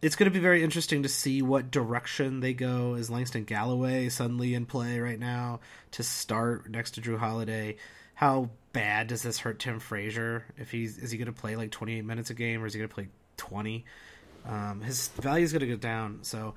It's 0.00 0.14
going 0.14 0.30
to 0.30 0.34
be 0.34 0.40
very 0.40 0.62
interesting 0.62 1.02
to 1.02 1.08
see 1.08 1.42
what 1.42 1.70
direction 1.70 2.40
they 2.40 2.54
go. 2.54 2.94
Is 2.94 3.10
Langston 3.10 3.44
Galloway 3.44 4.08
suddenly 4.08 4.54
in 4.54 4.64
play 4.64 5.00
right 5.00 5.18
now 5.18 5.60
to 5.92 6.02
start 6.02 6.70
next 6.70 6.92
to 6.92 7.00
Jrue 7.00 7.18
Holiday? 7.18 7.76
How 8.14 8.50
bad 8.72 9.08
does 9.08 9.22
this 9.22 9.40
hurt 9.40 9.58
Tim 9.58 9.80
Frazier? 9.80 10.44
If 10.56 10.70
he's 10.70 10.98
is 10.98 11.10
he 11.10 11.18
going 11.18 11.26
to 11.26 11.38
play 11.38 11.56
like 11.56 11.72
28 11.72 12.04
minutes 12.04 12.30
a 12.30 12.34
game 12.34 12.62
or 12.62 12.66
is 12.66 12.74
he 12.74 12.78
going 12.78 12.88
to 12.88 12.94
play 12.94 13.08
20? 13.38 13.84
Um, 14.46 14.80
his 14.80 15.08
value 15.08 15.44
is 15.44 15.52
going 15.52 15.60
to 15.60 15.66
go 15.66 15.76
down. 15.76 16.20
So 16.22 16.54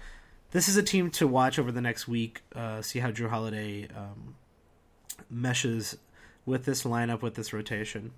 this 0.52 0.68
is 0.68 0.78
a 0.78 0.84
team 0.84 1.10
to 1.12 1.28
watch 1.28 1.58
over 1.58 1.72
the 1.72 1.82
next 1.82 2.08
week. 2.08 2.42
Uh, 2.56 2.82
see 2.82 3.00
how 3.00 3.12
Jrue 3.12 3.30
Holiday 3.30 3.88
um, 3.96 4.36
meshes 5.30 5.98
with 6.46 6.66
this 6.66 6.84
lineup, 6.84 7.22
with 7.22 7.36
this 7.36 7.54
rotation. 7.54 8.12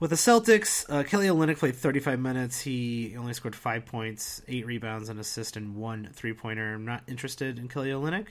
With 0.00 0.10
the 0.10 0.16
Celtics, 0.16 0.86
uh, 0.88 1.02
Kelly 1.02 1.26
Olynyk 1.26 1.58
played 1.58 1.76
35 1.76 2.18
minutes. 2.18 2.62
He 2.62 3.14
only 3.18 3.34
scored 3.34 3.54
five 3.54 3.84
points, 3.84 4.40
eight 4.48 4.64
rebounds, 4.64 5.10
an 5.10 5.18
assist, 5.18 5.58
and 5.58 5.76
one 5.76 6.08
three 6.14 6.32
pointer. 6.32 6.74
I'm 6.74 6.86
not 6.86 7.02
interested 7.06 7.58
in 7.58 7.68
Kelly 7.68 7.90
Olynyk, 7.90 8.28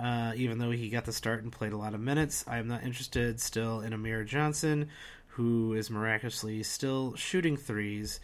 uh, 0.00 0.32
even 0.34 0.58
though 0.58 0.72
he 0.72 0.88
got 0.88 1.04
the 1.04 1.12
start 1.12 1.44
and 1.44 1.52
played 1.52 1.72
a 1.72 1.76
lot 1.76 1.94
of 1.94 2.00
minutes. 2.00 2.44
I 2.48 2.58
am 2.58 2.66
not 2.66 2.82
interested 2.82 3.40
still 3.40 3.82
in 3.82 3.92
Amir 3.92 4.24
Johnson, 4.24 4.88
who 5.28 5.74
is 5.74 5.90
miraculously 5.90 6.64
still 6.64 7.14
shooting 7.14 7.56
threes. 7.56 8.18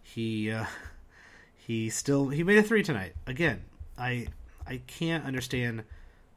He 0.00 0.52
uh, 0.52 0.66
he 1.68 1.88
still 1.90 2.30
he 2.30 2.42
made 2.42 2.58
a 2.58 2.64
three 2.64 2.82
tonight. 2.82 3.12
Again, 3.28 3.62
I 3.96 4.26
I 4.66 4.80
can't 4.88 5.24
understand 5.24 5.84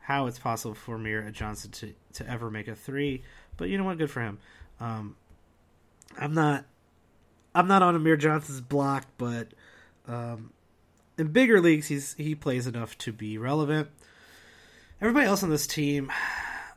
how 0.01 0.27
it's 0.27 0.37
possible 0.37 0.75
for 0.75 0.95
Amir 0.95 1.27
Johnson 1.31 1.71
to, 1.71 1.93
to 2.13 2.29
ever 2.29 2.51
make 2.51 2.67
a 2.67 2.75
three, 2.75 3.23
but 3.57 3.69
you 3.69 3.79
know 3.79 3.85
what? 3.85 3.97
Good 3.97 4.11
for 4.11 4.21
him. 4.21 4.37
Um, 4.79 5.15
I'm 6.19 6.35
not 6.35 6.65
I'm 7.55 7.67
not 7.67 7.81
on 7.81 7.95
Amir 7.95 8.17
Johnson's 8.17 8.61
block, 8.61 9.07
but 9.17 9.53
Um, 10.07 10.51
in 11.17 11.27
bigger 11.27 11.61
leagues, 11.61 11.87
he's 11.87 12.15
he 12.15 12.33
plays 12.33 12.65
enough 12.65 12.97
to 12.97 13.13
be 13.13 13.37
relevant. 13.37 13.87
Everybody 14.99 15.27
else 15.27 15.43
on 15.43 15.51
this 15.51 15.67
team, 15.67 16.11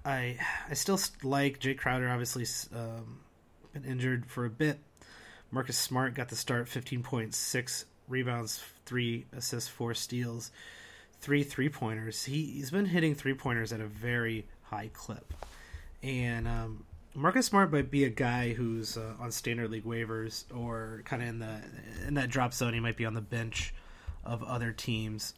I 0.05 0.39
I 0.71 0.75
still 0.75 1.01
like 1.23 1.59
Jae 1.59 1.77
Crowder. 1.77 2.09
Obviously, 2.09 2.45
um, 2.79 3.21
been 3.73 3.85
injured 3.85 4.27
for 4.27 4.45
a 4.45 4.51
bit. 4.51 4.79
Marcus 5.51 5.79
Smart 5.79 6.15
got 6.15 6.29
the 6.29 6.37
start, 6.37 6.69
fifteen 6.69 7.03
point 7.03 7.35
six 7.35 7.87
rebounds, 8.09 8.63
three 8.87 9.27
assists, 9.37 9.69
four 9.69 9.95
steals, 9.95 10.51
three 11.21 11.43
three 11.43 11.69
pointers. 11.69 12.25
He 12.25 12.45
he's 12.47 12.71
been 12.71 12.87
hitting 12.87 13.15
three 13.15 13.35
pointers 13.35 13.73
at 13.73 13.81
a 13.81 13.87
very 13.87 14.47
high 14.63 14.91
clip, 14.93 15.33
and 16.03 16.47
um, 16.47 16.85
Marcus 17.15 17.47
Smart 17.47 17.71
might 17.71 17.91
be 17.91 18.05
a 18.05 18.11
guy 18.11 18.53
who's 18.53 18.97
uh, 18.97 19.15
on 19.21 19.31
standard 19.31 19.71
league 19.71 19.85
waivers 19.85 20.45
or 20.55 21.03
kind 21.05 21.23
of 21.23 21.29
in 21.29 21.39
the 21.39 21.61
in 22.07 22.15
that 22.15 22.29
drop 22.29 22.53
zone. 22.53 22.75
He 22.75 22.81
might 22.81 22.97
be 22.97 23.05
on 23.05 23.15
the 23.15 23.21
bench 23.21 23.73
of 24.25 24.43
other 24.43 24.73
teams. 24.73 25.35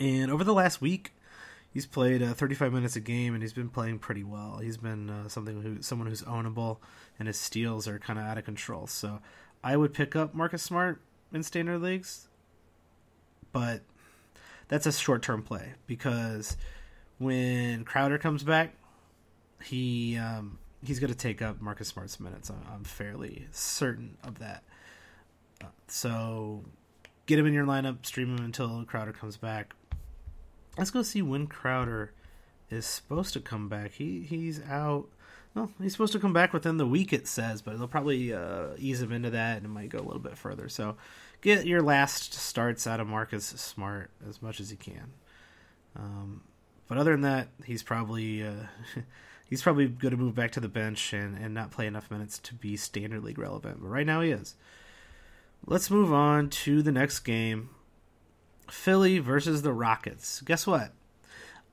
And 0.00 0.30
over 0.30 0.42
the 0.42 0.54
last 0.54 0.80
week, 0.80 1.12
he's 1.72 1.86
played 1.86 2.22
uh, 2.22 2.34
35 2.34 2.72
minutes 2.72 2.96
a 2.96 3.00
game, 3.00 3.34
and 3.34 3.42
he's 3.42 3.52
been 3.52 3.68
playing 3.68 3.98
pretty 3.98 4.24
well. 4.24 4.58
He's 4.58 4.76
been 4.76 5.10
uh, 5.10 5.28
something 5.28 5.62
who 5.62 5.82
someone 5.82 6.08
who's 6.08 6.22
ownable, 6.22 6.78
and 7.18 7.28
his 7.28 7.38
steals 7.38 7.86
are 7.86 7.98
kind 7.98 8.18
of 8.18 8.24
out 8.24 8.38
of 8.38 8.44
control. 8.44 8.86
So 8.86 9.20
I 9.62 9.76
would 9.76 9.92
pick 9.92 10.16
up 10.16 10.34
Marcus 10.34 10.62
Smart 10.62 11.00
in 11.34 11.42
standard 11.42 11.82
leagues, 11.82 12.28
but 13.52 13.82
that's 14.68 14.86
a 14.86 14.92
short 14.92 15.22
term 15.22 15.42
play 15.42 15.74
because 15.86 16.56
when 17.18 17.84
Crowder 17.84 18.18
comes 18.18 18.42
back, 18.42 18.74
he 19.62 20.16
um, 20.16 20.58
he's 20.84 21.00
going 21.00 21.12
to 21.12 21.18
take 21.18 21.42
up 21.42 21.60
Marcus 21.60 21.88
Smart's 21.88 22.20
minutes. 22.20 22.50
I'm, 22.50 22.62
I'm 22.72 22.84
fairly 22.84 23.46
certain 23.50 24.16
of 24.22 24.38
that. 24.38 24.62
Uh, 25.62 25.68
so 25.88 26.64
get 27.26 27.38
him 27.38 27.46
in 27.46 27.54
your 27.54 27.66
lineup, 27.66 28.04
stream 28.06 28.36
him 28.36 28.44
until 28.44 28.84
Crowder 28.84 29.12
comes 29.12 29.36
back. 29.36 29.74
Let's 30.76 30.90
go 30.90 31.02
see 31.02 31.22
when 31.22 31.46
Crowder 31.46 32.12
is 32.70 32.86
supposed 32.86 33.32
to 33.34 33.40
come 33.40 33.68
back. 33.68 33.92
He 33.92 34.22
he's 34.22 34.60
out. 34.62 35.08
Well, 35.54 35.70
he's 35.80 35.92
supposed 35.92 36.12
to 36.14 36.18
come 36.18 36.32
back 36.32 36.52
within 36.52 36.78
the 36.78 36.86
week. 36.86 37.12
It 37.12 37.28
says, 37.28 37.62
but 37.62 37.78
they'll 37.78 37.86
probably 37.86 38.32
uh, 38.32 38.70
ease 38.76 39.00
him 39.00 39.12
into 39.12 39.30
that, 39.30 39.56
and 39.58 39.66
it 39.66 39.68
might 39.68 39.88
go 39.88 39.98
a 39.98 40.02
little 40.02 40.18
bit 40.18 40.36
further. 40.36 40.68
So, 40.68 40.96
get 41.42 41.64
your 41.66 41.80
last 41.80 42.34
starts 42.34 42.86
out 42.86 42.98
of 42.98 43.06
Marcus 43.06 43.46
Smart 43.46 44.10
as 44.28 44.42
much 44.42 44.58
as 44.58 44.72
you 44.72 44.76
can. 44.76 45.12
Um, 45.96 46.42
but 46.88 46.98
other 46.98 47.12
than 47.12 47.22
that, 47.22 47.48
he's 47.64 47.82
probably 47.84 48.42
uh, 48.42 48.66
he's 49.48 49.62
probably 49.62 49.86
going 49.86 50.12
to 50.12 50.20
move 50.20 50.34
back 50.34 50.52
to 50.52 50.60
the 50.60 50.68
bench 50.68 51.12
and, 51.12 51.38
and 51.38 51.54
not 51.54 51.70
play 51.70 51.86
enough 51.86 52.10
minutes 52.10 52.38
to 52.40 52.54
be 52.54 52.76
standard 52.76 53.22
league 53.22 53.38
relevant. 53.38 53.80
But 53.80 53.88
right 53.88 54.06
now 54.06 54.20
he 54.20 54.30
is. 54.30 54.56
Let's 55.66 55.90
move 55.90 56.12
on 56.12 56.50
to 56.50 56.82
the 56.82 56.92
next 56.92 57.20
game 57.20 57.70
Philly 58.68 59.18
versus 59.18 59.62
the 59.62 59.72
Rockets. 59.72 60.40
Guess 60.42 60.66
what? 60.66 60.92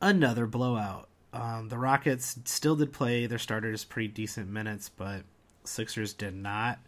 Another 0.01 0.47
blowout. 0.47 1.09
Um, 1.33 1.69
the 1.69 1.77
Rockets 1.77 2.37
still 2.45 2.75
did 2.75 2.91
play 2.91 3.25
their 3.25 3.37
starters 3.37 3.85
pretty 3.85 4.09
decent 4.09 4.49
minutes, 4.49 4.89
but 4.89 5.23
Sixers 5.63 6.13
did 6.13 6.35
not. 6.35 6.79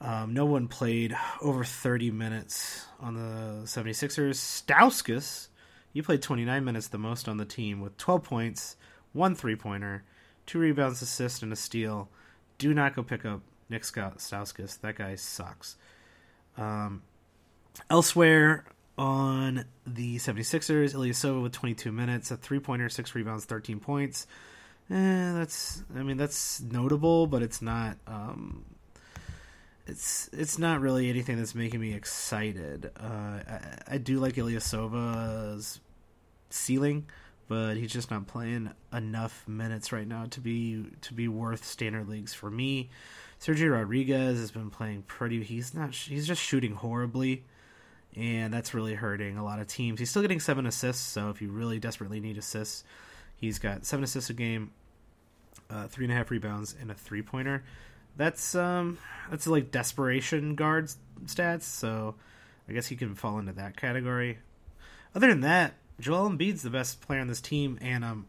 Um, 0.00 0.34
no 0.34 0.44
one 0.44 0.66
played 0.66 1.16
over 1.40 1.64
30 1.64 2.10
minutes 2.10 2.86
on 3.00 3.14
the 3.14 3.62
76ers. 3.64 4.34
Stauskas, 4.34 5.48
you 5.92 6.02
played 6.02 6.22
29 6.22 6.64
minutes 6.64 6.88
the 6.88 6.98
most 6.98 7.28
on 7.28 7.36
the 7.36 7.44
team 7.44 7.80
with 7.80 7.96
12 7.98 8.24
points, 8.24 8.76
one 9.12 9.34
three 9.34 9.56
pointer, 9.56 10.02
two 10.44 10.58
rebounds, 10.58 11.00
assist, 11.02 11.42
and 11.42 11.52
a 11.52 11.56
steal. 11.56 12.08
Do 12.58 12.74
not 12.74 12.96
go 12.96 13.02
pick 13.02 13.24
up 13.24 13.42
Nick 13.68 13.82
Stauskas. 13.82 14.80
That 14.80 14.96
guy 14.96 15.14
sucks. 15.14 15.76
Um, 16.56 17.02
elsewhere 17.88 18.64
on 18.98 19.64
the 19.86 20.16
76ers, 20.16 20.94
Ilyasova 20.94 21.42
with 21.42 21.52
22 21.52 21.92
minutes, 21.92 22.30
a 22.30 22.36
three 22.36 22.60
pointer, 22.60 22.88
six 22.88 23.14
rebounds, 23.14 23.44
13 23.44 23.80
points. 23.80 24.26
Eh, 24.90 25.32
that's, 25.32 25.82
I 25.96 26.02
mean, 26.02 26.16
that's 26.16 26.60
notable, 26.60 27.26
but 27.26 27.42
it's 27.42 27.62
not. 27.62 27.96
Um, 28.06 28.64
it's 29.86 30.30
it's 30.32 30.58
not 30.58 30.80
really 30.80 31.10
anything 31.10 31.38
that's 31.38 31.54
making 31.54 31.80
me 31.80 31.92
excited. 31.92 32.90
Uh, 32.96 33.40
I, 33.48 33.60
I 33.88 33.98
do 33.98 34.20
like 34.20 34.34
Ilyasova's 34.34 35.80
ceiling 36.50 37.06
but 37.52 37.76
he's 37.76 37.92
just 37.92 38.10
not 38.10 38.26
playing 38.26 38.70
enough 38.94 39.46
minutes 39.46 39.92
right 39.92 40.06
now 40.06 40.24
to 40.24 40.40
be 40.40 40.86
to 41.02 41.12
be 41.12 41.28
worth 41.28 41.66
standard 41.66 42.08
leagues 42.08 42.32
for 42.32 42.50
me. 42.50 42.88
Sergio 43.38 43.72
Rodriguez 43.72 44.38
has 44.38 44.50
been 44.50 44.70
playing 44.70 45.02
pretty. 45.02 45.42
He's 45.42 45.74
not. 45.74 45.94
He's 45.94 46.26
just 46.26 46.40
shooting 46.40 46.74
horribly, 46.74 47.44
and 48.16 48.52
that's 48.52 48.74
really 48.74 48.94
hurting 48.94 49.36
a 49.38 49.44
lot 49.44 49.58
of 49.58 49.66
teams. 49.66 49.98
He's 49.98 50.10
still 50.10 50.22
getting 50.22 50.40
seven 50.40 50.66
assists, 50.66 51.02
so 51.02 51.30
if 51.30 51.40
you 51.40 51.50
really 51.50 51.78
desperately 51.78 52.20
need 52.20 52.38
assists, 52.38 52.84
he's 53.36 53.58
got 53.58 53.84
seven 53.84 54.04
assists 54.04 54.30
a 54.30 54.34
game, 54.34 54.72
uh, 55.70 55.86
three 55.88 56.04
and 56.04 56.12
a 56.12 56.16
half 56.16 56.30
rebounds, 56.30 56.74
and 56.80 56.90
a 56.90 56.94
three 56.94 57.22
pointer. 57.22 57.62
That's 58.16 58.54
um 58.54 58.98
that's 59.30 59.46
like 59.46 59.70
desperation 59.70 60.54
guards 60.54 60.98
stats. 61.24 61.62
So 61.62 62.14
I 62.68 62.72
guess 62.72 62.86
he 62.86 62.96
can 62.96 63.14
fall 63.14 63.38
into 63.38 63.52
that 63.52 63.76
category. 63.76 64.38
Other 65.14 65.28
than 65.28 65.40
that, 65.40 65.74
Joel 66.00 66.30
Embiid's 66.30 66.62
the 66.62 66.70
best 66.70 67.00
player 67.00 67.20
on 67.20 67.28
this 67.28 67.40
team, 67.40 67.78
and 67.80 68.04
um, 68.04 68.26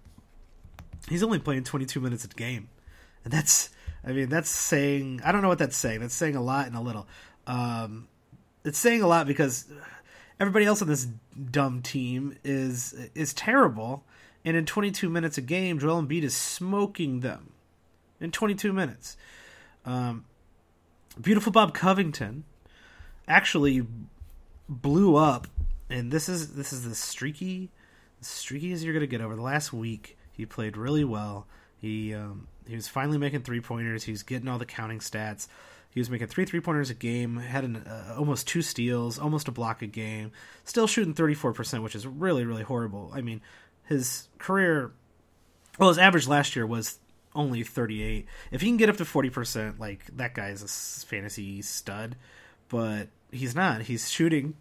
he's 1.10 1.24
only 1.24 1.40
playing 1.40 1.64
22 1.64 2.00
minutes 2.00 2.26
a 2.26 2.28
game, 2.28 2.70
and 3.24 3.34
that's 3.34 3.70
I 4.06 4.12
mean 4.12 4.30
that's 4.30 4.50
saying 4.50 5.22
I 5.24 5.32
don't 5.32 5.42
know 5.42 5.50
what 5.50 5.60
that's 5.60 5.78
saying. 5.78 6.00
That's 6.00 6.14
saying 6.14 6.36
a 6.36 6.42
lot 6.42 6.68
and 6.68 6.76
a 6.76 6.82
little. 6.82 7.08
Um, 7.46 8.08
it's 8.64 8.78
saying 8.78 9.02
a 9.02 9.08
lot 9.08 9.28
because 9.28 9.66
everybody 10.40 10.66
else 10.66 10.82
on 10.82 10.88
this 10.88 11.08
dumb 11.52 11.82
team 11.82 12.38
is 12.44 12.94
is 13.16 13.34
terrible, 13.34 14.04
and 14.46 14.58
in 14.58 14.66
22 14.66 15.10
minutes 15.10 15.38
a 15.38 15.42
game, 15.42 15.80
Joel 15.80 16.02
Embiid 16.02 16.24
is 16.24 16.36
smoking 16.36 17.22
them 17.22 17.54
in 18.20 18.32
22 18.32 18.74
minutes. 18.74 19.18
Um, 19.86 20.26
beautiful 21.22 21.52
Bob 21.52 21.74
Covington 21.74 22.46
actually 23.28 23.86
blew 24.70 25.16
up 25.16 25.48
and 25.90 26.12
this 26.12 26.28
is 26.28 26.56
this 26.56 26.74
is 26.74 26.84
the 26.88 26.96
streaky, 26.96 27.70
streaky 28.22 28.72
as 28.72 28.84
you're 28.84 28.94
gonna 28.94 29.08
get 29.08 29.22
over 29.22 29.36
the 29.36 29.42
last 29.42 29.72
week. 29.72 30.18
He 30.32 30.46
played 30.46 30.76
really 30.76 31.04
well. 31.04 31.46
He 31.78 32.14
um, 32.14 32.48
he 32.68 32.76
was 32.76 32.88
finally 32.88 33.18
making 33.18 33.42
three 33.42 33.62
pointers. 33.62 34.04
He's 34.04 34.24
getting 34.24 34.48
all 34.48 34.58
the 34.58 34.66
counting 34.66 35.00
stats. 35.00 35.48
He 35.94 36.00
was 36.00 36.10
making 36.10 36.28
three 36.28 36.46
three 36.46 36.60
pointers 36.60 36.90
a 36.90 36.94
game. 36.94 37.38
Had 37.38 37.64
an, 37.64 37.76
uh, 37.78 38.16
almost 38.18 38.48
two 38.48 38.62
steals, 38.62 39.20
almost 39.20 39.48
a 39.48 39.52
block 39.52 39.82
a 39.82 39.88
game. 39.88 40.32
Still 40.66 40.88
shooting 40.88 41.14
thirty 41.14 41.34
four 41.34 41.54
percent, 41.54 41.84
which 41.84 41.96
is 41.96 42.08
really 42.08 42.46
really 42.46 42.64
horrible. 42.64 43.12
I 43.14 43.22
mean, 43.22 43.42
his 43.84 44.28
career, 44.40 44.92
well, 45.78 45.90
his 45.90 45.98
average 45.98 46.28
last 46.28 46.56
year 46.56 46.66
was 46.66 47.00
only 47.36 47.64
38. 47.64 48.26
If 48.52 48.62
he 48.62 48.68
can 48.68 48.78
get 48.78 48.90
up 48.90 48.98
to 48.98 49.06
40%, 49.06 49.80
like 49.80 50.06
that 50.18 50.36
guy 50.36 50.50
is 50.50 50.62
a 50.62 51.06
fantasy 51.08 51.62
stud, 51.62 52.16
but 52.70 53.08
he's 53.32 53.56
not. 53.56 53.84
He's 53.84 54.10
shooting 54.10 54.56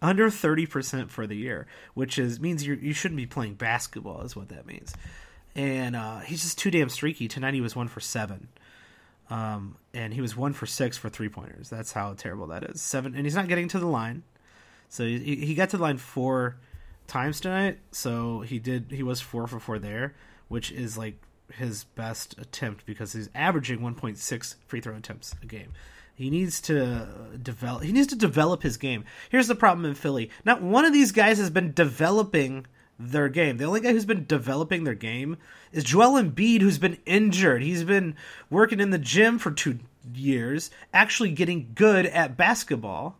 under 0.00 0.28
30% 0.28 1.10
for 1.10 1.26
the 1.26 1.36
year, 1.36 1.66
which 1.94 2.18
is 2.18 2.40
means 2.40 2.66
you 2.66 2.74
you 2.74 2.92
shouldn't 2.92 3.16
be 3.16 3.26
playing 3.26 3.54
basketball 3.54 4.22
is 4.22 4.36
what 4.36 4.48
that 4.48 4.66
means. 4.66 4.94
And 5.54 5.94
uh, 5.94 6.20
he's 6.20 6.42
just 6.42 6.58
too 6.58 6.70
damn 6.70 6.88
streaky. 6.88 7.28
Tonight 7.28 7.54
he 7.54 7.60
was 7.60 7.76
1 7.76 7.88
for 7.88 8.00
7. 8.00 8.48
Um, 9.30 9.76
and 9.94 10.12
he 10.12 10.20
was 10.20 10.36
1 10.36 10.52
for 10.52 10.66
6 10.66 10.96
for 10.98 11.08
three 11.08 11.28
pointers. 11.28 11.70
That's 11.70 11.92
how 11.92 12.12
terrible 12.14 12.46
that 12.48 12.62
is. 12.64 12.82
7 12.82 13.14
and 13.14 13.24
he's 13.24 13.34
not 13.34 13.48
getting 13.48 13.68
to 13.68 13.78
the 13.78 13.86
line. 13.86 14.22
So 14.88 15.04
he, 15.04 15.36
he 15.36 15.54
got 15.54 15.70
to 15.70 15.76
the 15.76 15.82
line 15.82 15.98
4 15.98 16.56
times 17.06 17.40
tonight, 17.40 17.78
so 17.90 18.40
he 18.40 18.58
did 18.58 18.86
he 18.90 19.02
was 19.02 19.20
4 19.20 19.46
for 19.46 19.58
4 19.58 19.78
there, 19.78 20.14
which 20.48 20.70
is 20.72 20.98
like 20.98 21.16
his 21.52 21.84
best 21.84 22.36
attempt 22.38 22.86
because 22.86 23.12
he's 23.12 23.28
averaging 23.34 23.80
1.6 23.80 24.54
free 24.66 24.80
throw 24.80 24.94
attempts 24.94 25.34
a 25.42 25.46
game. 25.46 25.72
He 26.14 26.30
needs 26.30 26.60
to 26.62 27.08
develop. 27.42 27.82
He 27.82 27.92
needs 27.92 28.06
to 28.08 28.16
develop 28.16 28.62
his 28.62 28.76
game. 28.76 29.04
Here's 29.30 29.48
the 29.48 29.56
problem 29.56 29.84
in 29.84 29.94
Philly: 29.94 30.30
not 30.44 30.62
one 30.62 30.84
of 30.84 30.92
these 30.92 31.10
guys 31.10 31.38
has 31.38 31.50
been 31.50 31.72
developing 31.72 32.66
their 32.98 33.28
game. 33.28 33.56
The 33.56 33.64
only 33.64 33.80
guy 33.80 33.92
who's 33.92 34.04
been 34.04 34.26
developing 34.26 34.84
their 34.84 34.94
game 34.94 35.38
is 35.72 35.84
Joel 35.84 36.22
Embiid, 36.22 36.60
who's 36.60 36.78
been 36.78 36.98
injured. 37.06 37.62
He's 37.62 37.84
been 37.84 38.16
working 38.50 38.80
in 38.80 38.90
the 38.90 38.98
gym 38.98 39.38
for 39.38 39.50
two 39.50 39.78
years, 40.14 40.70
actually 40.92 41.32
getting 41.32 41.72
good 41.74 42.06
at 42.06 42.36
basketball. 42.36 43.18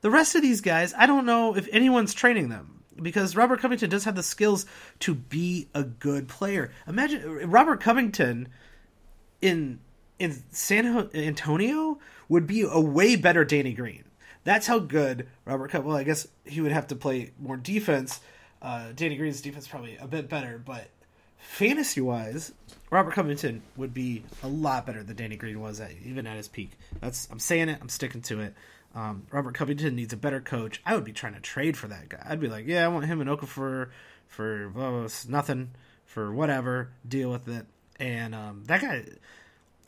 The 0.00 0.10
rest 0.10 0.34
of 0.34 0.42
these 0.42 0.60
guys, 0.60 0.92
I 0.96 1.06
don't 1.06 1.26
know 1.26 1.56
if 1.56 1.68
anyone's 1.72 2.14
training 2.14 2.48
them 2.48 2.82
because 3.00 3.36
Robert 3.36 3.60
Covington 3.60 3.90
does 3.90 4.04
have 4.04 4.16
the 4.16 4.22
skills 4.22 4.66
to 5.00 5.14
be 5.14 5.68
a 5.74 5.82
good 5.82 6.28
player. 6.28 6.72
Imagine 6.86 7.50
Robert 7.50 7.80
Covington 7.80 8.48
in 9.40 9.80
in 10.18 10.42
San 10.50 11.10
Antonio 11.14 11.98
would 12.28 12.46
be 12.46 12.62
a 12.62 12.80
way 12.80 13.16
better 13.16 13.44
Danny 13.44 13.74
Green. 13.74 14.04
That's 14.44 14.66
how 14.66 14.78
good 14.78 15.26
Robert 15.44 15.70
Cup. 15.70 15.84
Well, 15.84 15.96
I 15.96 16.04
guess 16.04 16.28
he 16.44 16.60
would 16.60 16.72
have 16.72 16.86
to 16.88 16.96
play 16.96 17.32
more 17.38 17.56
defense. 17.56 18.20
Uh, 18.64 18.92
Danny 18.96 19.16
Green's 19.16 19.42
defense 19.42 19.68
probably 19.68 19.98
a 19.98 20.06
bit 20.06 20.30
better, 20.30 20.60
but 20.64 20.88
fantasy 21.36 22.00
wise, 22.00 22.50
Robert 22.90 23.12
Covington 23.12 23.60
would 23.76 23.92
be 23.92 24.22
a 24.42 24.48
lot 24.48 24.86
better 24.86 25.02
than 25.02 25.16
Danny 25.16 25.36
Green 25.36 25.60
was 25.60 25.80
at 25.80 25.92
even 26.02 26.26
at 26.26 26.38
his 26.38 26.48
peak. 26.48 26.70
That's 26.98 27.28
I'm 27.30 27.38
saying 27.38 27.68
it. 27.68 27.78
I'm 27.82 27.90
sticking 27.90 28.22
to 28.22 28.40
it. 28.40 28.54
Um, 28.94 29.26
Robert 29.30 29.54
Covington 29.54 29.94
needs 29.94 30.14
a 30.14 30.16
better 30.16 30.40
coach. 30.40 30.80
I 30.86 30.94
would 30.94 31.04
be 31.04 31.12
trying 31.12 31.34
to 31.34 31.40
trade 31.40 31.76
for 31.76 31.88
that 31.88 32.08
guy. 32.08 32.24
I'd 32.26 32.40
be 32.40 32.48
like, 32.48 32.66
yeah, 32.66 32.86
I 32.86 32.88
want 32.88 33.04
him 33.04 33.20
and 33.20 33.28
Okafor 33.28 33.90
for 34.28 34.72
oh, 34.76 35.08
nothing, 35.28 35.72
for 36.06 36.32
whatever. 36.32 36.88
Deal 37.06 37.30
with 37.30 37.46
it. 37.48 37.66
And 38.00 38.34
um, 38.34 38.64
that 38.66 38.80
guy, 38.80 39.04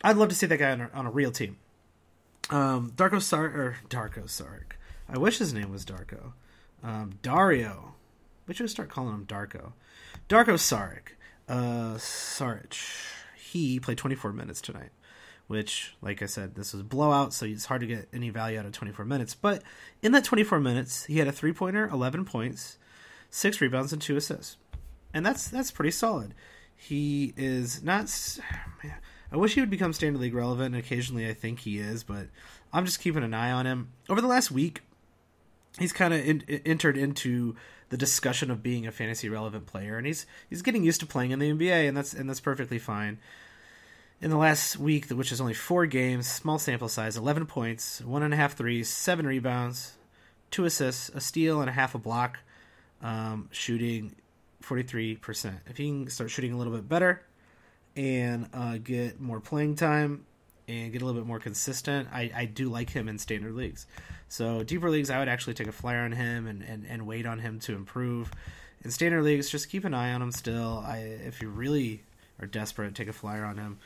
I'd 0.05 0.17
love 0.17 0.29
to 0.29 0.35
see 0.35 0.47
that 0.47 0.59
guy 0.59 0.73
on 0.73 0.81
a, 0.83 0.91
on 0.93 1.07
a 1.07 1.11
real 1.11 1.31
team. 1.31 1.57
Um, 2.51 2.93
Darko 2.95 3.23
Sar 3.23 3.45
or 3.45 3.77
Darko 3.89 4.29
Sark. 4.29 4.79
I 5.09 5.17
wish 5.17 5.39
his 5.39 5.55
name 5.55 5.71
was 5.71 5.87
Darko. 5.87 6.33
Um, 6.83 7.19
Dario. 7.23 7.95
We 8.47 8.55
should 8.55 8.71
start 8.71 8.89
calling 8.89 9.15
him 9.15 9.27
Darko. 9.27 9.73
Darko 10.29 10.55
Saric. 10.55 11.15
Uh, 11.49 11.95
Saric. 11.97 12.77
He 13.37 13.81
played 13.81 13.99
24 13.99 14.33
minutes 14.33 14.61
tonight, 14.61 14.91
which, 15.47 15.97
like 16.01 16.23
I 16.23 16.27
said, 16.27 16.55
this 16.55 16.73
was 16.73 16.83
blowout, 16.83 17.33
so 17.33 17.47
it's 17.47 17.67
hard 17.67 17.81
to 17.81 17.87
get 17.87 18.09
any 18.13 18.31
value 18.31 18.59
out 18.59 18.67
of 18.67 18.73
24 18.73 19.05
minutes. 19.05 19.35
But 19.35 19.63
in 20.03 20.13
that 20.13 20.25
24 20.25 20.61
minutes, 20.61 21.05
he 21.05 21.19
had 21.19 21.29
a 21.29 21.33
three 21.33 21.53
pointer, 21.53 21.89
11 21.89 22.25
points, 22.25 22.79
six 23.31 23.61
rebounds, 23.61 23.93
and 23.93 24.03
two 24.03 24.17
assists, 24.17 24.57
and 25.15 25.25
that's 25.25 25.49
that's 25.49 25.71
pretty 25.71 25.93
solid. 25.93 26.35
He 26.75 27.33
is 27.37 27.83
not. 27.83 28.13
Man, 28.85 28.95
I 29.33 29.37
wish 29.37 29.55
he 29.55 29.61
would 29.61 29.71
become 29.71 29.93
standard 29.93 30.21
league 30.21 30.35
relevant, 30.35 30.75
and 30.75 30.85
occasionally 30.85 31.29
I 31.29 31.35
think 31.35 31.61
he 31.61 31.79
is, 31.79 32.05
but 32.05 32.27
I'm 32.73 32.85
just 32.85 33.01
keeping 33.01 33.25
an 33.25 33.35
eye 33.35 33.53
on 33.53 33.67
him. 33.67 33.93
Over 34.09 34.21
the 34.21 34.27
last 34.27 34.51
week, 34.51 34.83
he's 35.79 35.93
kind 35.93 36.13
of 36.13 36.25
in, 36.25 36.43
entered 36.65 36.97
into 36.97 37.57
the 37.89 37.97
discussion 37.97 38.51
of 38.51 38.63
being 38.63 38.87
a 38.87 38.93
fantasy 38.93 39.29
relevant 39.29 39.67
player, 39.67 39.97
and 39.97 40.07
he's 40.07 40.27
he's 40.49 40.63
getting 40.63 40.85
used 40.85 41.01
to 41.01 41.07
playing 41.07 41.31
in 41.31 41.39
the 41.39 41.53
NBA, 41.53 41.89
and 41.89 41.97
that's 41.97 42.15
and 42.15 42.29
that's 42.29 42.41
perfectly 42.41 42.79
fine. 42.79 43.19
In 44.21 44.31
the 44.31 44.39
last 44.39 44.79
week, 44.79 45.11
which 45.11 45.31
is 45.31 45.41
only 45.41 45.53
four 45.53 45.85
games, 45.85 46.27
small 46.27 46.59
sample 46.59 46.89
size, 46.89 47.19
11 47.19 47.45
points, 47.45 48.01
one 48.01 48.23
and 48.23 48.33
a 48.33 48.37
half 48.37 48.55
threes, 48.55 48.89
seven 48.89 49.27
rebounds, 49.27 49.99
two 50.51 50.65
assists, 50.65 51.11
a 51.11 51.21
steal, 51.21 51.61
and 51.61 51.69
a 51.69 51.73
half 51.73 51.95
a 51.95 51.99
block, 51.99 52.39
um, 53.03 53.51
shooting 53.53 54.17
43%. 54.63 55.53
If 55.67 55.77
he 55.77 55.89
can 55.89 56.09
start 56.09 56.31
shooting 56.31 56.55
a 56.55 56.57
little 56.57 56.73
bit 56.73 56.89
better 56.89 57.23
and 57.95 58.49
uh, 58.55 58.79
get 58.79 59.21
more 59.21 59.39
playing 59.39 59.77
time 59.77 60.25
and 60.69 60.93
get 60.93 61.03
a 61.03 61.05
little 61.05 61.21
bit 61.21 61.27
more 61.27 61.39
consistent, 61.39 62.09
I, 62.13 62.31
I 62.35 62.45
do 62.47 62.69
like 62.69 62.91
him 62.91 63.09
in 63.09 63.19
standard 63.19 63.55
leagues. 63.55 63.87
So 64.29 64.63
deeper 64.63 64.91
leagues, 64.91 65.11
I 65.11 65.19
would 65.19 65.29
actually 65.29 65.55
take 65.55 65.69
a 65.69 65.73
flyer 65.73 66.01
on 66.01 66.13
him 66.13 66.47
and, 66.47 66.63
and, 66.63 66.85
and 66.87 67.07
wait 67.07 67.27
on 67.27 67.39
him 67.39 67.61
to 67.61 67.75
improve. 67.75 68.31
In 68.85 68.91
standard 68.91 69.23
leagues, 69.23 69.51
just 69.51 69.71
keep 69.71 69.85
an 69.85 69.95
eye 69.95 70.13
on 70.13 70.23
him 70.23 70.33
still. 70.33 70.83
I 70.87 70.99
if 70.99 71.41
you 71.41 71.49
really 71.49 72.03
are 72.41 72.47
desperate, 72.47 72.95
take 72.95 73.09
a 73.09 73.13
flyer 73.13 73.45
on 73.45 73.57
him. 73.57 73.79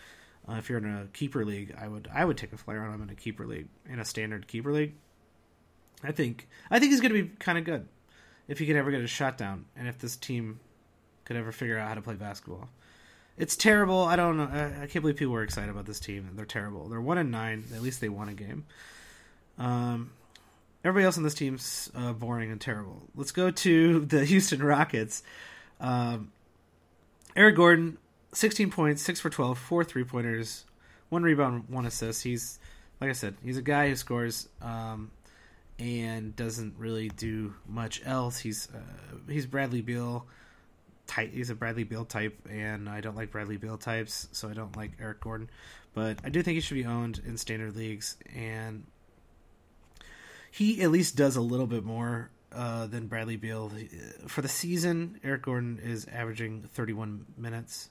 Uh, 0.49 0.55
if 0.55 0.69
you're 0.69 0.79
in 0.79 0.87
a 0.87 1.07
keeper 1.13 1.45
league, 1.45 1.75
I 1.79 1.87
would 1.87 2.09
I 2.13 2.25
would 2.25 2.37
take 2.37 2.53
a 2.53 2.57
flyer 2.57 2.83
on 2.83 2.95
him 2.95 3.03
in 3.03 3.11
a 3.11 3.15
keeper 3.15 3.47
league. 3.47 3.69
In 3.89 3.99
a 3.99 4.05
standard 4.05 4.49
keeper 4.49 4.73
league, 4.73 4.95
I 6.03 6.13
think 6.13 6.49
I 6.71 6.79
think 6.79 6.93
he's 6.93 7.01
going 7.01 7.15
to 7.15 7.23
be 7.23 7.29
kind 7.39 7.59
of 7.59 7.65
good 7.65 7.87
if 8.49 8.59
he 8.59 8.67
could 8.67 8.77
ever 8.77 8.91
get 8.91 9.01
a 9.01 9.07
shot 9.07 9.39
down, 9.39 9.67
and 9.77 9.87
if 9.87 9.99
this 9.99 10.17
team 10.17 10.61
could 11.25 11.37
ever 11.37 11.53
figure 11.53 11.79
out 11.79 11.89
how 11.89 11.95
to 11.95 12.03
play 12.03 12.15
basketball. 12.15 12.69
It's 13.41 13.57
terrible. 13.57 14.03
I 14.03 14.17
don't 14.17 14.37
know. 14.37 14.45
I, 14.83 14.87
can't 14.87 15.03
believe 15.03 15.17
people 15.17 15.33
were 15.33 15.43
excited 15.43 15.71
about 15.71 15.87
this 15.87 15.99
team. 15.99 16.29
They're 16.35 16.45
terrible. 16.45 16.91
They're 16.91 17.01
one 17.01 17.17
and 17.17 17.31
nine. 17.31 17.65
At 17.75 17.81
least 17.81 18.03
they 18.03 18.11
won 18.11 18.29
a 18.29 18.35
game. 18.35 18.67
Um, 19.57 20.13
everybody 20.85 21.07
else 21.07 21.17
on 21.17 21.23
this 21.23 21.33
team's 21.33 21.91
uh, 21.95 22.13
boring 22.13 22.51
and 22.51 22.61
terrible. 22.61 23.03
Let's 23.15 23.33
go 23.33 23.51
to 23.51 24.01
the 24.05 24.27
Houston 24.27 24.63
Rockets. 24.63 25.23
Um, 25.81 26.33
Eric 27.35 27.57
Gordon, 27.57 27.97
16 28.35 28.71
points, 28.71 29.01
6 29.01 29.21
for 29.21 29.31
12, 29.31 29.59
four 29.59 29.85
three 29.85 30.05
pointers, 30.05 30.67
one 31.09 31.23
rebound, 31.23 31.65
one 31.69 31.87
assist. 31.87 32.23
He's, 32.23 32.59
like 33.01 33.09
I 33.09 33.15
said, 33.15 33.37
he's 33.43 33.57
a 33.57 33.63
guy 33.63 33.89
who 33.89 33.97
scores 33.97 34.51
um, 34.61 35.11
and 35.79 36.37
doesn't 36.37 36.75
really 36.77 37.09
do 37.09 37.55
much 37.67 38.03
else. 38.05 38.39
He's 38.39 38.69
uh, 38.75 39.17
he's 39.31 39.47
Bradley 39.47 39.81
Beal 39.81 40.27
type. 41.11 41.33
He's 41.33 41.51
a 41.51 41.57
Bradley 41.57 41.83
Beal 41.83 42.05
type, 42.05 42.47
and 42.49 42.89
I 42.89 43.01
don't 43.01 43.17
like 43.17 43.33
Bradley 43.33 43.57
Beal 43.57 43.77
types, 43.77 44.29
so 44.31 44.49
I 44.49 44.53
don't 44.53 44.77
like 44.77 44.93
Eric 45.01 45.21
Gordon. 45.21 45.51
But 45.93 46.21
I 46.25 46.29
do 46.29 46.41
think 46.41 46.55
he 46.55 46.61
should 46.61 46.77
be 46.77 46.85
owned 46.85 47.21
in 47.27 47.37
standard 47.37 47.77
leagues, 47.77 48.17
and 48.33 48.85
he 50.53 50.83
at 50.83 50.93
least 50.93 51.17
does 51.17 51.35
a 51.35 51.41
little 51.41 51.67
bit 51.67 51.83
more 51.85 52.31
uh, 52.53 52.87
than 52.87 53.09
Bradley 53.09 53.37
Beal. 53.37 53.73
For 54.29 54.41
the 54.41 54.49
season, 54.49 55.19
Eric 55.25 55.43
Gordon 55.43 55.81
is 55.83 56.07
averaging 56.07 56.63
31 56.73 57.27
minutes, 57.37 57.91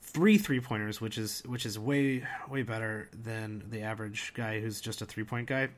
three 0.00 0.38
three 0.38 0.60
pointers, 0.60 1.02
which 1.02 1.18
is 1.18 1.42
which 1.44 1.66
is 1.66 1.78
way 1.78 2.24
way 2.48 2.62
better 2.62 3.10
than 3.12 3.62
the 3.68 3.82
average 3.82 4.32
guy 4.34 4.58
who's 4.60 4.80
just 4.80 5.02
a 5.02 5.06
three 5.06 5.24
point 5.24 5.48
guy. 5.48 5.68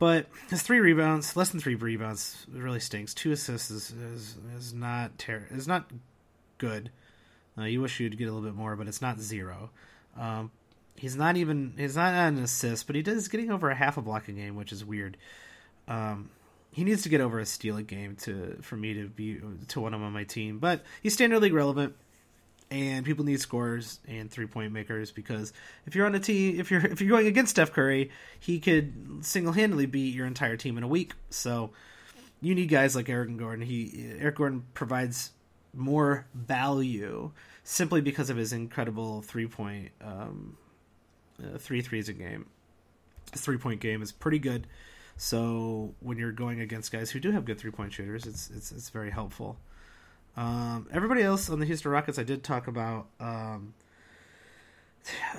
But 0.00 0.26
his 0.48 0.62
three 0.62 0.80
rebounds, 0.80 1.36
less 1.36 1.50
than 1.50 1.60
three 1.60 1.76
rebounds, 1.76 2.44
really 2.50 2.80
stinks. 2.80 3.14
Two 3.14 3.30
assists 3.30 3.70
is 3.70 3.92
is, 3.92 4.36
is 4.56 4.74
not 4.74 5.16
ter- 5.18 5.46
is 5.52 5.68
not 5.68 5.88
good. 6.58 6.90
Uh, 7.56 7.64
you 7.64 7.80
wish 7.80 8.00
you'd 8.00 8.18
get 8.18 8.24
a 8.24 8.32
little 8.32 8.48
bit 8.48 8.56
more, 8.56 8.74
but 8.74 8.88
it's 8.88 9.02
not 9.02 9.20
zero. 9.20 9.70
Um, 10.18 10.50
He's 11.00 11.16
not 11.16 11.38
even 11.38 11.72
he's 11.78 11.96
not 11.96 12.12
an 12.12 12.38
assist, 12.38 12.86
but 12.86 12.94
he 12.94 13.00
does 13.00 13.28
getting 13.28 13.50
over 13.50 13.70
a 13.70 13.74
half 13.74 13.96
a 13.96 14.02
block 14.02 14.28
a 14.28 14.32
game, 14.32 14.54
which 14.54 14.70
is 14.70 14.84
weird. 14.84 15.16
Um, 15.88 16.28
he 16.72 16.84
needs 16.84 17.02
to 17.04 17.08
get 17.08 17.22
over 17.22 17.40
a 17.40 17.46
steal 17.46 17.78
a 17.78 17.82
game 17.82 18.16
to 18.16 18.58
for 18.60 18.76
me 18.76 18.92
to 18.92 19.08
be 19.08 19.40
to 19.68 19.80
want 19.80 19.94
him 19.94 20.02
on 20.02 20.12
my 20.12 20.24
team. 20.24 20.58
But 20.58 20.84
he's 21.02 21.14
standard 21.14 21.40
league 21.40 21.54
relevant, 21.54 21.94
and 22.70 23.04
people 23.04 23.24
need 23.24 23.40
scorers 23.40 23.98
and 24.06 24.30
three 24.30 24.46
point 24.46 24.72
makers 24.72 25.10
because 25.10 25.52
if 25.86 25.94
you're 25.94 26.06
on 26.06 26.14
a 26.14 26.20
team, 26.20 26.60
if 26.60 26.70
you're 26.70 26.84
if 26.84 27.00
you're 27.00 27.10
going 27.10 27.26
against 27.26 27.50
Steph 27.50 27.72
Curry, 27.72 28.10
he 28.38 28.60
could 28.60 29.24
single 29.24 29.52
handedly 29.52 29.86
beat 29.86 30.14
your 30.14 30.26
entire 30.26 30.56
team 30.56 30.78
in 30.78 30.84
a 30.84 30.88
week. 30.88 31.14
So 31.30 31.70
you 32.40 32.54
need 32.54 32.68
guys 32.68 32.94
like 32.94 33.08
Eric 33.08 33.36
Gordon. 33.36 33.64
He 33.64 34.14
Eric 34.18 34.36
Gordon 34.36 34.64
provides 34.74 35.32
more 35.74 36.26
value 36.34 37.30
simply 37.64 38.00
because 38.00 38.30
of 38.30 38.36
his 38.36 38.52
incredible 38.52 39.22
three 39.22 39.46
point 39.46 39.90
um, 40.00 40.56
uh, 41.42 41.58
three 41.58 41.82
threes 41.82 42.08
a 42.08 42.12
game. 42.12 42.46
three 43.26 43.58
point 43.58 43.80
game 43.80 44.02
is 44.02 44.12
pretty 44.12 44.38
good. 44.38 44.66
So 45.16 45.94
when 46.00 46.16
you're 46.18 46.32
going 46.32 46.60
against 46.60 46.92
guys 46.92 47.10
who 47.10 47.20
do 47.20 47.30
have 47.32 47.44
good 47.44 47.58
three 47.58 47.70
point 47.70 47.92
shooters, 47.92 48.26
it's 48.26 48.48
it's 48.50 48.72
it's 48.72 48.90
very 48.90 49.10
helpful. 49.10 49.58
Um, 50.36 50.88
everybody 50.92 51.22
else 51.22 51.50
on 51.50 51.60
the 51.60 51.66
Houston 51.66 51.90
Rockets, 51.90 52.18
I 52.18 52.22
did 52.22 52.42
talk 52.42 52.66
about. 52.66 53.06
Um, 53.18 53.74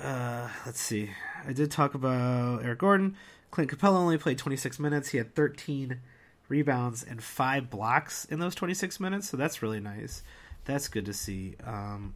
uh, 0.02 0.48
let's 0.66 0.80
see, 0.80 1.10
I 1.46 1.52
did 1.52 1.70
talk 1.70 1.94
about 1.94 2.64
Eric 2.64 2.80
Gordon. 2.80 3.16
Clint 3.50 3.70
Capela 3.70 3.96
only 3.96 4.18
played 4.18 4.38
26 4.38 4.78
minutes. 4.78 5.10
He 5.10 5.18
had 5.18 5.34
13 5.34 6.00
rebounds 6.48 7.02
and 7.02 7.22
five 7.22 7.70
blocks 7.70 8.24
in 8.26 8.38
those 8.38 8.54
26 8.54 8.98
minutes, 9.00 9.28
so 9.28 9.36
that's 9.36 9.62
really 9.62 9.80
nice. 9.80 10.22
That's 10.64 10.88
good 10.88 11.06
to 11.06 11.12
see. 11.12 11.56
Um, 11.64 12.14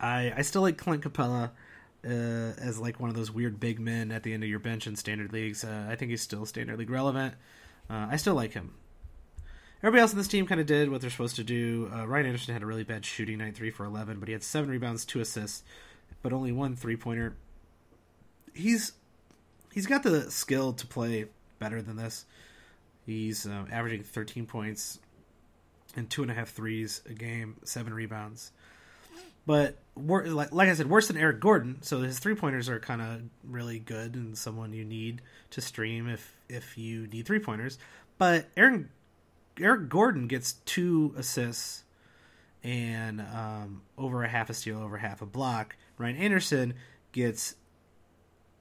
I 0.00 0.32
I 0.36 0.42
still 0.42 0.62
like 0.62 0.76
Clint 0.76 1.02
Capela 1.02 1.50
uh, 2.04 2.08
as 2.08 2.78
like 2.78 3.00
one 3.00 3.10
of 3.10 3.16
those 3.16 3.30
weird 3.30 3.60
big 3.60 3.78
men 3.78 4.10
at 4.10 4.22
the 4.22 4.32
end 4.32 4.42
of 4.42 4.48
your 4.48 4.58
bench 4.58 4.86
in 4.86 4.96
standard 4.96 5.32
leagues. 5.32 5.64
Uh, 5.64 5.86
I 5.88 5.96
think 5.96 6.10
he's 6.10 6.22
still 6.22 6.44
standard 6.44 6.78
league 6.78 6.90
relevant. 6.90 7.34
Uh, 7.88 8.08
I 8.10 8.16
still 8.16 8.34
like 8.34 8.52
him. 8.52 8.74
Everybody 9.82 10.00
else 10.00 10.12
in 10.12 10.18
this 10.18 10.28
team 10.28 10.46
kind 10.46 10.60
of 10.60 10.66
did 10.66 10.90
what 10.90 11.00
they're 11.00 11.10
supposed 11.10 11.36
to 11.36 11.44
do. 11.44 11.90
Uh, 11.92 12.06
Ryan 12.06 12.26
Anderson 12.26 12.54
had 12.54 12.62
a 12.62 12.66
really 12.66 12.84
bad 12.84 13.04
shooting 13.04 13.38
night, 13.38 13.56
three 13.56 13.70
for 13.70 13.84
eleven, 13.84 14.20
but 14.20 14.28
he 14.28 14.32
had 14.32 14.42
seven 14.42 14.70
rebounds, 14.70 15.04
two 15.04 15.20
assists, 15.20 15.64
but 16.22 16.32
only 16.32 16.52
one 16.52 16.76
three 16.76 16.96
pointer. 16.96 17.36
He's 18.54 18.92
he's 19.72 19.86
got 19.86 20.02
the 20.02 20.30
skill 20.30 20.72
to 20.74 20.86
play 20.86 21.26
better 21.58 21.82
than 21.82 21.96
this. 21.96 22.26
He's 23.04 23.46
uh, 23.46 23.64
averaging 23.72 24.04
thirteen 24.04 24.46
points 24.46 25.00
and 25.96 26.08
two 26.08 26.22
and 26.22 26.30
a 26.30 26.34
half 26.34 26.50
threes 26.50 27.02
a 27.08 27.12
game, 27.12 27.56
seven 27.64 27.92
rebounds 27.92 28.52
but 29.46 29.76
like, 29.96 30.52
like 30.52 30.68
I 30.68 30.74
said, 30.74 30.88
worse 30.88 31.08
than 31.08 31.16
Eric 31.16 31.40
Gordon. 31.40 31.82
So 31.82 32.00
his 32.00 32.18
three 32.18 32.34
pointers 32.34 32.68
are 32.68 32.78
kind 32.78 33.02
of 33.02 33.22
really 33.44 33.78
good 33.78 34.14
and 34.14 34.36
someone 34.36 34.72
you 34.72 34.84
need 34.84 35.22
to 35.50 35.60
stream 35.60 36.08
if 36.08 36.36
if 36.48 36.78
you 36.78 37.06
need 37.08 37.26
three 37.26 37.40
pointers. 37.40 37.78
But 38.18 38.46
Aaron 38.56 38.90
Eric 39.60 39.88
Gordon 39.88 40.26
gets 40.26 40.54
two 40.64 41.14
assists 41.16 41.84
and 42.62 43.20
um, 43.20 43.82
over 43.98 44.22
a 44.22 44.28
half 44.28 44.50
a 44.50 44.54
steal, 44.54 44.78
over 44.78 44.98
half 44.98 45.22
a 45.22 45.26
block. 45.26 45.76
Ryan 45.98 46.16
Anderson 46.16 46.74
gets 47.12 47.56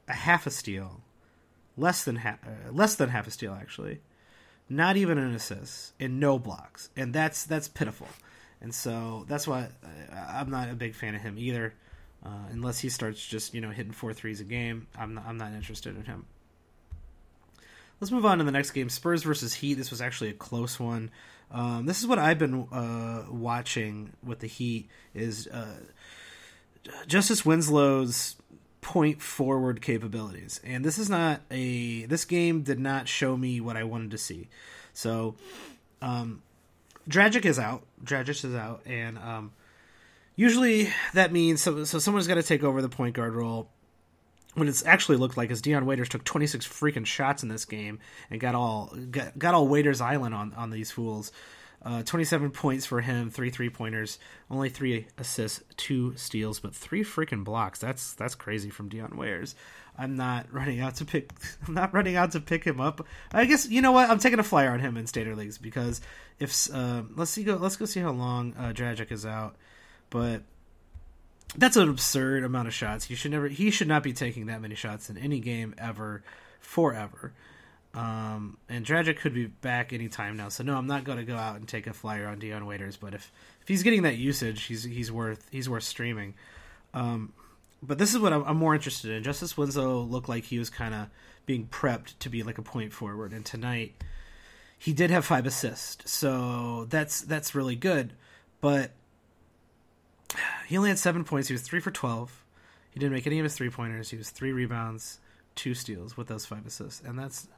a 0.07 0.13
half 0.13 0.47
a 0.47 0.51
steal, 0.51 1.01
less 1.77 2.03
than 2.03 2.17
half, 2.17 2.39
uh, 2.45 2.71
less 2.71 2.95
than 2.95 3.09
half 3.09 3.27
a 3.27 3.31
steal 3.31 3.53
actually, 3.53 4.01
not 4.69 4.97
even 4.97 5.17
an 5.17 5.33
assist, 5.33 5.93
and 5.99 6.19
no 6.19 6.39
blocks, 6.39 6.89
and 6.95 7.13
that's 7.13 7.45
that's 7.45 7.67
pitiful 7.67 8.07
and 8.61 8.73
so 8.73 9.25
that's 9.27 9.47
why 9.47 9.69
I'm 10.15 10.49
not 10.49 10.69
a 10.69 10.75
big 10.75 10.95
fan 10.95 11.15
of 11.15 11.21
him 11.21 11.37
either. 11.37 11.73
Uh, 12.23 12.45
unless 12.51 12.77
he 12.77 12.89
starts 12.89 13.25
just 13.25 13.55
you 13.55 13.61
know 13.61 13.71
hitting 13.71 13.91
four 13.91 14.13
threes 14.13 14.39
a 14.39 14.43
game, 14.43 14.87
I'm 14.97 15.15
not, 15.15 15.25
I'm 15.25 15.37
not 15.37 15.53
interested 15.53 15.97
in 15.97 16.05
him. 16.05 16.25
Let's 18.01 18.11
move 18.11 18.25
on 18.25 18.39
to 18.39 18.43
the 18.43 18.51
next 18.51 18.71
game: 18.71 18.89
Spurs 18.89 19.23
versus 19.23 19.53
Heat. 19.53 19.75
This 19.75 19.91
was 19.91 20.01
actually 20.01 20.31
a 20.31 20.33
close 20.33 20.79
one. 20.79 21.11
Um, 21.51 21.85
this 21.85 21.99
is 21.99 22.07
what 22.07 22.19
I've 22.19 22.39
been 22.39 22.67
uh, 22.71 23.25
watching 23.29 24.13
with 24.23 24.39
the 24.39 24.47
Heat 24.47 24.89
is 25.13 25.47
uh, 25.47 25.79
Justice 27.07 27.45
Winslow's 27.45 28.35
point 28.81 29.21
forward 29.21 29.81
capabilities. 29.81 30.59
And 30.63 30.83
this 30.83 30.97
is 30.97 31.09
not 31.09 31.41
a 31.51 32.05
this 32.05 32.25
game 32.25 32.63
did 32.63 32.79
not 32.79 33.07
show 33.07 33.37
me 33.37 33.61
what 33.61 33.77
I 33.77 33.83
wanted 33.83 34.11
to 34.11 34.17
see. 34.17 34.49
So 34.93 35.35
um 36.01 36.41
Dragic 37.09 37.45
is 37.45 37.59
out. 37.59 37.83
Dragic 38.03 38.43
is 38.43 38.55
out 38.55 38.81
and 38.85 39.17
um 39.19 39.53
usually 40.35 40.89
that 41.13 41.31
means 41.31 41.61
so 41.61 41.83
so 41.83 41.99
someone's 41.99 42.27
got 42.27 42.35
to 42.35 42.43
take 42.43 42.63
over 42.63 42.81
the 42.81 42.89
point 42.89 43.15
guard 43.15 43.33
role. 43.35 43.69
What 44.53 44.67
it's 44.67 44.85
actually 44.85 45.17
looked 45.17 45.37
like 45.37 45.49
is 45.49 45.61
Dion 45.61 45.85
Waiters 45.85 46.09
took 46.09 46.23
26 46.25 46.67
freaking 46.67 47.05
shots 47.05 47.41
in 47.41 47.49
this 47.49 47.63
game 47.63 47.99
and 48.29 48.39
got 48.39 48.53
all 48.53 48.93
got, 49.09 49.37
got 49.39 49.53
all 49.53 49.67
Waiters 49.67 50.01
Island 50.01 50.35
on 50.35 50.53
on 50.53 50.69
these 50.69 50.91
fools. 50.91 51.31
Uh, 51.83 52.03
27 52.03 52.51
points 52.51 52.85
for 52.85 53.01
him, 53.01 53.31
three 53.31 53.49
three 53.49 53.69
pointers, 53.69 54.19
only 54.51 54.69
three 54.69 55.07
assists, 55.17 55.63
two 55.77 56.15
steals, 56.15 56.59
but 56.59 56.75
three 56.75 57.03
freaking 57.03 57.43
blocks. 57.43 57.79
That's 57.79 58.13
that's 58.13 58.35
crazy 58.35 58.69
from 58.69 58.87
Dion 58.87 59.17
Waiters. 59.17 59.55
I'm 59.97 60.15
not 60.15 60.53
running 60.53 60.79
out 60.79 60.95
to 60.95 61.05
pick. 61.05 61.31
I'm 61.67 61.73
not 61.73 61.93
running 61.93 62.15
out 62.15 62.31
to 62.33 62.39
pick 62.39 62.63
him 62.63 62.79
up. 62.79 63.05
I 63.31 63.45
guess 63.45 63.67
you 63.67 63.81
know 63.81 63.93
what? 63.93 64.09
I'm 64.09 64.19
taking 64.19 64.37
a 64.37 64.43
flyer 64.43 64.71
on 64.71 64.79
him 64.79 64.95
in 64.95 65.07
standard 65.07 65.37
leagues 65.37 65.57
because 65.57 66.01
if 66.39 66.69
uh, 66.71 67.03
let's 67.15 67.31
see 67.31 67.43
go 67.43 67.55
let's 67.55 67.77
go 67.77 67.85
see 67.85 67.99
how 67.99 68.11
long 68.11 68.53
uh, 68.59 68.73
Dragic 68.73 69.11
is 69.11 69.25
out. 69.25 69.55
But 70.11 70.43
that's 71.57 71.75
an 71.75 71.89
absurd 71.89 72.43
amount 72.43 72.67
of 72.67 72.73
shots. 72.73 73.09
You 73.09 73.15
should 73.15 73.31
never. 73.31 73.47
He 73.47 73.71
should 73.71 73.87
not 73.87 74.03
be 74.03 74.13
taking 74.13 74.47
that 74.47 74.61
many 74.61 74.75
shots 74.75 75.09
in 75.09 75.17
any 75.17 75.39
game 75.39 75.75
ever, 75.77 76.23
forever. 76.59 77.33
Um, 77.93 78.57
and 78.69 78.85
Dragic 78.85 79.17
could 79.17 79.33
be 79.33 79.47
back 79.47 79.91
anytime 79.91 80.37
now. 80.37 80.49
So 80.49 80.63
no, 80.63 80.77
I'm 80.77 80.87
not 80.87 81.03
going 81.03 81.17
to 81.17 81.25
go 81.25 81.35
out 81.35 81.57
and 81.57 81.67
take 81.67 81.87
a 81.87 81.93
flyer 81.93 82.27
on 82.27 82.39
Dion 82.39 82.65
Waiters. 82.65 82.97
But 82.97 83.13
if 83.13 83.31
if 83.61 83.67
he's 83.67 83.83
getting 83.83 84.03
that 84.03 84.17
usage, 84.17 84.63
he's 84.63 84.83
he's 84.83 85.11
worth 85.11 85.45
he's 85.51 85.69
worth 85.69 85.83
streaming. 85.83 86.35
Um, 86.93 87.33
but 87.83 87.97
this 87.97 88.13
is 88.13 88.19
what 88.19 88.31
I'm, 88.31 88.43
I'm, 88.43 88.57
more 88.57 88.75
interested 88.75 89.11
in. 89.11 89.23
Justice 89.23 89.57
Winslow 89.57 90.01
looked 90.01 90.29
like 90.29 90.43
he 90.43 90.59
was 90.59 90.69
kind 90.69 90.93
of 90.93 91.07
being 91.45 91.67
prepped 91.67 92.19
to 92.19 92.29
be 92.29 92.43
like 92.43 92.57
a 92.57 92.61
point 92.61 92.93
forward, 92.93 93.33
and 93.33 93.45
tonight 93.45 93.93
he 94.77 94.93
did 94.93 95.09
have 95.09 95.25
five 95.25 95.45
assists, 95.45 96.11
so 96.11 96.85
that's 96.89 97.21
that's 97.21 97.55
really 97.55 97.75
good. 97.75 98.13
But 98.61 98.91
he 100.71 100.77
only 100.77 100.87
had 100.87 100.97
seven 100.97 101.25
points. 101.25 101.49
He 101.49 101.53
was 101.53 101.63
three 101.63 101.81
for 101.81 101.91
twelve. 101.91 102.45
He 102.91 102.99
didn't 103.01 103.11
make 103.11 103.27
any 103.27 103.39
of 103.39 103.43
his 103.43 103.55
three 103.55 103.69
pointers. 103.69 104.09
He 104.09 104.15
was 104.15 104.29
three 104.29 104.53
rebounds, 104.53 105.19
two 105.53 105.73
steals 105.73 106.15
with 106.15 106.27
those 106.27 106.45
five 106.45 106.65
assists, 106.65 107.01
and 107.05 107.19
that's 107.19 107.49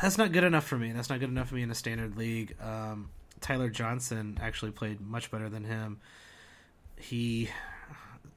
that's 0.00 0.16
not 0.16 0.32
good 0.32 0.42
enough 0.42 0.64
for 0.64 0.78
me. 0.78 0.92
That's 0.92 1.10
not 1.10 1.20
good 1.20 1.28
enough 1.28 1.50
for 1.50 1.56
me 1.56 1.62
in 1.62 1.70
a 1.70 1.74
standard 1.74 2.16
league. 2.16 2.56
Um, 2.58 3.10
Tyler 3.42 3.68
Johnson 3.68 4.38
actually 4.40 4.70
played 4.70 5.02
much 5.02 5.30
better 5.30 5.50
than 5.50 5.62
him. 5.62 6.00
He 6.98 7.50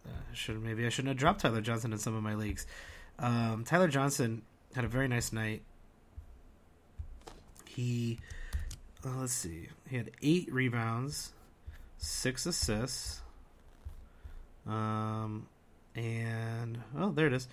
uh, 0.06 0.10
should 0.34 0.62
maybe 0.62 0.86
I 0.86 0.90
shouldn't 0.90 1.12
have 1.12 1.18
dropped 1.18 1.40
Tyler 1.40 1.62
Johnson 1.62 1.94
in 1.94 2.00
some 2.00 2.16
of 2.16 2.22
my 2.22 2.36
leagues. 2.36 2.68
Um, 3.18 3.64
Tyler 3.66 3.88
Johnson 3.88 4.42
had 4.76 4.84
a 4.84 4.90
very 4.90 5.08
nice 5.08 5.32
night. 5.32 5.62
He 7.70 8.20
uh, 9.06 9.20
let's 9.20 9.32
see, 9.32 9.70
he 9.90 9.96
had 9.96 10.12
eight 10.22 10.52
rebounds, 10.52 11.32
six 11.98 12.46
assists, 12.46 13.23
um, 14.68 15.48
and 15.96 16.80
oh, 16.98 17.12
there 17.12 17.28
it 17.28 17.34
is, 17.34 17.48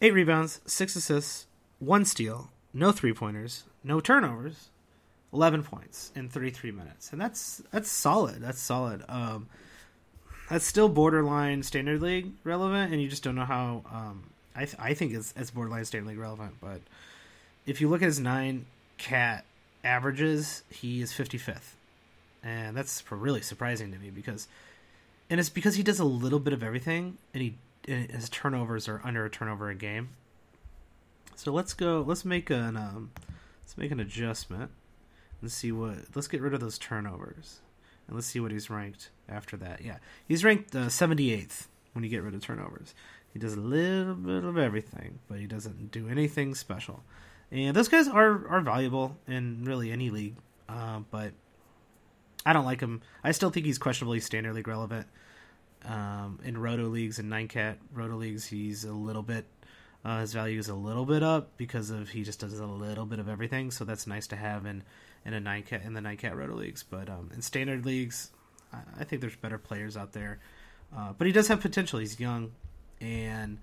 eight 0.00 0.14
rebounds, 0.14 0.60
six 0.66 0.96
assists, 0.96 1.46
one 1.78 2.04
steal, 2.04 2.50
no 2.72 2.92
three 2.92 3.12
pointers, 3.12 3.64
no 3.84 4.00
turnovers, 4.00 4.68
eleven 5.32 5.62
points 5.62 6.12
in 6.14 6.28
thirty 6.28 6.50
three 6.50 6.70
minutes, 6.70 7.12
and 7.12 7.20
that's 7.20 7.62
that's 7.70 7.90
solid. 7.90 8.40
That's 8.42 8.60
solid. 8.60 9.04
Um, 9.08 9.48
that's 10.48 10.64
still 10.64 10.88
borderline 10.88 11.62
standard 11.62 12.00
league 12.00 12.32
relevant, 12.44 12.92
and 12.92 13.02
you 13.02 13.08
just 13.08 13.22
don't 13.22 13.34
know 13.34 13.44
how. 13.44 13.82
Um, 13.92 14.30
I 14.54 14.64
th- 14.64 14.76
I 14.78 14.94
think 14.94 15.12
it's 15.12 15.34
it's 15.36 15.50
borderline 15.50 15.84
standard 15.84 16.08
league 16.08 16.18
relevant, 16.18 16.54
but 16.60 16.80
if 17.66 17.80
you 17.80 17.88
look 17.88 18.02
at 18.02 18.06
his 18.06 18.18
nine 18.18 18.66
cat 18.96 19.44
averages, 19.84 20.62
he 20.70 21.02
is 21.02 21.12
fifty 21.12 21.38
fifth, 21.38 21.76
and 22.42 22.76
that's 22.76 23.04
really 23.10 23.42
surprising 23.42 23.92
to 23.92 23.98
me 23.98 24.10
because, 24.10 24.48
and 25.30 25.40
it's 25.40 25.48
because 25.48 25.76
he 25.76 25.82
does 25.82 25.98
a 25.98 26.04
little 26.04 26.40
bit 26.40 26.52
of 26.52 26.62
everything, 26.62 27.18
and 27.32 27.42
he 27.42 27.58
and 27.86 28.10
his 28.10 28.28
turnovers 28.28 28.88
are 28.88 29.00
under 29.04 29.24
a 29.24 29.30
turnover 29.30 29.70
a 29.70 29.74
game. 29.74 30.10
So 31.36 31.52
let's 31.52 31.72
go. 31.74 32.04
Let's 32.06 32.24
make 32.24 32.50
an 32.50 32.76
um, 32.76 33.10
let's 33.62 33.76
make 33.76 33.90
an 33.90 34.00
adjustment 34.00 34.70
and 35.40 35.50
see 35.50 35.72
what. 35.72 35.96
Let's 36.14 36.28
get 36.28 36.40
rid 36.40 36.54
of 36.54 36.60
those 36.60 36.78
turnovers 36.78 37.60
and 38.08 38.16
let's 38.16 38.26
see 38.26 38.40
what 38.40 38.50
he's 38.50 38.70
ranked 38.70 39.10
after 39.28 39.56
that. 39.58 39.82
Yeah, 39.84 39.98
he's 40.26 40.44
ranked 40.44 40.74
uh, 40.74 40.86
78th 40.86 41.66
when 41.92 42.02
you 42.02 42.10
get 42.10 42.22
rid 42.22 42.34
of 42.34 42.42
turnovers. 42.42 42.94
He 43.32 43.38
does 43.38 43.54
a 43.54 43.60
little 43.60 44.14
bit 44.14 44.42
of 44.42 44.56
everything, 44.56 45.18
but 45.28 45.38
he 45.38 45.46
doesn't 45.46 45.92
do 45.92 46.08
anything 46.08 46.54
special. 46.54 47.02
And 47.52 47.76
those 47.76 47.88
guys 47.88 48.08
are 48.08 48.48
are 48.48 48.60
valuable 48.60 49.16
in 49.26 49.64
really 49.64 49.92
any 49.92 50.10
league, 50.10 50.36
uh, 50.68 51.00
but 51.10 51.32
I 52.48 52.54
don't 52.54 52.64
like 52.64 52.80
him. 52.80 53.02
I 53.22 53.32
still 53.32 53.50
think 53.50 53.66
he's 53.66 53.76
questionably 53.76 54.20
standard 54.20 54.54
league 54.54 54.68
relevant. 54.68 55.06
Um, 55.84 56.40
in 56.42 56.56
roto 56.56 56.84
leagues 56.84 57.18
and 57.18 57.28
nine 57.28 57.46
cat 57.46 57.78
roto 57.92 58.16
leagues, 58.16 58.46
he's 58.46 58.84
a 58.84 58.92
little 58.92 59.22
bit 59.22 59.44
uh, 60.02 60.20
his 60.20 60.32
value 60.32 60.58
is 60.58 60.68
a 60.68 60.74
little 60.74 61.04
bit 61.04 61.22
up 61.22 61.56
because 61.58 61.90
of 61.90 62.08
he 62.08 62.22
just 62.22 62.40
does 62.40 62.58
a 62.58 62.64
little 62.66 63.04
bit 63.04 63.18
of 63.18 63.28
everything, 63.28 63.70
so 63.70 63.84
that's 63.84 64.06
nice 64.06 64.26
to 64.28 64.36
have 64.36 64.64
in 64.64 64.82
in 65.26 65.34
a 65.34 65.40
nine 65.40 65.62
cat 65.62 65.82
in 65.84 65.92
the 65.92 66.00
nine 66.00 66.16
cat 66.16 66.34
roto 66.36 66.54
leagues. 66.54 66.82
But 66.82 67.10
um, 67.10 67.30
in 67.34 67.42
standard 67.42 67.84
leagues, 67.84 68.30
I, 68.72 68.78
I, 69.00 69.04
think 69.04 69.20
there's 69.20 69.36
better 69.36 69.58
players 69.58 69.96
out 69.96 70.12
there. 70.12 70.38
Uh, 70.96 71.12
but 71.18 71.26
he 71.26 71.32
does 71.32 71.48
have 71.48 71.60
potential. 71.60 71.98
He's 71.98 72.18
young, 72.18 72.52
and 73.00 73.58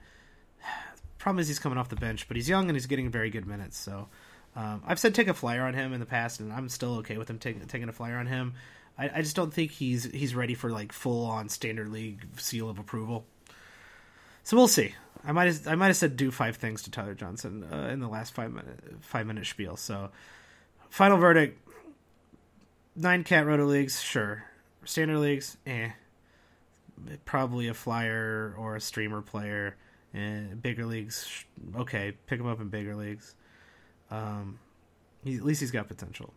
problem 1.17 1.39
is 1.39 1.47
he's 1.47 1.57
coming 1.57 1.79
off 1.79 1.89
the 1.89 1.95
bench, 1.95 2.27
but 2.27 2.37
he's 2.37 2.47
young 2.47 2.69
and 2.69 2.75
he's 2.75 2.85
getting 2.85 3.09
very 3.09 3.31
good 3.31 3.47
minutes. 3.47 3.77
So 3.77 4.09
um, 4.55 4.81
I've 4.85 4.99
said 4.99 5.13
take 5.13 5.27
a 5.27 5.33
flyer 5.33 5.63
on 5.63 5.73
him 5.73 5.93
in 5.93 5.99
the 5.99 6.05
past, 6.05 6.39
and 6.39 6.51
I'm 6.53 6.69
still 6.69 6.95
okay 6.97 7.17
with 7.17 7.29
him 7.29 7.39
take, 7.39 7.67
taking 7.67 7.89
a 7.89 7.93
flyer 7.93 8.17
on 8.17 8.27
him. 8.27 8.53
I, 8.97 9.09
I 9.15 9.21
just 9.21 9.35
don't 9.35 9.53
think 9.53 9.71
he's 9.71 10.05
he's 10.05 10.33
ready 10.33 10.53
for 10.53 10.69
like 10.69 10.91
full 10.91 11.25
on 11.25 11.49
standard 11.49 11.89
league 11.89 12.25
seal 12.37 12.69
of 12.69 12.79
approval. 12.79 13.25
So 14.43 14.55
we'll 14.55 14.67
see. 14.67 14.93
I 15.25 15.31
might 15.31 15.47
have, 15.47 15.67
I 15.67 15.75
might 15.75 15.87
have 15.87 15.97
said 15.97 16.15
do 16.17 16.31
five 16.31 16.57
things 16.57 16.83
to 16.83 16.91
Tyler 16.91 17.15
Johnson 17.15 17.65
uh, 17.71 17.89
in 17.91 17.99
the 17.99 18.07
last 18.07 18.33
five 18.33 18.51
minute 18.51 18.79
five 19.01 19.25
minute 19.25 19.45
spiel. 19.45 19.75
So 19.75 20.11
final 20.89 21.17
verdict: 21.17 21.59
nine 22.95 23.23
cat 23.23 23.45
roto 23.45 23.65
leagues, 23.65 24.01
sure. 24.01 24.45
Standard 24.85 25.17
leagues, 25.17 25.57
eh. 25.65 25.89
Probably 27.25 27.67
a 27.67 27.73
flyer 27.73 28.55
or 28.57 28.75
a 28.75 28.81
streamer 28.81 29.21
player. 29.21 29.75
And 30.13 30.61
bigger 30.61 30.85
leagues, 30.85 31.43
okay, 31.75 32.13
pick 32.27 32.39
him 32.39 32.47
up 32.47 32.61
in 32.61 32.69
bigger 32.69 32.95
leagues. 32.95 33.35
Um, 34.15 34.59
he, 35.23 35.35
at 35.35 35.43
least 35.43 35.59
he's 35.59 35.71
got 35.71 35.87
potential, 35.87 36.33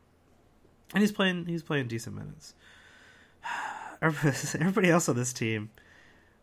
and 0.94 1.02
he's 1.02 1.12
playing 1.12 1.46
he's 1.46 1.62
playing 1.62 1.88
decent 1.88 2.16
minutes. 2.16 2.54
Everybody 4.00 4.90
else 4.90 5.08
on 5.08 5.16
this 5.16 5.32
team, 5.32 5.70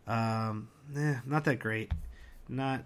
um, 0.07 0.67
eh, 0.95 1.15
not 1.25 1.45
that 1.45 1.59
great 1.59 1.91
not 2.47 2.83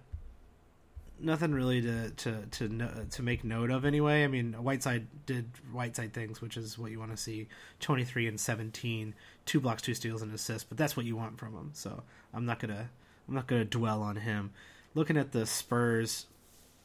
nothing 1.19 1.51
really 1.51 1.81
to 1.81 2.09
to 2.11 2.45
to 2.47 3.05
to 3.09 3.23
make 3.23 3.43
note 3.43 3.71
of 3.71 3.85
anyway. 3.85 4.23
I 4.23 4.27
mean, 4.27 4.53
Whiteside 4.53 5.07
did 5.25 5.49
Whiteside 5.71 6.13
things, 6.13 6.41
which 6.41 6.57
is 6.57 6.77
what 6.77 6.91
you 6.91 6.99
want 6.99 7.11
to 7.11 7.17
see. 7.17 7.47
Twenty 7.79 8.03
three 8.05 8.27
and 8.27 8.39
seventeen, 8.39 9.13
two 9.45 9.59
blocks, 9.59 9.81
two 9.81 9.93
steals, 9.93 10.21
and 10.21 10.33
assists. 10.33 10.63
But 10.67 10.77
that's 10.77 10.95
what 10.95 11.05
you 11.05 11.15
want 11.15 11.37
from 11.37 11.53
him. 11.53 11.71
So 11.73 12.03
I'm 12.33 12.45
not 12.45 12.59
gonna 12.59 12.89
I'm 13.27 13.35
not 13.35 13.47
gonna 13.47 13.65
dwell 13.65 14.01
on 14.01 14.17
him. 14.17 14.51
Looking 14.95 15.17
at 15.17 15.31
the 15.31 15.45
Spurs, 15.45 16.25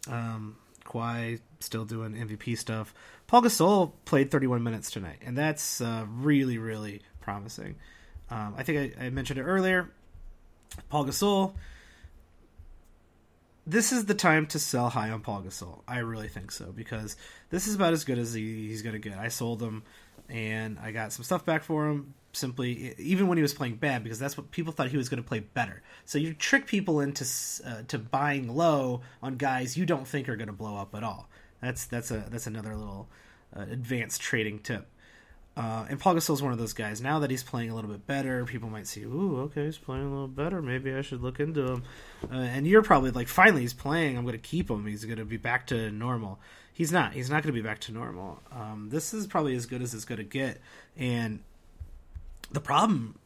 um, 0.08 0.56
Kawhi 0.84 1.40
still 1.60 1.84
doing 1.84 2.12
MVP 2.12 2.58
stuff. 2.58 2.94
Paul 3.26 3.42
Gasol 3.42 3.92
played 4.04 4.30
31 4.30 4.62
minutes 4.62 4.90
tonight, 4.90 5.18
and 5.24 5.36
that's 5.36 5.80
uh, 5.80 6.06
really 6.08 6.58
really 6.58 7.02
promising. 7.20 7.76
Um, 8.30 8.54
I 8.56 8.62
think 8.62 8.96
I, 8.98 9.06
I 9.06 9.10
mentioned 9.10 9.38
it 9.38 9.44
earlier. 9.44 9.90
Paul 10.88 11.06
Gasol 11.06 11.54
this 13.66 13.92
is 13.92 14.04
the 14.04 14.14
time 14.14 14.46
to 14.48 14.58
sell 14.58 14.90
high 14.90 15.10
on 15.10 15.20
Paul 15.20 15.42
Gasol. 15.42 15.80
I 15.88 15.98
really 15.98 16.28
think 16.28 16.50
so 16.50 16.66
because 16.72 17.16
this 17.50 17.66
is 17.66 17.74
about 17.74 17.92
as 17.92 18.04
good 18.04 18.18
as 18.18 18.34
he, 18.34 18.68
he's 18.68 18.82
going 18.82 18.92
to 18.92 18.98
get. 18.98 19.18
I 19.18 19.28
sold 19.28 19.62
him 19.62 19.84
and 20.28 20.78
I 20.78 20.90
got 20.92 21.12
some 21.12 21.24
stuff 21.24 21.44
back 21.44 21.62
for 21.62 21.88
him 21.88 22.14
simply 22.32 22.94
even 22.98 23.28
when 23.28 23.38
he 23.38 23.42
was 23.42 23.54
playing 23.54 23.76
bad 23.76 24.02
because 24.02 24.18
that's 24.18 24.36
what 24.36 24.50
people 24.50 24.72
thought 24.72 24.88
he 24.88 24.96
was 24.96 25.08
going 25.08 25.22
to 25.22 25.28
play 25.28 25.40
better. 25.40 25.82
So 26.04 26.18
you 26.18 26.34
trick 26.34 26.66
people 26.66 27.00
into 27.00 27.24
uh, 27.66 27.82
to 27.88 27.98
buying 27.98 28.54
low 28.54 29.02
on 29.22 29.36
guys 29.36 29.76
you 29.76 29.86
don't 29.86 30.06
think 30.06 30.28
are 30.28 30.36
going 30.36 30.48
to 30.48 30.52
blow 30.52 30.76
up 30.76 30.94
at 30.94 31.04
all. 31.04 31.28
That's 31.60 31.86
that's 31.86 32.10
a 32.10 32.24
that's 32.30 32.46
another 32.46 32.74
little 32.76 33.08
uh, 33.56 33.62
advanced 33.70 34.20
trading 34.20 34.58
tip. 34.58 34.88
Uh, 35.56 35.86
and 35.88 36.00
Paul 36.00 36.16
Gasol 36.16 36.34
is 36.34 36.42
one 36.42 36.52
of 36.52 36.58
those 36.58 36.72
guys. 36.72 37.00
Now 37.00 37.20
that 37.20 37.30
he's 37.30 37.44
playing 37.44 37.70
a 37.70 37.76
little 37.76 37.90
bit 37.90 38.08
better, 38.08 38.44
people 38.44 38.68
might 38.68 38.88
see, 38.88 39.04
"Ooh, 39.04 39.38
okay, 39.42 39.66
he's 39.66 39.78
playing 39.78 40.04
a 40.04 40.10
little 40.10 40.26
better. 40.26 40.60
Maybe 40.60 40.92
I 40.92 41.00
should 41.02 41.22
look 41.22 41.38
into 41.38 41.64
him." 41.64 41.82
Uh, 42.28 42.38
and 42.38 42.66
you're 42.66 42.82
probably 42.82 43.12
like, 43.12 43.28
"Finally, 43.28 43.60
he's 43.60 43.72
playing. 43.72 44.18
I'm 44.18 44.24
going 44.24 44.32
to 44.32 44.38
keep 44.38 44.68
him. 44.68 44.84
He's 44.84 45.04
going 45.04 45.18
to 45.18 45.24
be 45.24 45.36
back 45.36 45.68
to 45.68 45.92
normal." 45.92 46.40
He's 46.74 46.90
not. 46.90 47.12
He's 47.12 47.30
not 47.30 47.44
going 47.44 47.54
to 47.54 47.62
be 47.62 47.66
back 47.66 47.78
to 47.82 47.92
normal. 47.92 48.42
Um, 48.50 48.88
this 48.90 49.14
is 49.14 49.28
probably 49.28 49.54
as 49.54 49.64
good 49.64 49.80
as 49.80 49.94
it's 49.94 50.04
going 50.04 50.18
to 50.18 50.24
get. 50.24 50.60
And 50.96 51.38
the 52.50 52.60
problem 52.60 53.16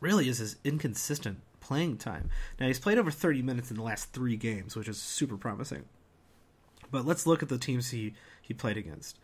really 0.00 0.28
is 0.28 0.38
his 0.38 0.56
inconsistent 0.62 1.40
playing 1.60 1.96
time. 1.96 2.30
Now 2.60 2.68
he's 2.68 2.78
played 2.78 2.98
over 2.98 3.10
30 3.10 3.42
minutes 3.42 3.70
in 3.70 3.76
the 3.76 3.82
last 3.82 4.12
three 4.12 4.36
games, 4.36 4.76
which 4.76 4.86
is 4.86 5.02
super 5.02 5.36
promising. 5.36 5.84
But 6.92 7.04
let's 7.04 7.26
look 7.26 7.42
at 7.42 7.48
the 7.48 7.58
teams 7.58 7.90
he 7.90 8.14
he 8.40 8.54
played 8.54 8.76
against: 8.76 9.18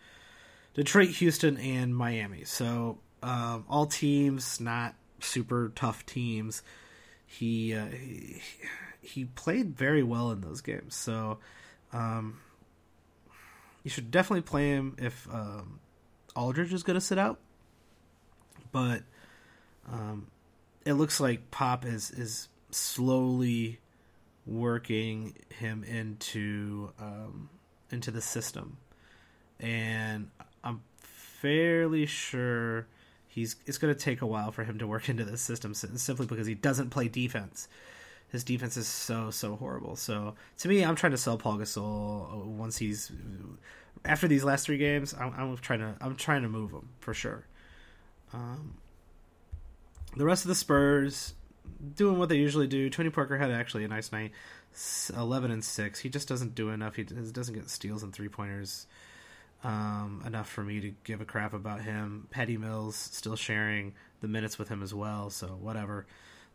Detroit, 0.75 1.11
Houston, 1.11 1.57
and 1.59 1.95
Miami. 1.95 2.45
So 2.45 2.99
um, 3.23 3.65
all 3.69 3.87
teams, 3.87 4.59
not 4.59 4.95
super 5.21 5.71
tough 5.75 6.07
teams. 6.07 6.63
He, 7.27 7.75
uh, 7.75 7.87
he 7.87 8.41
he 9.03 9.25
played 9.27 9.77
very 9.77 10.03
well 10.03 10.31
in 10.31 10.41
those 10.41 10.63
games. 10.63 10.95
So 10.95 11.39
um, 11.93 12.39
you 13.83 13.91
should 13.91 14.11
definitely 14.11 14.43
play 14.43 14.71
him 14.71 14.97
if 14.99 15.29
um, 15.33 15.81
Aldridge 16.35 16.73
is 16.73 16.83
going 16.83 16.95
to 16.95 17.01
sit 17.01 17.19
out. 17.19 17.39
But 18.71 19.03
um, 19.91 20.29
it 20.85 20.95
looks 20.95 21.21
like 21.21 21.51
Pop 21.51 21.85
is 21.85 22.11
is 22.11 22.49
slowly 22.71 23.79
working 24.47 25.35
him 25.51 25.85
into 25.85 26.93
um, 26.99 27.49
into 27.91 28.11
the 28.11 28.21
system, 28.21 28.77
and 29.61 30.31
I'm 30.63 30.83
fairly 31.01 32.07
sure 32.07 32.87
he's 33.27 33.57
it's 33.67 33.79
going 33.79 33.95
to 33.95 33.99
take 33.99 34.23
a 34.23 34.27
while 34.27 34.51
for 34.53 34.65
him 34.65 34.79
to 34.79 34.87
work 34.87 35.09
into 35.11 35.25
the 35.25 35.37
system 35.37 35.75
simply 35.75 36.27
because 36.27 36.47
he 36.47 36.55
doesn't 36.55 36.91
play 36.91 37.09
defense. 37.09 37.69
His 38.31 38.45
defense 38.45 38.77
is 38.77 38.87
so 38.87 39.31
so 39.31 39.57
horrible. 39.57 39.97
So 39.97 40.35
to 40.59 40.69
me, 40.69 40.85
I'm 40.85 40.97
trying 40.97 41.13
to 41.13 41.19
sell 41.19 41.39
Paul 41.39 41.59
Gasol 41.59 42.33
uh, 42.33 42.47
once 42.47 42.77
he's 42.77 43.11
after 44.05 44.29
these 44.29 44.45
last 44.45 44.67
three 44.67 44.79
games. 44.79 45.15
I'm, 45.19 45.33
I'm 45.37 45.57
trying 45.57 45.81
to 45.81 45.95
I'm 46.01 46.15
trying 46.15 46.43
to 46.43 46.49
move 46.49 46.71
him 46.71 46.89
for 47.01 47.15
sure. 47.15 47.47
Um, 48.33 48.77
the 50.17 50.27
rest 50.27 50.45
of 50.45 50.49
the 50.49 50.55
Spurs 50.55 51.35
doing 51.95 52.19
what 52.19 52.29
they 52.29 52.37
usually 52.37 52.67
do. 52.67 52.91
Tony 52.91 53.11
Parker 53.11 53.39
had 53.39 53.51
actually 53.51 53.85
a 53.85 53.89
nice 53.89 54.13
night, 54.13 54.33
eleven 55.17 55.51
and 55.51 55.65
six. 55.65 55.99
He 55.99 56.11
just 56.11 56.29
doesn't 56.29 56.55
do 56.55 56.69
enough. 56.69 56.97
He 56.97 57.05
doesn't 57.05 57.55
get 57.55 57.71
steals 57.71 58.03
and 58.03 58.13
three 58.13 58.29
pointers 58.29 58.87
um, 59.65 60.23
enough 60.27 60.51
for 60.51 60.63
me 60.63 60.81
to 60.81 60.93
give 61.05 61.23
a 61.23 61.25
crap 61.25 61.55
about 61.55 61.81
him. 61.81 62.27
Patty 62.31 62.59
Mills 62.59 62.95
still 62.95 63.37
sharing 63.37 63.95
the 64.21 64.29
minutes 64.29 64.59
with 64.59 64.69
him 64.69 64.83
as 64.83 64.93
well. 64.93 65.31
So 65.31 65.47
whatever. 65.47 66.07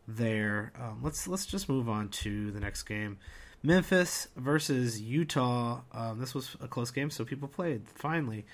There. 0.06 0.72
Um, 0.78 1.00
let's 1.02 1.26
let's 1.26 1.46
just 1.46 1.68
move 1.68 1.88
on 1.88 2.08
to 2.10 2.50
the 2.50 2.60
next 2.60 2.82
game. 2.82 3.18
Memphis 3.62 4.28
versus 4.36 5.00
Utah. 5.00 5.80
Um, 5.92 6.20
this 6.20 6.34
was 6.34 6.56
a 6.60 6.68
close 6.68 6.90
game, 6.90 7.10
so 7.10 7.24
people 7.24 7.48
played 7.48 7.88
finally. 7.88 8.44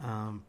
Um, 0.00 0.44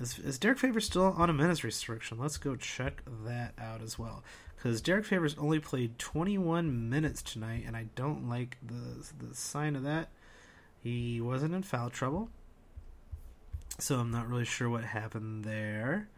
is, 0.00 0.18
is 0.18 0.38
Derrick 0.38 0.58
Favors 0.58 0.86
still 0.86 1.14
on 1.16 1.30
a 1.30 1.32
minutes 1.32 1.62
restriction? 1.62 2.18
Let's 2.18 2.36
go 2.36 2.56
check 2.56 3.02
that 3.24 3.54
out 3.58 3.80
as 3.80 3.96
well. 3.96 4.24
Because 4.56 4.80
Derrick 4.80 5.04
Favors 5.04 5.36
only 5.38 5.60
played 5.60 5.98
21 5.98 6.90
minutes 6.90 7.22
tonight, 7.22 7.64
and 7.66 7.76
I 7.76 7.86
don't 7.94 8.28
like 8.28 8.56
the 8.66 9.06
the 9.24 9.34
sign 9.34 9.76
of 9.76 9.84
that. 9.84 10.08
He 10.82 11.20
wasn't 11.20 11.54
in 11.54 11.62
foul 11.62 11.90
trouble, 11.90 12.30
so 13.78 13.96
I'm 14.00 14.10
not 14.10 14.28
really 14.28 14.44
sure 14.44 14.68
what 14.68 14.84
happened 14.84 15.44
there. 15.44 16.08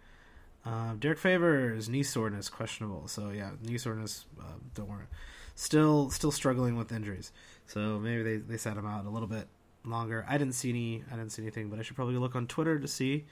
Uh, 0.67 0.95
Derrick 0.99 1.19
Favors 1.19 1.89
knee 1.89 2.03
soreness 2.03 2.49
questionable. 2.49 3.07
So 3.09 3.31
yeah, 3.31 3.51
knee 3.63 3.79
soreness. 3.79 4.27
Uh, 4.39 4.55
don't 4.75 4.89
worry. 4.89 5.07
Still, 5.55 6.11
still 6.11 6.33
struggling 6.33 6.77
with 6.77 6.93
injuries. 6.93 7.33
So 7.67 7.99
maybe 7.99 8.23
they, 8.23 8.37
they 8.37 8.57
sat 8.57 8.77
him 8.77 8.87
out 8.87 9.07
a 9.07 9.11
little 9.11 9.29
bit 9.29 9.47
longer. 9.85 10.27
I 10.29 10.37
didn't 10.39 10.55
see 10.55 10.71
any. 10.71 11.05
I 11.11 11.17
didn't 11.17 11.31
see 11.31 11.43
anything, 11.43 11.71
but 11.71 11.79
I 11.79 11.83
should 11.83 11.97
probably 11.97 12.17
look 12.17 12.35
on 12.35 12.47
Twitter 12.47 12.79
to 12.79 12.89
see 12.89 13.27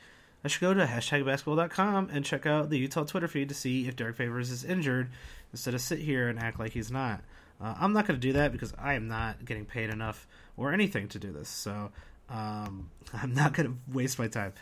I 0.44 0.48
should 0.48 0.60
go 0.60 0.74
to 0.74 0.84
hashtagbasketball.com 0.84 2.10
and 2.12 2.24
check 2.24 2.44
out 2.44 2.68
the 2.68 2.76
Utah 2.76 3.04
Twitter 3.04 3.28
feed 3.28 3.48
to 3.48 3.54
see 3.54 3.88
if 3.88 3.96
Derrick 3.96 4.16
Favors 4.16 4.50
is 4.50 4.62
injured 4.62 5.10
instead 5.52 5.72
of 5.72 5.80
sit 5.80 6.00
here 6.00 6.28
and 6.28 6.38
act 6.38 6.58
like 6.58 6.72
he's 6.72 6.90
not. 6.90 7.22
Uh, 7.60 7.74
I'm 7.80 7.94
not 7.94 8.06
going 8.06 8.20
to 8.20 8.26
do 8.26 8.34
that 8.34 8.52
because 8.52 8.74
I 8.78 8.92
am 8.92 9.08
not 9.08 9.42
getting 9.46 9.64
paid 9.64 9.88
enough 9.88 10.26
or 10.58 10.72
anything 10.72 11.08
to 11.08 11.18
do 11.18 11.32
this. 11.32 11.48
So 11.48 11.90
um, 12.28 12.90
I'm 13.14 13.32
not 13.32 13.54
going 13.54 13.70
to 13.70 13.76
waste 13.90 14.18
my 14.18 14.28
time. 14.28 14.52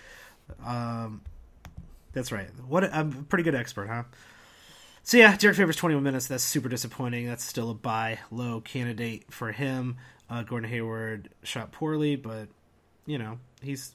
Um, 0.65 1.23
that's 2.13 2.33
right. 2.33 2.49
What 2.67 2.85
I'm 2.93 3.09
a 3.13 3.23
pretty 3.23 3.45
good 3.45 3.55
expert, 3.55 3.87
huh? 3.87 4.05
So 5.03 5.17
yeah, 5.17 5.37
Derrick 5.37 5.57
Favors 5.57 5.77
21 5.77 6.03
minutes. 6.03 6.29
That's 6.29 6.45
super 6.45 6.69
disappointing. 6.69 7.27
That's 7.27 7.45
still 7.45 7.71
a 7.71 7.75
buy 7.75 8.21
low 8.31 8.61
candidate 8.61 9.33
for 9.33 9.53
him. 9.53 9.97
Uh, 10.31 10.43
Gordon 10.43 10.71
Hayward 10.71 11.29
shot 11.43 11.73
poorly, 11.73 12.17
but 12.17 12.49
you 13.05 13.19
know 13.19 13.39
he's 13.61 13.95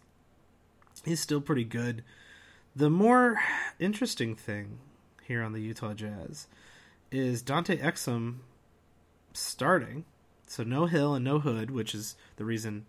he's 1.06 1.20
still 1.20 1.42
pretty 1.42 1.64
good. 1.64 2.04
The 2.76 2.90
more 2.90 3.40
interesting 3.80 4.36
thing 4.36 4.80
here 5.24 5.42
on 5.42 5.54
the 5.54 5.62
Utah 5.62 5.94
Jazz 5.94 6.48
is 7.12 7.42
Dante 7.42 7.78
Exum 7.78 8.38
starting. 9.34 10.06
So 10.46 10.64
no 10.64 10.86
Hill 10.86 11.16
and 11.16 11.26
no 11.26 11.40
Hood, 11.40 11.72
which 11.72 11.94
is 11.94 12.16
the 12.38 12.46
reason 12.46 12.86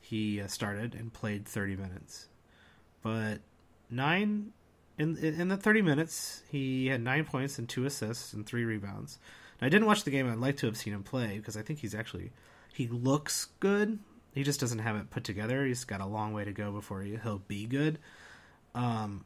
he 0.00 0.40
uh, 0.40 0.46
started 0.46 0.94
and 0.94 1.12
played 1.12 1.46
30 1.46 1.76
minutes. 1.76 2.28
But 3.02 3.40
nine 3.90 4.52
in 4.98 5.16
in 5.16 5.48
the 5.48 5.56
30 5.56 5.82
minutes, 5.82 6.42
he 6.50 6.88
had 6.88 7.00
nine 7.00 7.24
points 7.24 7.58
and 7.58 7.68
two 7.68 7.84
assists 7.86 8.32
and 8.32 8.46
three 8.46 8.64
rebounds. 8.64 9.18
Now, 9.60 9.66
I 9.66 9.70
didn't 9.70 9.86
watch 9.86 10.04
the 10.04 10.10
game. 10.10 10.30
I'd 10.30 10.38
like 10.38 10.56
to 10.58 10.66
have 10.66 10.76
seen 10.76 10.92
him 10.92 11.02
play 11.02 11.36
because 11.38 11.56
I 11.56 11.62
think 11.62 11.80
he's 11.80 11.94
actually 11.94 12.32
he 12.72 12.88
looks 12.88 13.48
good 13.60 13.98
he 14.34 14.42
just 14.42 14.60
doesn't 14.60 14.78
have 14.78 14.96
it 14.96 15.10
put 15.10 15.24
together. 15.24 15.64
He's 15.64 15.84
got 15.84 16.00
a 16.00 16.06
long 16.06 16.32
way 16.32 16.44
to 16.44 16.52
go 16.52 16.72
before 16.72 17.02
he, 17.02 17.18
will 17.22 17.42
be 17.46 17.66
good. 17.66 17.98
Um, 18.74 19.24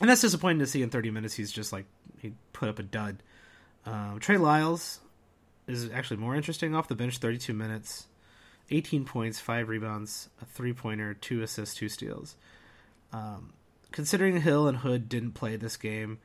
and 0.00 0.08
that's 0.08 0.22
disappointing 0.22 0.60
to 0.60 0.66
see 0.66 0.82
in 0.82 0.90
30 0.90 1.10
minutes. 1.10 1.34
He's 1.34 1.52
just 1.52 1.72
like 1.72 1.84
he 2.20 2.32
put 2.52 2.68
up 2.68 2.78
a 2.78 2.82
dud. 2.82 3.22
Um, 3.84 4.18
Trey 4.20 4.38
Lyles 4.38 5.00
is 5.66 5.90
actually 5.90 6.18
more 6.18 6.34
interesting 6.34 6.74
off 6.74 6.88
the 6.88 6.94
bench. 6.94 7.18
32 7.18 7.52
minutes, 7.52 8.06
18 8.70 9.04
points, 9.04 9.40
five 9.40 9.68
rebounds, 9.68 10.30
a 10.40 10.46
three 10.46 10.72
pointer, 10.72 11.12
two 11.12 11.42
assists, 11.42 11.74
two 11.74 11.90
steals. 11.90 12.36
Um, 13.12 13.52
considering 13.92 14.40
Hill 14.40 14.68
and 14.68 14.78
Hood 14.78 15.08
didn't 15.08 15.32
play 15.32 15.56
this 15.56 15.76
game, 15.76 16.18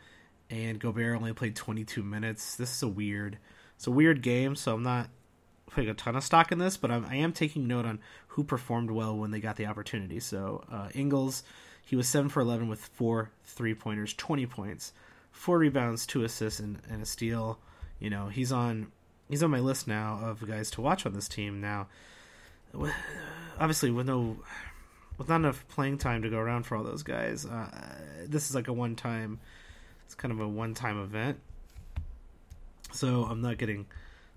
and 0.49 0.79
Gobert 0.79 1.15
only 1.17 1.33
played 1.33 1.55
22 1.55 2.03
minutes, 2.03 2.55
this 2.55 2.75
is 2.75 2.83
a 2.83 2.87
weird. 2.87 3.37
It's 3.75 3.87
a 3.87 3.91
weird 3.91 4.21
game. 4.21 4.55
So 4.55 4.75
I'm 4.75 4.83
not 4.83 5.09
putting 5.67 5.89
a 5.89 5.93
ton 5.93 6.15
of 6.15 6.23
stock 6.23 6.51
in 6.51 6.59
this, 6.59 6.77
but 6.77 6.91
I'm, 6.91 7.05
I 7.05 7.15
am 7.15 7.33
taking 7.33 7.67
note 7.67 7.85
on 7.85 7.99
who 8.27 8.43
performed 8.43 8.91
well 8.91 9.17
when 9.17 9.31
they 9.31 9.39
got 9.39 9.55
the 9.55 9.65
opportunity. 9.65 10.19
So 10.19 10.63
uh, 10.71 10.89
Ingles, 10.93 11.43
he 11.83 11.95
was 11.95 12.07
seven 12.07 12.29
for 12.29 12.41
eleven 12.41 12.67
with 12.67 12.79
four 12.79 13.31
three 13.43 13.73
pointers, 13.73 14.13
twenty 14.13 14.45
points, 14.45 14.93
four 15.31 15.57
rebounds, 15.57 16.05
two 16.05 16.23
assists, 16.23 16.59
and, 16.59 16.79
and 16.89 17.01
a 17.01 17.05
steal. 17.05 17.59
You 17.99 18.09
know 18.09 18.27
he's 18.27 18.51
on 18.51 18.91
he's 19.29 19.43
on 19.43 19.51
my 19.51 19.59
list 19.59 19.87
now 19.87 20.19
of 20.21 20.45
guys 20.45 20.69
to 20.71 20.81
watch 20.81 21.05
on 21.05 21.13
this 21.13 21.27
team. 21.27 21.59
Now, 21.59 21.87
obviously 23.59 23.91
with 23.91 24.07
no 24.07 24.37
with 25.17 25.29
not 25.29 25.37
enough 25.37 25.65
playing 25.67 25.97
time 25.97 26.21
to 26.21 26.29
go 26.29 26.37
around 26.37 26.63
for 26.63 26.75
all 26.75 26.83
those 26.83 27.03
guys, 27.03 27.45
uh, 27.45 27.69
this 28.27 28.49
is 28.49 28.55
like 28.55 28.67
a 28.67 28.73
one 28.73 28.95
time. 28.95 29.39
It's 30.05 30.15
kind 30.15 30.31
of 30.31 30.39
a 30.39 30.47
one 30.47 30.73
time 30.73 31.01
event. 31.01 31.39
So 32.91 33.23
I'm 33.23 33.41
not 33.41 33.57
getting 33.57 33.87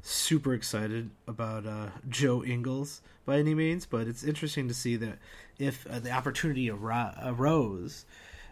super 0.02 0.54
excited 0.54 1.10
about 1.26 1.66
uh, 1.66 1.88
Joe 2.08 2.44
Ingles 2.44 3.02
by 3.24 3.38
any 3.38 3.54
means, 3.54 3.86
but 3.86 4.06
it's 4.06 4.22
interesting 4.22 4.68
to 4.68 4.74
see 4.74 4.96
that 4.96 5.18
if 5.58 5.86
uh, 5.86 5.98
the 5.98 6.10
opportunity 6.10 6.70
ar- 6.70 7.14
arose, 7.24 8.06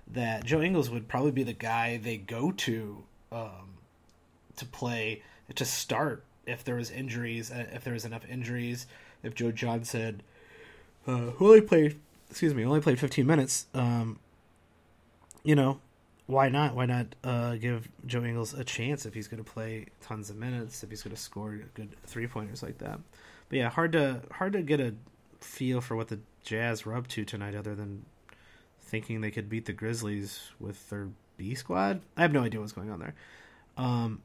that 0.08 0.44
Joe 0.44 0.60
Ingles 0.60 0.90
would 0.90 1.08
probably 1.08 1.30
be 1.30 1.42
the 1.42 1.52
guy 1.52 1.96
they 1.96 2.16
go 2.16 2.52
to 2.52 3.04
um, 3.32 3.78
to 4.56 4.66
play 4.66 5.22
to 5.54 5.64
start 5.64 6.24
if 6.46 6.64
there 6.64 6.74
was 6.74 6.90
injuries, 6.90 7.50
uh, 7.50 7.66
if 7.72 7.84
there 7.84 7.94
was 7.94 8.04
enough 8.04 8.28
injuries, 8.28 8.86
if 9.22 9.34
Joe 9.34 9.52
Johnson, 9.52 10.22
uh, 11.06 11.16
who 11.16 11.46
only 11.46 11.60
played, 11.60 11.98
excuse 12.34 12.52
me, 12.52 12.64
only 12.64 12.80
played 12.80 12.98
15 12.98 13.24
minutes, 13.24 13.68
um, 13.74 14.18
you 15.44 15.54
know, 15.54 15.78
why 16.26 16.48
not? 16.48 16.74
Why 16.74 16.84
not 16.84 17.14
uh, 17.22 17.54
give 17.54 17.86
Joe 18.06 18.24
Ingles 18.24 18.54
a 18.54 18.64
chance 18.64 19.06
if 19.06 19.14
he's 19.14 19.28
going 19.28 19.42
to 19.42 19.48
play 19.48 19.86
tons 20.00 20.30
of 20.30 20.36
minutes, 20.36 20.82
if 20.82 20.90
he's 20.90 21.04
going 21.04 21.14
to 21.14 21.22
score 21.22 21.60
good 21.74 21.94
three 22.06 22.26
pointers 22.26 22.60
like 22.60 22.78
that? 22.78 22.98
But 23.48 23.58
yeah, 23.58 23.70
hard 23.70 23.92
to 23.92 24.22
hard 24.32 24.54
to 24.54 24.62
get 24.62 24.80
a 24.80 24.94
feel 25.40 25.80
for 25.80 25.94
what 25.94 26.08
the 26.08 26.18
Jazz 26.42 26.84
were 26.84 26.96
up 26.96 27.06
to 27.08 27.24
tonight, 27.24 27.54
other 27.54 27.76
than 27.76 28.04
thinking 28.80 29.20
they 29.20 29.30
could 29.30 29.48
beat 29.48 29.66
the 29.66 29.72
Grizzlies 29.72 30.50
with 30.58 30.90
their 30.90 31.10
B 31.36 31.54
squad. 31.54 32.00
I 32.16 32.22
have 32.22 32.32
no 32.32 32.42
idea 32.42 32.58
what's 32.58 32.72
going 32.72 32.90
on 32.90 32.98
there. 32.98 33.14
Um, 33.76 34.22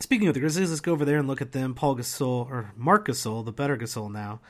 speaking 0.00 0.26
of 0.26 0.34
the 0.34 0.40
Grizzlies, 0.40 0.70
let's 0.70 0.80
go 0.80 0.90
over 0.90 1.04
there 1.04 1.18
and 1.18 1.28
look 1.28 1.40
at 1.40 1.52
them. 1.52 1.74
Paul 1.74 1.94
Gasol 1.94 2.50
or 2.50 2.72
Marc 2.76 3.06
Gasol, 3.06 3.44
the 3.44 3.52
better 3.52 3.76
Gasol 3.76 4.10
now, 4.10 4.40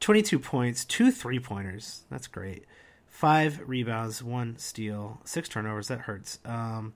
twenty-two 0.00 0.38
points, 0.38 0.84
two 0.84 1.10
three 1.10 1.40
pointers. 1.40 2.04
That's 2.10 2.26
great 2.26 2.64
five 3.16 3.62
rebounds, 3.66 4.22
one 4.22 4.58
steal, 4.58 5.20
six 5.24 5.48
turnovers. 5.48 5.88
That 5.88 6.00
hurts. 6.00 6.38
Um, 6.44 6.92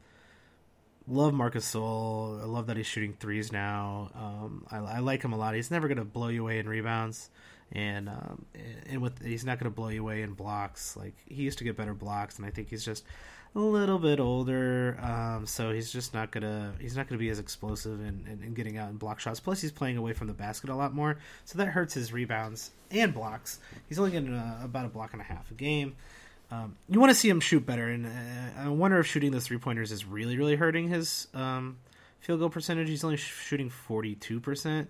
love 1.08 1.32
Marcus 1.32 1.64
Gasol. 1.74 2.42
I 2.42 2.44
love 2.44 2.66
that 2.66 2.76
he's 2.76 2.86
shooting 2.86 3.14
threes 3.14 3.50
now. 3.50 4.10
Um, 4.14 4.66
I, 4.70 4.76
I, 4.76 4.98
like 4.98 5.22
him 5.22 5.32
a 5.32 5.38
lot. 5.38 5.54
He's 5.54 5.70
never 5.70 5.88
going 5.88 5.96
to 5.96 6.04
blow 6.04 6.28
you 6.28 6.42
away 6.42 6.58
in 6.58 6.68
rebounds. 6.68 7.30
and 7.72 8.08
um, 8.08 8.44
and 8.88 9.00
with 9.00 9.22
he's 9.24 9.44
not 9.44 9.58
going 9.58 9.70
to 9.70 9.74
blow 9.74 9.88
you 9.88 10.02
away 10.02 10.22
in 10.22 10.32
blocks. 10.32 10.96
Like 10.96 11.14
he 11.26 11.42
used 11.42 11.58
to 11.58 11.64
get 11.64 11.76
better 11.76 11.94
blocks, 11.94 12.36
and 12.36 12.46
I 12.46 12.50
think 12.50 12.68
he's 12.68 12.84
just 12.84 13.04
a 13.54 13.58
little 13.58 13.98
bit 13.98 14.20
older, 14.20 14.96
um, 15.02 15.44
so 15.44 15.72
he's 15.72 15.92
just 15.92 16.14
not 16.14 16.30
gonna 16.30 16.72
he's 16.78 16.96
not 16.96 17.08
gonna 17.08 17.18
be 17.18 17.30
as 17.30 17.40
explosive 17.40 17.98
and 18.00 18.26
in, 18.26 18.32
in, 18.32 18.42
in, 18.44 18.54
getting 18.54 18.78
out 18.78 18.90
in 18.90 18.96
block 18.96 19.18
shots. 19.18 19.40
Plus, 19.40 19.60
he's 19.60 19.72
playing 19.72 19.96
away 19.96 20.12
from 20.12 20.28
the 20.28 20.32
basket 20.32 20.70
a 20.70 20.74
lot 20.74 20.94
more, 20.94 21.18
so 21.44 21.58
that 21.58 21.66
hurts 21.66 21.94
his 21.94 22.12
rebounds 22.12 22.70
and 22.92 23.12
blocks. 23.12 23.58
He's 23.88 23.98
only 23.98 24.12
getting 24.12 24.34
a, 24.34 24.60
about 24.62 24.86
a 24.86 24.88
block 24.88 25.12
and 25.12 25.20
a 25.20 25.24
half 25.24 25.50
a 25.50 25.54
game. 25.54 25.96
Um, 26.52 26.76
you 26.88 27.00
want 27.00 27.10
to 27.10 27.14
see 27.14 27.28
him 27.28 27.40
shoot 27.40 27.66
better, 27.66 27.88
and 27.88 28.06
uh, 28.06 28.10
I 28.60 28.68
wonder 28.68 28.98
if 29.00 29.06
shooting 29.06 29.32
the 29.32 29.40
three 29.40 29.58
pointers 29.58 29.90
is 29.90 30.04
really 30.04 30.36
really 30.36 30.54
hurting 30.54 30.88
his 30.88 31.26
um, 31.34 31.78
field 32.20 32.38
goal 32.38 32.50
percentage. 32.50 32.88
He's 32.88 33.02
only 33.02 33.16
sh- 33.16 33.34
shooting 33.46 33.68
forty 33.68 34.14
two 34.14 34.38
percent. 34.38 34.88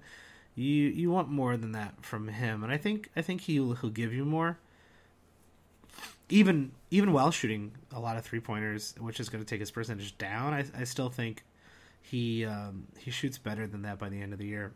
You 0.54 0.66
you 0.66 1.10
want 1.10 1.30
more 1.30 1.56
than 1.56 1.72
that 1.72 2.04
from 2.04 2.28
him, 2.28 2.62
and 2.62 2.70
I 2.70 2.76
think 2.76 3.08
I 3.16 3.22
think 3.22 3.42
he'll 3.42 3.72
he'll 3.72 3.88
give 3.88 4.12
you 4.12 4.26
more 4.26 4.58
even 6.30 6.72
even 6.90 7.12
while 7.12 7.30
shooting 7.30 7.72
a 7.92 8.00
lot 8.00 8.16
of 8.16 8.24
three 8.24 8.40
pointers, 8.40 8.94
which 8.98 9.20
is 9.20 9.28
going 9.28 9.42
to 9.42 9.48
take 9.48 9.60
his 9.60 9.70
percentage 9.70 10.16
down, 10.18 10.54
I, 10.54 10.64
I 10.78 10.84
still 10.84 11.08
think 11.08 11.44
he 12.02 12.44
um, 12.44 12.86
he 12.98 13.10
shoots 13.10 13.38
better 13.38 13.66
than 13.66 13.82
that 13.82 13.98
by 13.98 14.08
the 14.08 14.20
end 14.20 14.32
of 14.32 14.38
the 14.38 14.46
year. 14.46 14.72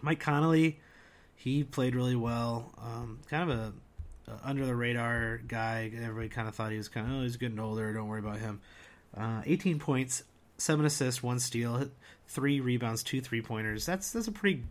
Mike 0.00 0.20
Conley, 0.20 0.80
he 1.34 1.64
played 1.64 1.94
really 1.94 2.16
well. 2.16 2.72
Um, 2.78 3.18
kind 3.28 3.50
of 3.50 3.58
a, 3.58 3.72
a, 4.30 4.40
under 4.44 4.66
the 4.66 4.74
radar 4.74 5.38
guy. 5.38 5.90
Everybody 5.94 6.28
kind 6.28 6.48
of 6.48 6.54
thought 6.54 6.70
he 6.70 6.78
was 6.78 6.88
kind 6.88 7.06
of 7.06 7.18
oh 7.18 7.22
he's 7.22 7.36
getting 7.36 7.58
older. 7.58 7.92
Don't 7.92 8.08
worry 8.08 8.20
about 8.20 8.38
him. 8.38 8.60
Uh, 9.16 9.42
18 9.46 9.78
points, 9.78 10.22
seven 10.58 10.84
assists, 10.84 11.22
one 11.22 11.40
steal, 11.40 11.88
three 12.26 12.60
rebounds, 12.60 13.02
two 13.02 13.20
three 13.20 13.42
pointers. 13.42 13.86
That's 13.86 14.12
that's 14.12 14.28
a 14.28 14.32
pretty 14.32 14.64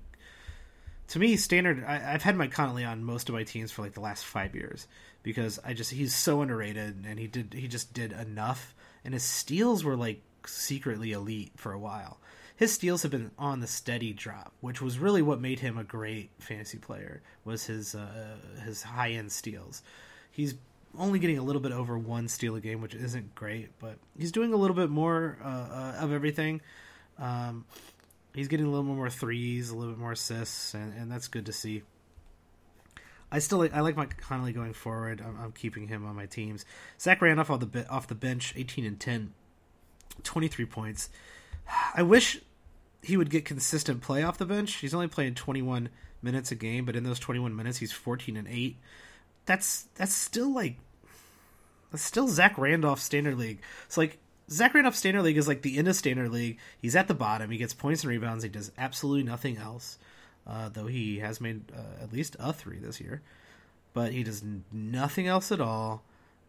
to 1.09 1.19
me 1.19 1.38
standard. 1.38 1.83
I, 1.85 1.97
have 1.97 2.23
had 2.23 2.35
Mike 2.35 2.51
Conley 2.51 2.83
on 2.83 3.03
most 3.03 3.29
of 3.29 3.35
my 3.35 3.43
teams 3.43 3.71
for 3.71 3.81
like 3.81 3.93
the 3.93 4.01
last 4.01 4.25
five 4.25 4.55
years 4.55 4.88
because 5.28 5.59
I 5.65 5.73
just 5.73 5.91
he's 5.91 6.15
so 6.15 6.41
underrated 6.41 7.05
and 7.05 7.19
he 7.19 7.28
did 7.28 7.53
he 7.53 7.67
just 7.67 7.93
did 7.93 8.13
enough 8.13 8.73
and 9.03 9.13
his 9.13 9.23
steals 9.23 9.84
were 9.84 9.97
like 9.97 10.21
secretly 10.45 11.11
elite 11.11 11.51
for 11.57 11.73
a 11.73 11.80
while. 11.80 12.17
His 12.55 12.73
steals 12.73 13.01
have 13.01 13.11
been 13.11 13.32
on 13.38 13.59
the 13.59 13.67
steady 13.67 14.13
drop, 14.13 14.53
which 14.61 14.82
was 14.82 14.99
really 14.99 15.21
what 15.21 15.41
made 15.41 15.59
him 15.59 15.78
a 15.78 15.84
great 15.84 16.30
fantasy 16.39 16.78
player. 16.78 17.21
Was 17.43 17.65
his 17.65 17.93
uh, 17.93 18.38
his 18.63 18.82
high 18.84 19.11
end 19.11 19.34
steals. 19.34 19.84
He's 20.32 20.55
only 20.97 21.19
getting 21.19 21.38
a 21.38 21.43
little 21.43 21.61
bit 21.61 21.73
over 21.73 21.99
one 21.99 22.30
steal 22.30 22.55
a 22.55 22.61
game, 22.61 22.80
which 22.80 22.95
isn't 22.95 23.36
great, 23.36 23.69
but 23.80 23.97
he's 24.17 24.32
doing 24.32 24.53
a 24.53 24.55
little 24.55 24.78
bit 24.78 24.89
more 24.89 25.38
uh, 25.43 25.47
uh, 25.47 25.95
of 25.99 26.13
everything. 26.13 26.61
Um, 27.19 27.65
he's 28.34 28.47
getting 28.47 28.65
a 28.65 28.69
little 28.69 28.86
more 28.86 29.09
threes, 29.09 29.71
a 29.71 29.75
little 29.75 29.93
bit 29.93 29.99
more 29.99 30.13
assists, 30.13 30.73
and, 30.73 30.93
and 30.97 31.11
that's 31.11 31.28
good 31.28 31.47
to 31.47 31.53
see. 31.53 31.84
I 33.32 33.39
still 33.39 33.67
I 33.73 33.82
like 33.82 33.97
Mike 33.97 34.17
Conley 34.21 34.53
going 34.53 34.73
forward. 34.73 35.21
I'm, 35.25 35.38
I'm, 35.41 35.51
keeping 35.51 35.88
him 35.88 36.05
on 36.05 36.15
my 36.15 36.25
teams. 36.25 36.65
Zach 36.99 37.21
Randolph 37.21 37.49
off 37.49 37.59
the 37.59 37.89
off 37.89 38.07
the 38.07 38.15
bench, 38.15 38.53
18 38.55 38.86
and 38.86 38.99
10, 38.99 39.34
23 40.23 40.65
points. 40.65 41.09
I 41.93 42.03
wish 42.03 42.39
he 43.01 43.17
would 43.17 43.30
get 43.30 43.43
consistent 43.43 44.01
play 44.01 44.23
off 44.23 44.38
the 44.38 44.45
bench. 44.45 44.75
He's 44.75 44.93
only 44.93 45.07
playing 45.07 45.36
21 45.36 45.89
minutes 46.21 46.51
a 46.51 46.55
game, 46.55 46.86
but 46.86 46.95
in 46.95 47.03
those 47.03 47.19
21 47.19 47.55
minutes, 47.55 47.78
he's 47.78 47.91
14 47.91 48.38
and 48.38 48.47
8. 48.47 48.78
That's 49.45 49.84
that's 49.95 50.13
still 50.13 50.53
like 50.53 50.78
that's 51.91 52.03
still 52.03 52.30
Zach 52.30 52.57
Randolph 52.57 53.01
standard 53.01 53.38
league. 53.38 53.59
It's 53.88 53.97
like 53.97 54.19
Zach 54.49 54.73
Randolph 54.73 54.95
standard 54.95 55.23
league 55.23 55.38
is 55.38 55.49
like 55.49 55.63
the 55.63 55.78
end 55.78 55.89
of 55.89 55.95
standard 55.97 56.32
league. 56.32 56.59
He's 56.82 56.95
at 56.95 57.09
the 57.09 57.13
bottom. 57.13 57.51
He 57.51 57.57
gets 57.57 57.73
points 57.73 58.03
and 58.03 58.09
rebounds. 58.09 58.43
He 58.43 58.49
does 58.49 58.71
absolutely 58.78 59.23
nothing 59.23 59.57
else 59.57 59.97
uh, 60.48 60.70
though 60.70 60.88
he 60.88 61.20
has 61.20 61.41
made 61.41 61.62
uh, 61.76 62.04
at 62.04 62.14
least 62.14 62.36
a 62.39 62.54
three 62.54 62.80
this 62.80 63.02
year. 63.02 63.22
But 63.93 64.14
he 64.14 64.24
does 64.24 64.43
nothing 64.72 65.28
else 65.28 65.52
at 65.52 65.62
all. 65.62 66.04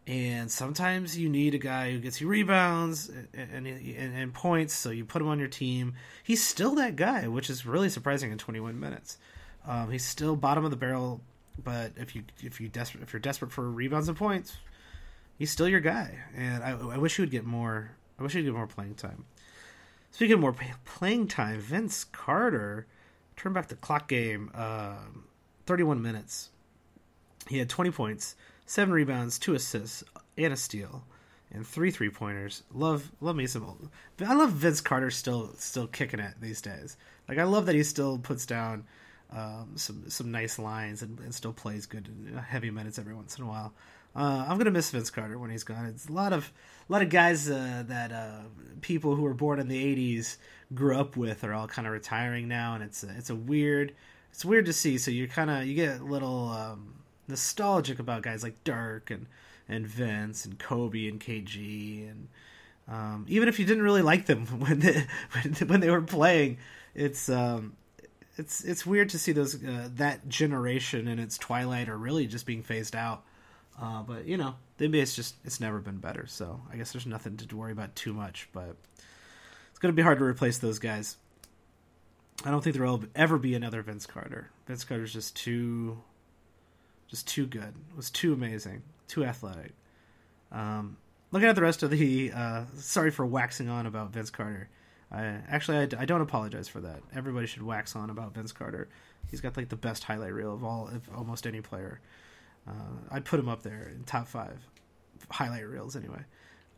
And 0.07 0.51
sometimes 0.51 1.19
you 1.19 1.29
need 1.29 1.55
a 1.55 1.59
guy 1.59 1.93
who 1.93 1.99
gets 1.99 2.19
you 2.19 2.29
rebounds 2.29 3.11
and, 3.35 3.67
and, 3.67 3.67
and, 3.67 4.33
points, 4.33 4.73
so 4.73 4.89
you 4.89 5.05
put 5.05 5.21
him 5.21 5.29
on 5.29 5.39
your 5.39 5.49
team. 5.49 5.95
He's 6.23 6.43
still 6.43 6.75
that 6.77 6.97
guy, 6.97 7.29
which 7.29 7.51
is 7.51 7.67
really 7.67 7.91
surprising 7.91 8.33
in 8.33 8.39
21 8.39 8.81
minutes. 8.81 9.19
Um, 9.67 9.91
he's 9.91 10.05
still 10.05 10.35
bottom 10.35 10.65
of 10.65 10.71
the 10.71 10.79
barrel, 10.79 11.21
but 11.63 11.93
if 11.97 12.17
you 12.17 12.23
if 12.43 12.59
you 12.59 12.69
desperate 12.69 13.03
if 13.03 13.13
you're 13.13 13.21
desperate 13.21 13.53
for 13.53 13.69
rebounds 13.69 14.09
and 14.09 14.17
points, 14.17 14.57
he's 15.39 15.51
still 15.51 15.69
your 15.69 15.81
guy. 15.81 16.19
And 16.35 16.65
I, 16.65 16.71
I 16.71 16.97
wish 16.97 17.17
he 17.17 17.23
would 17.23 17.31
get 17.31 17.45
more. 17.45 17.91
I 18.19 18.23
wish 18.23 18.33
he'd 18.33 18.45
get 18.45 18.55
more 18.55 18.67
playing 18.67 18.95
time. 18.95 19.27
Speaking 20.11 20.35
of 20.35 20.41
more 20.41 20.57
playing 20.87 21.29
time, 21.29 21.61
Vince 21.61 22.05
Carter 22.05 22.87
turn 23.39 23.53
back 23.53 23.68
the 23.68 23.76
clock 23.76 24.09
game. 24.09 24.51
Uh, 24.55 24.97
31 25.66 26.03
minutes. 26.03 26.51
He 27.47 27.59
had 27.59 27.68
20 27.68 27.91
points, 27.91 28.36
seven 28.66 28.93
rebounds, 28.93 29.39
two 29.39 29.55
assists, 29.55 30.03
and 30.36 30.53
a 30.53 30.57
steal, 30.57 31.05
and 31.53 31.66
three 31.66 31.91
three 31.91 32.11
pointers. 32.11 32.62
Love 32.72 33.11
love 33.20 33.36
me 33.36 33.47
some. 33.47 33.91
I 34.24 34.34
love 34.34 34.53
Vince 34.53 34.80
Carter 34.80 35.11
still 35.11 35.53
still 35.57 35.86
kicking 35.86 36.20
it 36.20 36.34
these 36.41 36.61
days. 36.61 36.97
Like 37.28 37.39
I 37.39 37.45
love 37.45 37.66
that 37.66 37.74
he 37.74 37.82
still 37.82 38.18
puts 38.18 38.47
down 38.47 38.84
um, 39.30 39.72
some 39.76 40.09
some 40.09 40.30
nice 40.30 40.59
lines 40.59 41.03
and, 41.03 41.18
and 41.20 41.34
still 41.34 41.53
plays 41.53 41.86
good 41.86 42.09
heavy 42.49 42.70
minutes 42.70 42.99
every 42.99 43.14
once 43.14 43.39
in 43.39 43.45
a 43.45 43.47
while. 43.47 43.72
Uh, 44.17 44.47
I'm 44.49 44.59
gonna 44.59 44.71
miss 44.71 44.91
Vince 44.91 45.11
Carter 45.11 45.39
when 45.39 45.51
he's 45.51 45.65
gone. 45.65 45.87
It's 45.87 46.09
a 46.09 46.13
lot 46.13 46.33
of 46.33 46.53
a 46.89 46.93
lot 46.93 47.03
of 47.03 47.11
guys 47.11 47.49
uh, 47.49 47.85
that 47.87 48.13
uh, 48.13 48.41
people 48.81 49.15
who 49.15 49.23
were 49.23 49.35
born 49.35 49.61
in 49.61 49.69
the 49.69 49.97
'80s 50.17 50.37
grew 50.75 50.97
up 50.97 51.17
with 51.17 51.45
are 51.45 51.55
all 51.55 51.69
kind 51.69 51.87
of 51.87 51.93
retiring 51.93 52.49
now, 52.49 52.75
and 52.75 52.83
it's 52.83 53.05
a, 53.05 53.09
it's 53.17 53.31
a 53.31 53.37
weird 53.37 53.95
it's 54.31 54.45
weird 54.45 54.67
to 54.67 54.73
see. 54.73 54.99
So 54.99 55.11
you 55.11 55.29
kind 55.29 55.51
of 55.51 55.67
you 55.67 55.75
get 55.75 56.01
a 56.01 56.05
little 56.05 56.49
um, 56.49 56.95
nostalgic 57.29 57.99
about 57.99 58.23
guys 58.23 58.43
like 58.43 58.65
Dirk 58.65 59.11
and 59.11 59.27
and 59.69 59.87
Vince 59.87 60.45
and 60.45 60.59
Kobe 60.59 61.09
and 61.09 61.21
KG 61.21 62.11
and 62.11 62.29
um, 62.89 63.27
even 63.29 63.49
if 63.49 63.59
you 63.59 63.67
didn't 63.67 63.83
really 63.83 64.03
like 64.03 64.27
them 64.27 64.47
when 64.59 64.81
they, 64.81 65.07
when 65.67 65.81
they 65.81 65.91
were 65.91 66.01
playing, 66.01 66.59
it's 66.95 67.29
um, 67.29 67.75
it's 68.37 68.65
it's 68.65 68.87
weird 68.87 69.11
to 69.11 69.19
see 69.19 69.33
those 69.33 69.63
uh, 69.63 69.89
that 69.97 70.29
generation 70.29 71.07
in 71.07 71.19
its 71.19 71.37
twilight 71.37 71.89
or 71.89 71.99
really 71.99 72.27
just 72.27 72.47
being 72.47 72.63
phased 72.63 72.97
out. 72.97 73.25
Uh, 73.81 74.03
but 74.03 74.26
you 74.26 74.37
know, 74.37 74.55
the 74.76 74.89
NBA's 74.89 75.14
just 75.14 75.37
it's 75.45 75.61
never 75.61 75.79
been 75.79 75.99
better, 75.99 76.26
so 76.26 76.61
I 76.72 76.76
guess 76.76 76.93
there's 76.93 77.07
nothing 77.07 77.37
to 77.37 77.57
worry 77.57 77.72
about 77.72 77.95
too 77.95 78.12
much. 78.12 78.49
But 78.53 78.76
it's 79.70 79.79
going 79.79 79.93
to 79.93 79.97
be 79.97 80.03
hard 80.03 80.18
to 80.18 80.24
replace 80.24 80.59
those 80.59 80.79
guys. 80.79 81.16
I 82.45 82.51
don't 82.51 82.62
think 82.62 82.76
there 82.76 82.85
will 82.85 83.05
ever 83.14 83.39
be 83.39 83.55
another 83.55 83.83
Vince 83.83 84.07
Carter. 84.07 84.51
Vince 84.66 84.85
Carter's 84.85 85.12
just 85.12 85.37
too, 85.37 85.99
just 87.09 87.26
too 87.26 87.47
good. 87.47 87.62
It 87.62 87.97
was 87.97 88.11
too 88.11 88.33
amazing, 88.33 88.83
too 89.09 89.24
athletic. 89.24 89.72
Um, 90.53 90.97
looking 91.33 91.49
at 91.49 91.57
the 91.57 91.62
rest 91.62 91.83
of 91.83 91.91
the, 91.91 92.33
uh, 92.33 92.64
sorry 92.76 93.11
for 93.11 93.26
waxing 93.26 93.68
on 93.68 93.87
about 93.87 94.12
Vince 94.12 94.31
Carter. 94.31 94.68
I 95.11 95.39
actually 95.49 95.79
I, 95.79 96.03
I, 96.03 96.05
don't 96.05 96.20
apologize 96.20 96.68
for 96.68 96.81
that. 96.81 97.01
Everybody 97.14 97.47
should 97.47 97.62
wax 97.62 97.97
on 97.97 98.11
about 98.11 98.35
Vince 98.35 98.53
Carter. 98.53 98.89
He's 99.31 99.41
got 99.41 99.57
like 99.57 99.68
the 99.70 99.76
best 99.76 100.05
highlight 100.05 100.35
reel 100.35 100.53
of 100.53 100.62
all 100.62 100.89
of 100.89 101.09
almost 101.16 101.47
any 101.47 101.61
player. 101.61 102.01
Uh, 102.69 102.73
I'd 103.11 103.25
put 103.25 103.41
him 103.41 103.49
up 103.49 103.62
there 103.62 103.91
in 103.95 104.05
top 104.05 104.29
five 104.29 104.59
highlight 105.31 105.66
reels 105.66 105.97
anyway. 105.97 106.21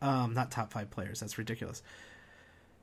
Um, 0.01 0.33
not 0.33 0.51
top 0.51 0.71
five 0.71 0.89
players. 0.89 1.19
That's 1.19 1.37
ridiculous. 1.37 1.83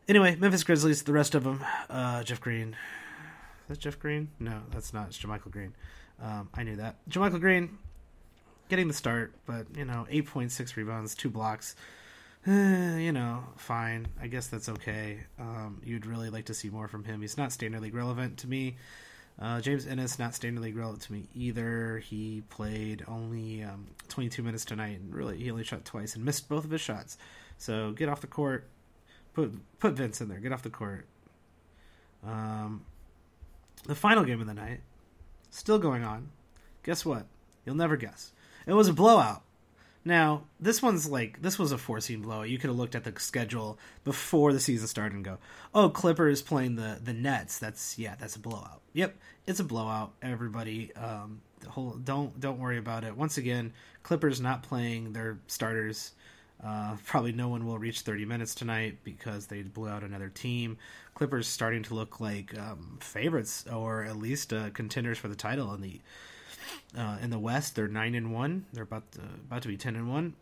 Anyway, 0.09 0.37
Memphis 0.37 0.65
Grizzlies. 0.65 1.03
The 1.03 1.13
rest 1.13 1.35
of 1.35 1.45
them, 1.45 1.65
uh, 1.91 2.23
Jeff 2.23 2.41
Green. 2.41 2.71
Is 2.71 3.69
that 3.69 3.79
Jeff 3.79 3.99
Green? 3.99 4.31
No, 4.39 4.63
that's 4.71 4.95
not. 4.95 5.09
It's 5.09 5.19
JaMychal 5.19 5.51
Green. 5.51 5.75
Um, 6.23 6.49
I 6.55 6.63
knew 6.63 6.77
that. 6.77 6.97
JaMychal 7.11 7.41
Green 7.41 7.79
getting 8.69 8.89
the 8.89 8.95
start, 8.95 9.33
but 9.47 9.67
you 9.77 9.85
know, 9.85 10.07
eight 10.11 10.27
point 10.27 10.53
six 10.53 10.77
rebounds, 10.77 11.15
two 11.15 11.29
blocks. 11.29 11.75
you 12.47 13.13
know, 13.13 13.45
fine. 13.57 14.09
I 14.21 14.29
guess 14.29 14.47
that's 14.47 14.69
okay. 14.69 15.21
Um, 15.39 15.83
you'd 15.85 16.07
really 16.07 16.31
like 16.31 16.47
to 16.47 16.55
see 16.55 16.71
more 16.71 16.89
from 16.89 17.05
him. 17.05 17.21
He's 17.21 17.37
not 17.37 17.53
standard 17.53 17.83
league 17.83 17.95
relevant 17.95 18.39
to 18.39 18.47
me. 18.47 18.77
Uh, 19.41 19.61
James 19.61 19.87
Ennis, 19.87 20.19
not 20.19 20.35
standard 20.35 20.63
league 20.63 20.77
relevant 20.77 21.03
to 21.03 21.13
me 21.13 21.29
either. 21.35 21.99
He 21.99 22.43
played 22.51 23.05
only 23.07 23.63
um, 23.63 23.87
22 24.09 24.43
minutes 24.43 24.65
tonight, 24.65 24.99
and 24.99 25.15
really 25.15 25.39
he 25.39 25.51
only 25.51 25.63
shot 25.63 25.85
twice 25.85 26.17
and 26.17 26.25
missed 26.25 26.49
both 26.49 26.65
of 26.65 26.71
his 26.71 26.81
shots. 26.81 27.19
So 27.57 27.93
get 27.93 28.09
off 28.09 28.21
the 28.21 28.27
court. 28.27 28.69
Put 29.35 29.53
put 29.79 29.93
Vince 29.93 30.21
in 30.21 30.29
there. 30.29 30.41
Get 30.41 30.53
off 30.53 30.63
the 30.63 30.71
court. 30.71 31.07
Um, 32.27 32.85
the 33.85 33.95
final 33.95 34.25
game 34.25 34.41
of 34.41 34.49
the 34.49 34.55
night, 34.55 34.81
still 35.51 35.79
going 35.79 36.03
on. 36.03 36.31
Guess 36.83 37.05
what? 37.05 37.27
You'll 37.65 37.77
never 37.77 37.97
guess. 37.97 38.33
It 38.67 38.73
was 38.73 38.89
a 38.89 38.93
blowout. 38.93 39.43
Now, 40.05 40.45
this 40.61 40.81
one's 40.81 41.09
like 41.09 41.43
this 41.43 41.59
was 41.59 41.73
a 41.73 41.79
four 41.79 42.01
seed 42.01 42.23
blowout. 42.23 42.49
You 42.49 42.59
could 42.59 42.69
have 42.69 42.79
looked 42.79 42.95
at 42.95 43.05
the 43.05 43.19
schedule 43.19 43.79
before 44.05 44.53
the 44.53 44.61
season 44.61 44.87
started 44.89 45.15
and 45.15 45.25
go, 45.25 45.39
"Oh, 45.75 45.91
Clippers 45.91 46.43
playing 46.43 46.77
the 46.77 46.99
the 47.03 47.13
Nets. 47.13 47.59
That's 47.59 47.99
yeah, 47.99 48.15
that's 48.19 48.37
a 48.37 48.41
blowout." 48.41 48.81
Yep, 48.95 49.17
it's 49.47 49.61
a 49.61 49.65
blowout. 49.65 50.13
Everybody, 50.23 50.95
um, 50.95 51.41
whole, 51.67 51.91
don't 51.93 52.39
don't 52.41 52.59
worry 52.59 52.79
about 52.79 53.05
it. 53.05 53.17
Once 53.17 53.39
again, 53.39 53.73
Clippers 54.03 54.41
not 54.41 54.63
playing 54.63 55.13
their 55.13 55.39
starters. 55.47 56.13
Uh, 56.65 56.97
probably 57.05 57.31
no 57.31 57.49
one 57.49 57.65
will 57.67 57.79
reach 57.79 58.01
30 58.01 58.25
minutes 58.25 58.53
tonight 58.53 58.99
because 59.05 59.47
they 59.47 59.63
blew 59.63 59.89
out 59.89 60.03
another 60.03 60.29
team. 60.29 60.77
Clippers 61.15 61.47
starting 61.47 61.85
to 61.85 61.95
look 61.95 62.19
like 62.19 62.57
um, 62.59 62.99
favorites 63.01 63.65
or 63.73 64.03
at 64.03 64.17
least 64.17 64.53
uh, 64.53 64.71
contenders 64.71 65.19
for 65.19 65.29
the 65.29 65.37
title 65.37 65.73
in 65.75 65.81
the 65.81 66.01
uh, 66.97 67.19
in 67.23 67.31
the 67.31 67.39
West. 67.39 67.77
They're 67.77 67.89
nine 67.89 68.15
and 68.15 68.33
one. 68.33 68.67
They're 68.73 68.85
about 68.85 69.11
to, 69.13 69.21
about 69.21 69.63
to 69.63 69.69
be 69.69 69.77
10 69.77 69.97
and 69.97 70.11
one. 70.11 70.35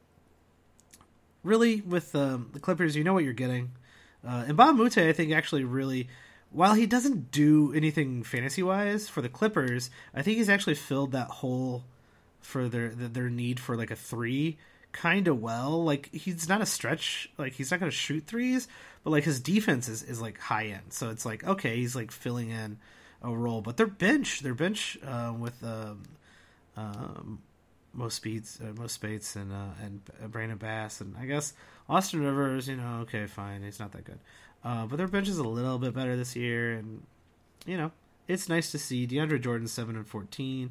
Really, 1.43 1.81
with 1.81 2.15
um, 2.15 2.51
the 2.53 2.61
Clippers, 2.61 2.97
you 2.97 3.05
know 3.05 3.15
what 3.15 3.25
you're 3.25 3.33
getting. 3.33 3.73
Uh, 4.27 4.45
and 4.49 4.57
Bob 4.57 4.77
Mute, 4.77 4.99
I 4.99 5.13
think, 5.13 5.33
actually 5.33 5.65
really 5.65 6.09
while 6.51 6.75
he 6.75 6.87
doesn't 6.87 7.31
do 7.31 7.73
anything 7.75 8.23
fantasy 8.23 8.63
wise 8.63 9.09
for 9.09 9.21
the 9.21 9.29
Clippers, 9.29 9.91
I 10.15 10.23
think 10.23 10.39
he's 10.39 10.49
actually 10.49 10.75
filled 10.75 11.13
that 11.13 11.29
hole 11.29 11.85
for 12.41 12.69
their 12.69 12.89
their 12.89 13.29
need 13.29 13.59
for 13.59 13.77
like 13.77 13.91
a 13.91 13.97
three 13.97 14.57
kind 14.93 15.29
of 15.29 15.41
well. 15.41 15.85
Like 15.85 16.15
he's 16.15 16.49
not 16.49 16.63
a 16.63 16.67
stretch, 16.67 17.31
like 17.37 17.53
he's 17.53 17.71
not 17.71 17.81
going 17.81 17.91
to 17.91 17.97
shoot 17.97 18.25
threes, 18.27 18.69
but 19.05 19.11
like 19.11 19.25
his 19.25 19.41
defense 19.41 19.89
is 19.89 20.03
is 20.03 20.21
like 20.21 20.39
high 20.39 20.67
end. 20.67 20.93
So 20.93 21.11
it's 21.11 21.27
like 21.27 21.45
okay, 21.45 21.77
he's 21.77 21.97
like 21.97 22.11
filling 22.11 22.51
in 22.51 22.79
a 23.27 23.37
role. 23.37 23.61
But 23.61 23.77
their 23.77 23.87
bench, 23.87 24.41
their 24.41 24.55
bench 24.55 24.99
uh, 25.05 25.35
with 25.39 25.63
um, 25.63 26.03
um, 26.77 27.43
Mo 27.93 28.09
Speights, 28.09 28.59
uh, 28.61 28.73
Mo 28.79 28.87
Speights 28.87 29.37
and 29.37 29.53
uh, 29.53 29.75
and 29.83 30.31
Brandon 30.31 30.59
Bass, 30.59 31.01
and 31.01 31.17
I 31.17 31.27
guess 31.27 31.53
Austin 31.89 32.23
Rivers. 32.23 32.69
You 32.69 32.77
know, 32.77 33.01
okay, 33.03 33.27
fine, 33.27 33.63
he's 33.63 33.81
not 33.81 33.93
that 33.93 34.05
good. 34.05 34.21
Uh, 34.65 34.87
but 34.87 34.97
their 34.97 35.09
bench 35.09 35.29
is 35.29 35.39
a 35.39 35.45
little 35.45 35.79
bit 35.79 35.95
better 35.95 36.17
this 36.17 36.37
year, 36.37 36.73
and 36.73 37.03
you 37.67 37.77
know 37.77 37.93
it's 38.29 38.49
nice 38.49 38.71
to 38.73 38.79
see 38.79 39.07
DeAndre 39.07 39.41
Jordan 39.41 39.69
seven 39.69 39.97
and 39.97 40.07
fourteen, 40.07 40.71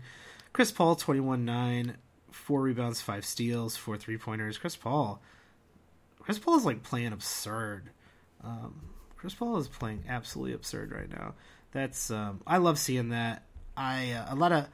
Chris 0.54 0.72
Paul 0.72 0.96
twenty 0.96 1.22
one 1.22 1.46
nine, 1.46 1.98
four 2.32 2.62
rebounds, 2.62 3.02
five 3.02 3.26
steals, 3.26 3.76
four 3.76 3.98
three 3.98 4.18
pointers. 4.18 4.58
Chris 4.58 4.76
Paul, 4.76 5.22
Chris 6.20 6.40
Paul 6.40 6.58
is 6.58 6.66
like 6.66 6.84
playing 6.84 7.14
absurd. 7.14 7.90
Um, 8.44 8.90
Chris 9.16 9.34
Paul 9.34 9.58
is 9.58 9.68
playing 9.68 10.04
absolutely 10.08 10.54
absurd 10.54 10.92
right 10.92 11.10
now. 11.10 11.34
That's 11.76 12.10
um, 12.10 12.40
I 12.48 12.56
love 12.56 12.80
seeing 12.80 13.10
that. 13.10 13.44
I 13.76 14.14
uh, 14.14 14.34
a 14.34 14.36
lot 14.36 14.54
of 14.54 14.64
a 14.64 14.68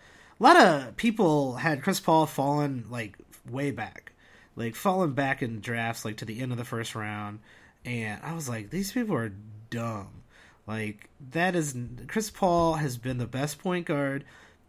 lot 0.44 0.56
of 0.56 0.96
people 0.98 1.56
had 1.56 1.82
Chris 1.82 2.00
Paul 2.00 2.28
fallen 2.28 2.86
like 2.92 3.18
way 3.50 3.72
back, 3.72 4.12
like 4.56 4.76
fallen 4.76 5.14
back 5.14 5.42
in 5.42 5.62
drafts 5.62 6.06
like 6.06 6.18
to 6.18 6.26
the 6.26 6.40
end 6.40 6.52
of 6.52 6.60
the 6.60 6.64
first 6.64 6.94
round 6.94 7.40
and 7.84 8.22
I 8.22 8.36
was 8.36 8.48
like, 8.48 8.70
these 8.70 8.92
people 8.92 9.16
are 9.16 9.34
dumb. 9.72 10.22
Like 10.68 11.10
that 11.32 11.56
is 11.56 11.76
Chris 12.08 12.30
Paul 12.30 12.76
has 12.76 13.00
been 13.00 13.18
the 13.18 13.26
best 13.26 13.58
point 13.58 13.88
guard 13.88 14.24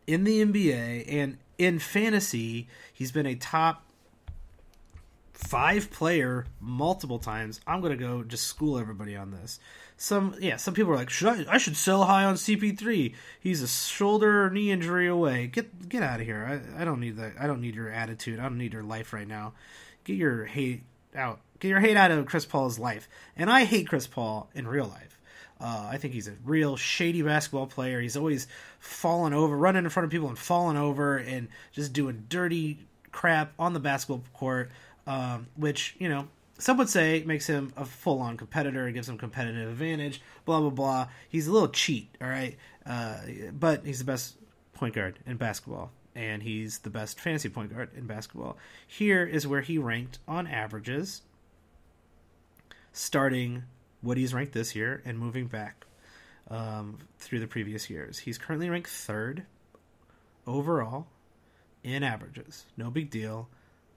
in 0.07 0.25
the 0.25 0.43
NBA 0.43 1.05
and 1.13 1.37
in 1.59 1.81
fantasy, 1.81 2.67
he's 2.95 3.13
been 3.13 3.27
a 3.27 3.35
top 3.35 3.85
five 5.35 5.91
player 5.91 6.47
multiple 6.61 7.19
times. 7.19 7.61
I'm 7.67 7.83
gonna 7.83 7.97
go 7.97 8.23
just 8.23 8.47
school 8.47 8.79
everybody 8.79 9.17
on 9.17 9.33
this. 9.33 9.61
Some 10.03 10.35
yeah, 10.41 10.57
some 10.57 10.75
people 10.75 10.93
are 10.93 10.97
like, 10.97 11.11
should 11.11 11.29
I? 11.29 11.55
I 11.55 11.59
should 11.59 11.77
sell 11.77 12.05
high 12.05 12.25
on 12.25 12.35
CP3. 12.35 13.15
He's 13.39 13.63
a 13.63 13.69
shoulder 13.69 14.47
or 14.47 14.51
knee 14.51 14.73
injury 14.73 15.07
away. 15.07 15.47
Get 15.47 15.89
get 15.89 16.03
out 16.03 16.19
of 16.19 16.27
here. 16.27 16.63
I, 16.77 16.83
I 16.83 16.85
don't 16.85 16.99
need 16.99 17.17
that. 17.19 17.35
I 17.39 17.47
don't 17.47 17.61
need 17.61 17.77
your 17.77 17.89
attitude. 17.89 18.41
I 18.41 18.43
don't 18.43 18.59
need 18.59 18.73
your 18.73 18.83
life 18.83 19.13
right 19.13 19.29
now. 19.29 19.53
Get 20.05 20.17
your 20.17 20.45
hate 20.45 20.83
out 21.15 21.41
Get 21.63 21.69
your 21.69 21.79
hate 21.79 21.97
out 21.97 22.11
of 22.11 22.27
Chris 22.27 22.45
Paul's 22.45 22.81
life. 22.81 23.09
And 23.37 23.49
I 23.49 23.63
hate 23.63 23.87
Chris 23.87 24.09
Paul 24.09 24.51
in 24.53 24.67
real 24.67 24.87
life. 24.87 25.21
Uh, 25.61 25.87
I 25.89 25.97
think 25.97 26.13
he's 26.13 26.27
a 26.27 26.35
real 26.45 26.77
shady 26.77 27.23
basketball 27.23 27.69
player. 27.69 28.01
He's 28.01 28.17
always 28.17 28.49
falling 28.81 29.33
over, 29.33 29.57
running 29.57 29.85
in 29.85 29.91
front 29.91 30.07
of 30.07 30.11
people 30.11 30.27
and 30.27 30.37
falling 30.37 30.77
over 30.77 31.19
and 31.19 31.47
just 31.71 31.93
doing 31.93 32.25
dirty 32.29 32.81
crap 33.13 33.53
on 33.61 33.75
the 33.75 33.79
basketball 33.79 34.25
court, 34.33 34.73
um, 35.07 35.47
which, 35.55 35.95
you 36.01 36.09
know, 36.09 36.27
some 36.63 36.77
would 36.77 36.89
say 36.89 37.25
makes 37.27 37.49
him 37.49 37.73
a 37.77 37.85
full 37.85 38.21
on 38.21 38.37
competitor, 38.37 38.89
gives 38.93 39.09
him 39.09 39.19
competitive 39.19 39.69
advantage, 39.69 40.23
blah, 40.45 40.61
blah, 40.61 40.71
blah. 40.71 41.09
He's 41.29 41.49
a 41.49 41.53
little 41.53 41.69
cheat, 41.69 42.15
all 42.21 42.29
right? 42.29 42.57
Uh, 42.87 43.17
but 43.53 43.85
he's 43.85 43.99
the 43.99 44.05
best 44.05 44.37
point 44.73 44.95
guard 44.95 45.19
in 45.27 45.39
basketball, 45.39 45.91
and 46.15 46.41
he's 46.41 46.79
the 46.79 46.91
best 46.91 47.19
fantasy 47.19 47.49
point 47.49 47.75
guard 47.75 47.91
in 47.97 48.07
basketball. 48.07 48.57
Here 48.87 49.27
is 49.27 49.45
where 49.45 49.63
he 49.63 49.77
ranked 49.77 50.21
on 50.29 50.47
averages 50.47 51.23
starting 52.93 53.65
what 54.01 54.17
he's 54.17 54.33
ranked 54.33 54.53
this 54.53 54.77
year 54.77 55.03
and 55.05 55.19
moving 55.19 55.49
back 55.49 55.85
um, 56.49 56.99
through 57.19 57.41
the 57.41 57.49
previous 57.49 57.91
years. 57.91 58.21
He's 58.21 58.39
currently 58.39 58.71
ranked 58.71 58.89
third 58.89 59.47
overall 60.47 61.09
in 61.83 62.05
averages. 62.05 62.67
No 62.77 62.89
big 62.89 63.11
deal. 63.11 63.49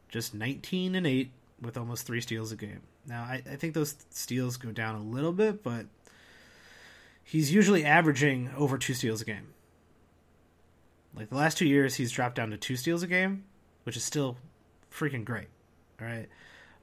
Just 0.09 0.34
19 0.34 0.95
and 0.95 1.05
8 1.05 1.32
with 1.62 1.78
almost 1.78 2.06
three 2.06 2.22
steals 2.22 2.51
a 2.51 2.56
game. 2.56 2.82
Now, 3.08 3.24
I, 3.24 3.41
I 3.49 3.56
think 3.56 3.74
those 3.74 3.95
steals 4.10 4.58
go 4.58 4.72
down 4.72 4.95
a 4.95 5.01
little 5.01 5.32
bit, 5.32 5.64
but 5.64 5.86
he's 7.24 7.53
usually 7.53 7.86
averaging 7.86 8.49
over 8.58 8.78
two 8.78 8.93
steals 8.93 9.22
a 9.22 9.26
game. 9.26 9.53
Like 11.16 11.30
the 11.30 11.38
last 11.38 11.58
two 11.58 11.68
years, 11.68 11.95
he's 11.95 12.12
dropped 12.12 12.36
down 12.36 12.49
to 12.51 12.58
two 12.58 12.76
steals 12.76 13.03
a 13.03 13.08
game, 13.08 13.45
which 13.84 13.95
is 13.95 14.03
still 14.03 14.38
freaking 14.91 15.24
great. 15.24 15.47
All 16.01 16.08
right. 16.08 16.28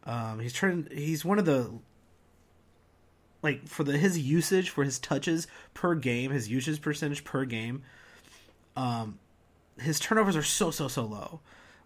Um, 0.05 0.41
he's 0.41 0.53
turned. 0.53 0.91
He's 0.91 1.25
one 1.25 1.39
of 1.39 1.45
the 1.45 1.70
like 3.43 3.68
for 3.68 3.85
the 3.85 3.99
his 3.99 4.18
usage 4.18 4.70
for 4.70 4.85
his 4.85 4.99
touches 4.99 5.47
per 5.75 5.95
game, 5.95 6.31
his 6.31 6.49
usage 6.49 6.81
percentage 6.81 7.25
per 7.25 7.45
game, 7.45 7.83
um, 8.77 9.18
his 9.81 10.01
turnovers 10.01 10.37
are 10.37 10.43
so 10.43 10.70
so 10.70 10.89
so 10.89 11.05
low. 11.05 11.41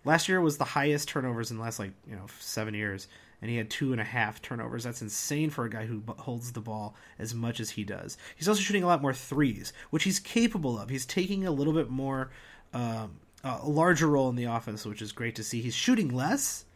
Last 0.07 0.29
year 0.29 0.41
was 0.41 0.57
the 0.57 0.65
highest 0.65 1.09
turnovers 1.09 1.51
in 1.51 1.57
the 1.57 1.63
last 1.65 1.81
like 1.81 1.91
you 2.09 2.15
know 2.15 2.27
seven 2.39 2.75
years, 2.75 3.09
and 3.43 3.51
he 3.51 3.57
had 3.57 3.69
two 3.69 3.91
and 3.91 4.01
a 4.01 4.05
half 4.05 4.41
turnovers. 4.41 4.85
That's 4.85 5.03
insane 5.03 5.51
for 5.51 5.65
a 5.65 5.71
guy 5.71 5.85
who 5.85 6.01
holds 6.19 6.53
the 6.53 6.61
ball 6.61 6.95
as 7.19 7.35
much 7.35 7.59
as 7.59 7.71
he 7.71 7.83
does. 7.83 8.17
He's 8.37 8.49
also 8.49 8.61
shooting 8.61 8.85
a 8.85 8.87
lot 8.87 9.03
more 9.03 9.13
threes, 9.13 9.73
which 9.91 10.05
he's 10.05 10.21
capable 10.21 10.79
of. 10.79 10.91
He's 10.91 11.07
taking 11.07 11.45
a 11.45 11.51
little 11.51 11.73
bit 11.73 11.91
more, 11.91 12.31
um, 12.73 13.19
a 13.43 13.69
larger 13.69 14.07
role 14.07 14.29
in 14.29 14.37
the 14.37 14.45
offense, 14.45 14.87
which 14.87 15.03
is 15.03 15.11
great 15.11 15.35
to 15.35 15.43
see. 15.43 15.61
He's 15.61 15.75
shooting 15.75 16.15
less, 16.15 16.67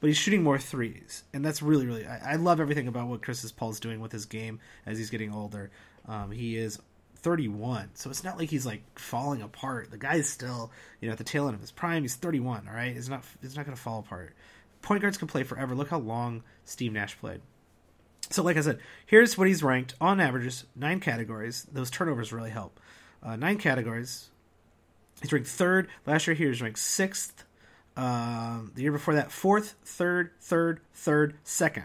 but 0.00 0.08
he's 0.08 0.18
shooting 0.18 0.42
more 0.42 0.58
threes, 0.58 1.22
and 1.32 1.44
that's 1.44 1.62
really, 1.62 1.86
really. 1.86 2.04
I, 2.04 2.32
I 2.32 2.34
love 2.34 2.58
everything 2.58 2.88
about 2.88 3.06
what 3.06 3.22
Chris 3.22 3.48
Paul's 3.52 3.78
doing 3.78 4.00
with 4.00 4.10
his 4.10 4.26
game 4.26 4.58
as 4.86 4.98
he's 4.98 5.10
getting 5.10 5.32
older. 5.32 5.70
Um, 6.08 6.32
he 6.32 6.56
is 6.56 6.80
31, 7.22 7.90
so 7.94 8.10
it's 8.10 8.24
not 8.24 8.38
like 8.38 8.50
he's 8.50 8.66
like 8.66 8.82
falling 8.98 9.42
apart. 9.42 9.90
The 9.90 9.98
guy's 9.98 10.28
still, 10.28 10.70
you 11.00 11.08
know, 11.08 11.12
at 11.12 11.18
the 11.18 11.24
tail 11.24 11.46
end 11.46 11.54
of 11.54 11.60
his 11.60 11.70
prime. 11.70 12.02
He's 12.02 12.16
31. 12.16 12.66
All 12.68 12.74
right, 12.74 12.96
it's 12.96 13.08
not. 13.08 13.24
It's 13.42 13.56
not 13.56 13.64
going 13.64 13.76
to 13.76 13.82
fall 13.82 14.00
apart. 14.00 14.34
Point 14.82 15.02
guards 15.02 15.18
can 15.18 15.28
play 15.28 15.42
forever. 15.42 15.74
Look 15.74 15.90
how 15.90 15.98
long 15.98 16.42
Steve 16.64 16.92
Nash 16.92 17.18
played. 17.18 17.40
So, 18.30 18.42
like 18.42 18.56
I 18.56 18.60
said, 18.60 18.78
here's 19.06 19.36
what 19.36 19.48
he's 19.48 19.62
ranked 19.62 19.94
on 20.00 20.20
averages: 20.20 20.64
nine 20.74 21.00
categories. 21.00 21.66
Those 21.72 21.90
turnovers 21.90 22.32
really 22.32 22.50
help. 22.50 22.80
Uh, 23.22 23.36
nine 23.36 23.58
categories. 23.58 24.30
He's 25.20 25.32
ranked 25.32 25.48
third. 25.48 25.88
Last 26.06 26.26
year, 26.26 26.34
he 26.34 26.46
was 26.46 26.62
ranked 26.62 26.78
sixth 26.78 27.44
um, 27.96 28.72
the 28.74 28.82
year 28.82 28.92
before 28.92 29.14
that, 29.14 29.30
fourth, 29.30 29.74
third, 29.84 30.30
third, 30.40 30.80
third, 30.94 31.34
second. 31.44 31.84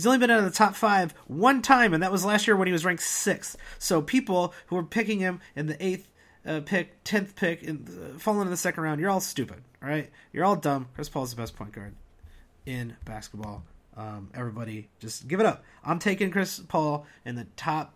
He's 0.00 0.06
only 0.06 0.16
been 0.16 0.30
out 0.30 0.38
of 0.38 0.46
the 0.46 0.50
top 0.50 0.76
five 0.76 1.12
one 1.26 1.60
time, 1.60 1.92
and 1.92 2.02
that 2.02 2.10
was 2.10 2.24
last 2.24 2.46
year 2.46 2.56
when 2.56 2.66
he 2.66 2.72
was 2.72 2.86
ranked 2.86 3.02
sixth. 3.02 3.54
So 3.78 4.00
people 4.00 4.54
who 4.68 4.78
are 4.78 4.82
picking 4.82 5.18
him 5.18 5.42
in 5.54 5.66
the 5.66 5.76
eighth 5.84 6.08
uh, 6.46 6.62
pick, 6.64 7.04
tenth 7.04 7.36
pick, 7.36 7.62
and 7.62 7.86
uh, 7.86 8.18
falling 8.18 8.46
in 8.46 8.50
the 8.50 8.56
second 8.56 8.82
round, 8.82 8.98
you're 8.98 9.10
all 9.10 9.20
stupid. 9.20 9.58
All 9.82 9.90
right, 9.90 10.08
you're 10.32 10.46
all 10.46 10.56
dumb. 10.56 10.88
Chris 10.94 11.10
Paul's 11.10 11.32
the 11.32 11.36
best 11.36 11.54
point 11.54 11.72
guard 11.72 11.94
in 12.64 12.96
basketball. 13.04 13.62
Um, 13.94 14.30
everybody, 14.32 14.88
just 15.00 15.28
give 15.28 15.38
it 15.38 15.44
up. 15.44 15.64
I'm 15.84 15.98
taking 15.98 16.30
Chris 16.30 16.60
Paul 16.60 17.04
in 17.26 17.34
the 17.34 17.46
top 17.58 17.94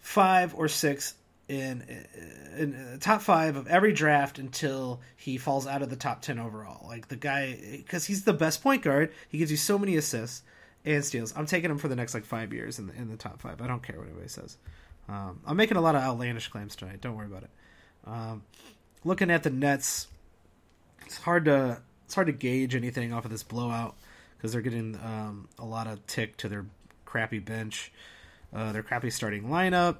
five 0.00 0.52
or 0.52 0.66
six 0.66 1.14
in, 1.46 1.84
in 2.58 2.98
top 2.98 3.22
five 3.22 3.54
of 3.54 3.68
every 3.68 3.92
draft 3.92 4.40
until 4.40 5.00
he 5.14 5.36
falls 5.36 5.64
out 5.64 5.80
of 5.80 5.90
the 5.90 5.96
top 5.96 6.22
10 6.22 6.40
overall. 6.40 6.88
Like 6.88 7.06
the 7.06 7.14
guy, 7.14 7.56
because 7.70 8.06
he's 8.06 8.24
the 8.24 8.32
best 8.32 8.64
point 8.64 8.82
guard, 8.82 9.12
he 9.28 9.38
gives 9.38 9.52
you 9.52 9.56
so 9.56 9.78
many 9.78 9.94
assists 9.94 10.42
and 10.86 11.04
steals. 11.04 11.34
I'm 11.36 11.46
taking 11.46 11.70
him 11.70 11.78
for 11.78 11.88
the 11.88 11.96
next 11.96 12.14
like 12.14 12.24
five 12.24 12.52
years 12.52 12.78
in 12.78 12.86
the, 12.86 12.94
in 12.94 13.08
the 13.08 13.16
top 13.16 13.40
five. 13.40 13.60
I 13.60 13.66
don't 13.66 13.82
care 13.82 13.98
what 13.98 14.06
anybody 14.06 14.28
says. 14.28 14.56
Um, 15.08 15.40
I'm 15.46 15.56
making 15.56 15.76
a 15.76 15.80
lot 15.80 15.94
of 15.94 16.02
outlandish 16.02 16.48
claims 16.48 16.76
tonight. 16.76 17.00
Don't 17.00 17.16
worry 17.16 17.26
about 17.26 17.44
it. 17.44 17.50
Um, 18.06 18.42
looking 19.04 19.30
at 19.30 19.42
the 19.42 19.50
Nets, 19.50 20.08
it's 21.04 21.18
hard 21.18 21.44
to 21.46 21.82
it's 22.04 22.14
hard 22.14 22.28
to 22.28 22.32
gauge 22.32 22.74
anything 22.74 23.12
off 23.12 23.24
of 23.24 23.30
this 23.30 23.42
blowout 23.42 23.96
because 24.36 24.52
they're 24.52 24.62
getting 24.62 24.94
um, 24.96 25.48
a 25.58 25.64
lot 25.64 25.86
of 25.86 26.06
tick 26.06 26.36
to 26.38 26.48
their 26.48 26.66
crappy 27.04 27.40
bench, 27.40 27.92
uh, 28.54 28.72
their 28.72 28.82
crappy 28.82 29.10
starting 29.10 29.44
lineup 29.44 29.96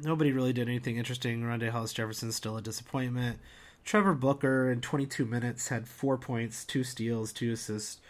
nobody 0.00 0.32
really 0.32 0.52
did 0.52 0.68
anything 0.68 0.96
interesting. 0.96 1.42
Rondae 1.42 1.70
Hollis 1.70 1.92
Jefferson 1.92 2.28
is 2.28 2.36
still 2.36 2.56
a 2.56 2.62
disappointment. 2.62 3.38
Trevor 3.84 4.14
Booker 4.14 4.70
in 4.70 4.80
22 4.80 5.24
minutes 5.24 5.68
had 5.68 5.88
four 5.88 6.16
points, 6.16 6.64
two 6.64 6.84
steals, 6.84 7.32
two 7.32 7.52
assists, 7.52 8.00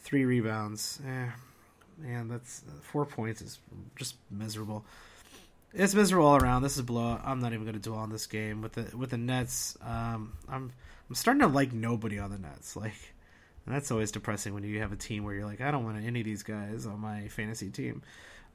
three 0.00 0.24
rebounds. 0.24 1.00
Eh, 1.06 1.30
man, 1.98 2.28
that's 2.28 2.62
four 2.82 3.04
points 3.06 3.40
is 3.42 3.58
just 3.96 4.16
miserable. 4.30 4.84
It's 5.74 5.94
miserable 5.94 6.26
all 6.26 6.36
around. 6.36 6.62
This 6.62 6.76
is 6.76 6.82
blowout. 6.82 7.20
I'm 7.24 7.40
not 7.40 7.52
even 7.52 7.64
going 7.64 7.78
to 7.78 7.88
dwell 7.88 8.00
on 8.00 8.10
this 8.10 8.26
game 8.26 8.62
with 8.62 8.72
the 8.72 8.96
with 8.96 9.10
the 9.10 9.18
Nets. 9.18 9.76
Um, 9.82 10.32
I'm 10.48 10.72
I'm 11.08 11.14
starting 11.14 11.42
to 11.42 11.48
like 11.48 11.72
nobody 11.72 12.18
on 12.18 12.30
the 12.30 12.38
Nets. 12.38 12.76
Like 12.76 13.14
and 13.68 13.74
that's 13.74 13.90
always 13.90 14.10
depressing 14.10 14.54
when 14.54 14.64
you 14.64 14.80
have 14.80 14.92
a 14.92 14.96
team 14.96 15.24
where 15.24 15.34
you're 15.34 15.44
like, 15.44 15.60
I 15.60 15.70
don't 15.70 15.84
want 15.84 16.02
any 16.02 16.20
of 16.20 16.24
these 16.24 16.42
guys 16.42 16.86
on 16.86 17.00
my 17.00 17.28
fantasy 17.28 17.68
team. 17.68 18.00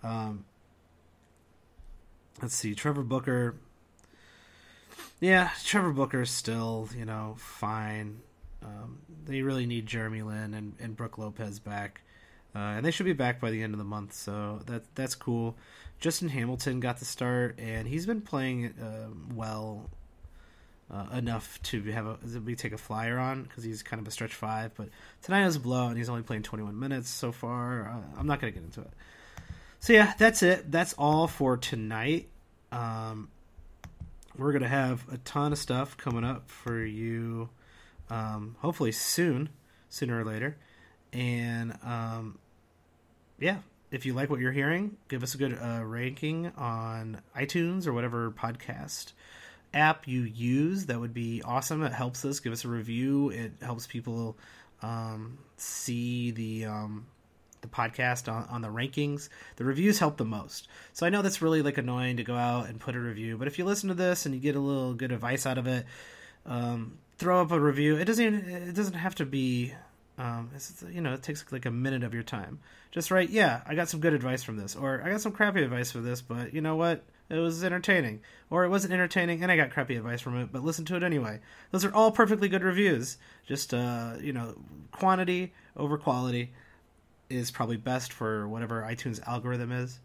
Um, 0.02 0.44
let's 2.42 2.56
see, 2.56 2.74
Trevor 2.74 3.04
Booker. 3.04 3.56
Yeah, 5.20 5.52
Trevor 5.64 5.92
Booker's 5.92 6.32
still, 6.32 6.90
you 6.98 7.06
know, 7.06 7.36
fine. 7.38 8.22
Um, 8.64 9.00
they 9.26 9.42
really 9.42 9.66
need 9.66 9.86
Jeremy 9.86 10.22
Lin 10.22 10.54
and, 10.54 10.74
and 10.80 10.96
Brook 10.96 11.18
Lopez 11.18 11.60
back. 11.60 12.02
Uh, 12.56 12.60
and 12.60 12.86
they 12.86 12.92
should 12.92 13.06
be 13.06 13.14
back 13.14 13.40
by 13.40 13.50
the 13.50 13.64
end 13.64 13.74
of 13.74 13.80
the 13.80 13.84
month, 13.84 14.14
so 14.14 14.62
that 14.68 14.84
that's 14.94 15.16
cool. 15.16 15.56
Justin 16.00 16.30
Hamilton 16.30 16.80
got 16.80 17.00
the 17.00 17.06
start, 17.06 17.58
and 17.58 17.88
he's 17.88 18.06
been 18.06 18.22
playing 18.22 18.76
uh, 18.80 19.08
well 19.34 19.90
uh, 20.92 21.08
enough 21.14 21.60
to 21.64 21.82
have 21.92 22.06
a 22.06 22.18
we 22.46 22.56
take 22.56 22.74
a 22.74 22.78
flyer 22.78 23.18
on 23.18 23.42
because 23.42 23.64
he's 23.64 23.82
kind 23.82 24.00
of 24.00 24.08
a 24.08 24.12
stretch 24.12 24.36
five. 24.36 24.72
But 24.76 24.90
tonight 25.24 25.46
was 25.46 25.56
a 25.56 25.60
blow, 25.60 25.88
and 25.88 25.98
he's 25.98 26.10
only 26.10 26.22
playing 26.22 26.44
21 26.44 26.78
minutes 26.78 27.10
so 27.10 27.32
far. 27.32 27.90
Uh, 27.90 28.20
I'm 28.20 28.28
not 28.28 28.40
going 28.40 28.54
to 28.54 28.60
get 28.60 28.66
into 28.66 28.82
it. 28.82 28.92
So 29.80 29.94
yeah, 29.94 30.14
that's 30.18 30.44
it. 30.44 30.72
That's 30.72 30.94
all 30.94 31.28
for 31.28 31.58
tonight. 31.58 32.30
Um, 32.72 33.30
we're 34.38 34.54
gonna 34.54 34.68
have 34.68 35.04
a 35.12 35.18
ton 35.18 35.52
of 35.52 35.58
stuff 35.58 35.98
coming 35.98 36.24
up 36.24 36.50
for 36.50 36.84
you. 36.84 37.50
Um, 38.10 38.56
hopefully 38.60 38.92
soon, 38.92 39.50
sooner 39.90 40.20
or 40.20 40.26
later. 40.26 40.58
And 41.12 41.78
um, 41.84 42.40
yeah, 43.40 43.58
if 43.92 44.06
you 44.06 44.14
like 44.14 44.30
what 44.30 44.40
you're 44.40 44.52
hearing, 44.52 44.98
give 45.08 45.24
us 45.24 45.36
a 45.36 45.38
good 45.38 45.58
uh, 45.62 45.84
ranking 45.84 46.52
on 46.58 47.22
iTunes 47.38 47.88
or 47.88 47.94
whatever 47.94 48.32
podcast 48.32 49.14
app 49.74 50.08
you 50.08 50.24
use. 50.24 50.88
That 50.88 51.00
would 51.00 51.14
be 51.14 51.42
awesome. 51.44 51.84
It 51.84 51.94
helps 51.94 52.26
us. 52.26 52.40
Give 52.40 52.54
us 52.54 52.66
a 52.66 52.70
review. 52.70 53.30
It 53.30 53.54
helps 53.62 53.88
people 53.88 54.38
um, 54.82 55.38
see 55.58 56.32
the 56.32 56.66
um, 56.66 57.06
the 57.62 57.68
podcast 57.68 58.32
on, 58.32 58.46
on 58.50 58.62
the 58.62 58.68
rankings. 58.68 59.30
The 59.56 59.64
reviews 59.64 59.98
help 59.98 60.18
the 60.18 60.26
most. 60.26 60.68
So 60.92 61.06
I 61.06 61.10
know 61.10 61.22
that's 61.22 61.42
really 61.42 61.62
like 61.62 61.78
annoying 61.78 62.18
to 62.18 62.24
go 62.24 62.36
out 62.36 62.68
and 62.68 62.80
put 62.80 62.96
a 62.96 63.00
review, 63.00 63.38
but 63.38 63.48
if 63.48 63.58
you 63.58 63.66
listen 63.66 63.90
to 63.90 63.96
this 63.96 64.26
and 64.26 64.36
you 64.36 64.42
get 64.42 64.56
a 64.56 64.60
little 64.60 64.94
good 64.94 65.12
advice 65.12 65.46
out 65.46 65.58
of 65.58 65.66
it, 65.66 65.86
um, 66.46 67.00
throw 67.18 67.42
up 67.42 67.52
a 67.52 67.60
review. 67.60 67.96
It 67.98 68.06
doesn't 68.06 68.26
even, 68.26 68.50
it 68.50 68.76
doesn't 68.76 68.94
have 68.94 69.16
to 69.16 69.26
be 69.26 69.74
um, 70.18 70.52
you 70.92 71.02
know, 71.02 71.14
it 71.14 71.24
takes 71.24 71.44
like 71.52 71.66
a 71.66 71.72
minute 71.72 72.04
of 72.04 72.14
your 72.14 72.24
time. 72.24 72.60
Just 72.92 73.10
write, 73.10 73.30
yeah, 73.30 73.62
I 73.66 73.74
got 73.74 73.90
some 73.90 74.00
good 74.00 74.14
advice 74.14 74.44
from 74.44 74.58
this, 74.58 74.76
or 74.76 75.02
I 75.04 75.10
got 75.10 75.22
some 75.22 75.32
crappy 75.32 75.64
advice 75.64 75.92
for 75.92 76.02
this, 76.02 76.22
but 76.22 76.54
you 76.54 76.62
know 76.62 76.76
what? 76.76 77.04
It 77.30 77.40
was 77.40 77.64
entertaining, 77.64 78.22
or 78.52 78.64
it 78.64 78.70
wasn't 78.70 78.94
entertaining, 78.94 79.42
and 79.42 79.52
I 79.52 79.56
got 79.56 79.72
crappy 79.72 79.96
advice 79.96 80.22
from 80.22 80.38
it, 80.38 80.50
but 80.52 80.64
listen 80.64 80.86
to 80.86 80.96
it 80.96 81.04
anyway. 81.04 81.40
Those 81.72 81.84
are 81.84 81.94
all 81.94 82.12
perfectly 82.12 82.48
good 82.48 82.64
reviews. 82.64 83.18
Just 83.48 83.74
uh, 83.74 84.14
you 84.22 84.34
know, 84.34 84.56
quantity 84.92 85.54
over 85.76 85.98
quality 85.98 86.52
is 87.30 87.50
probably 87.50 87.78
best 87.78 88.14
for 88.14 88.48
whatever 88.48 88.84
iTunes 88.84 89.26
algorithm 89.26 89.72
is. 89.72 90.00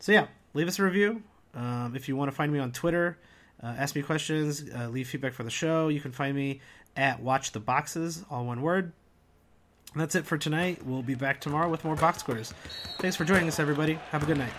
So 0.00 0.10
yeah, 0.10 0.26
leave 0.54 0.66
us 0.66 0.80
a 0.80 0.82
review. 0.82 1.22
Um, 1.54 1.94
if 1.94 2.08
you 2.08 2.16
want 2.16 2.30
to 2.30 2.36
find 2.36 2.52
me 2.52 2.58
on 2.58 2.72
Twitter, 2.72 3.16
uh, 3.62 3.74
ask 3.78 3.94
me 3.94 4.02
questions, 4.02 4.64
uh, 4.74 4.88
leave 4.88 5.08
feedback 5.08 5.32
for 5.32 5.42
the 5.42 5.50
show. 5.50 5.88
You 5.88 6.00
can 6.00 6.12
find 6.12 6.36
me 6.36 6.60
at 6.96 7.20
Watch 7.20 7.52
the 7.52 7.60
Boxes, 7.60 8.24
all 8.30 8.44
one 8.44 8.62
word. 8.62 8.92
And 9.92 10.02
that's 10.02 10.14
it 10.14 10.26
for 10.26 10.36
tonight. 10.36 10.84
We'll 10.84 11.02
be 11.02 11.14
back 11.14 11.40
tomorrow 11.40 11.70
with 11.70 11.84
more 11.84 11.96
box 11.96 12.18
scores. 12.18 12.52
Thanks 12.98 13.16
for 13.16 13.24
joining 13.24 13.48
us, 13.48 13.58
everybody. 13.58 13.94
Have 14.10 14.22
a 14.22 14.26
good 14.26 14.38
night. 14.38 14.52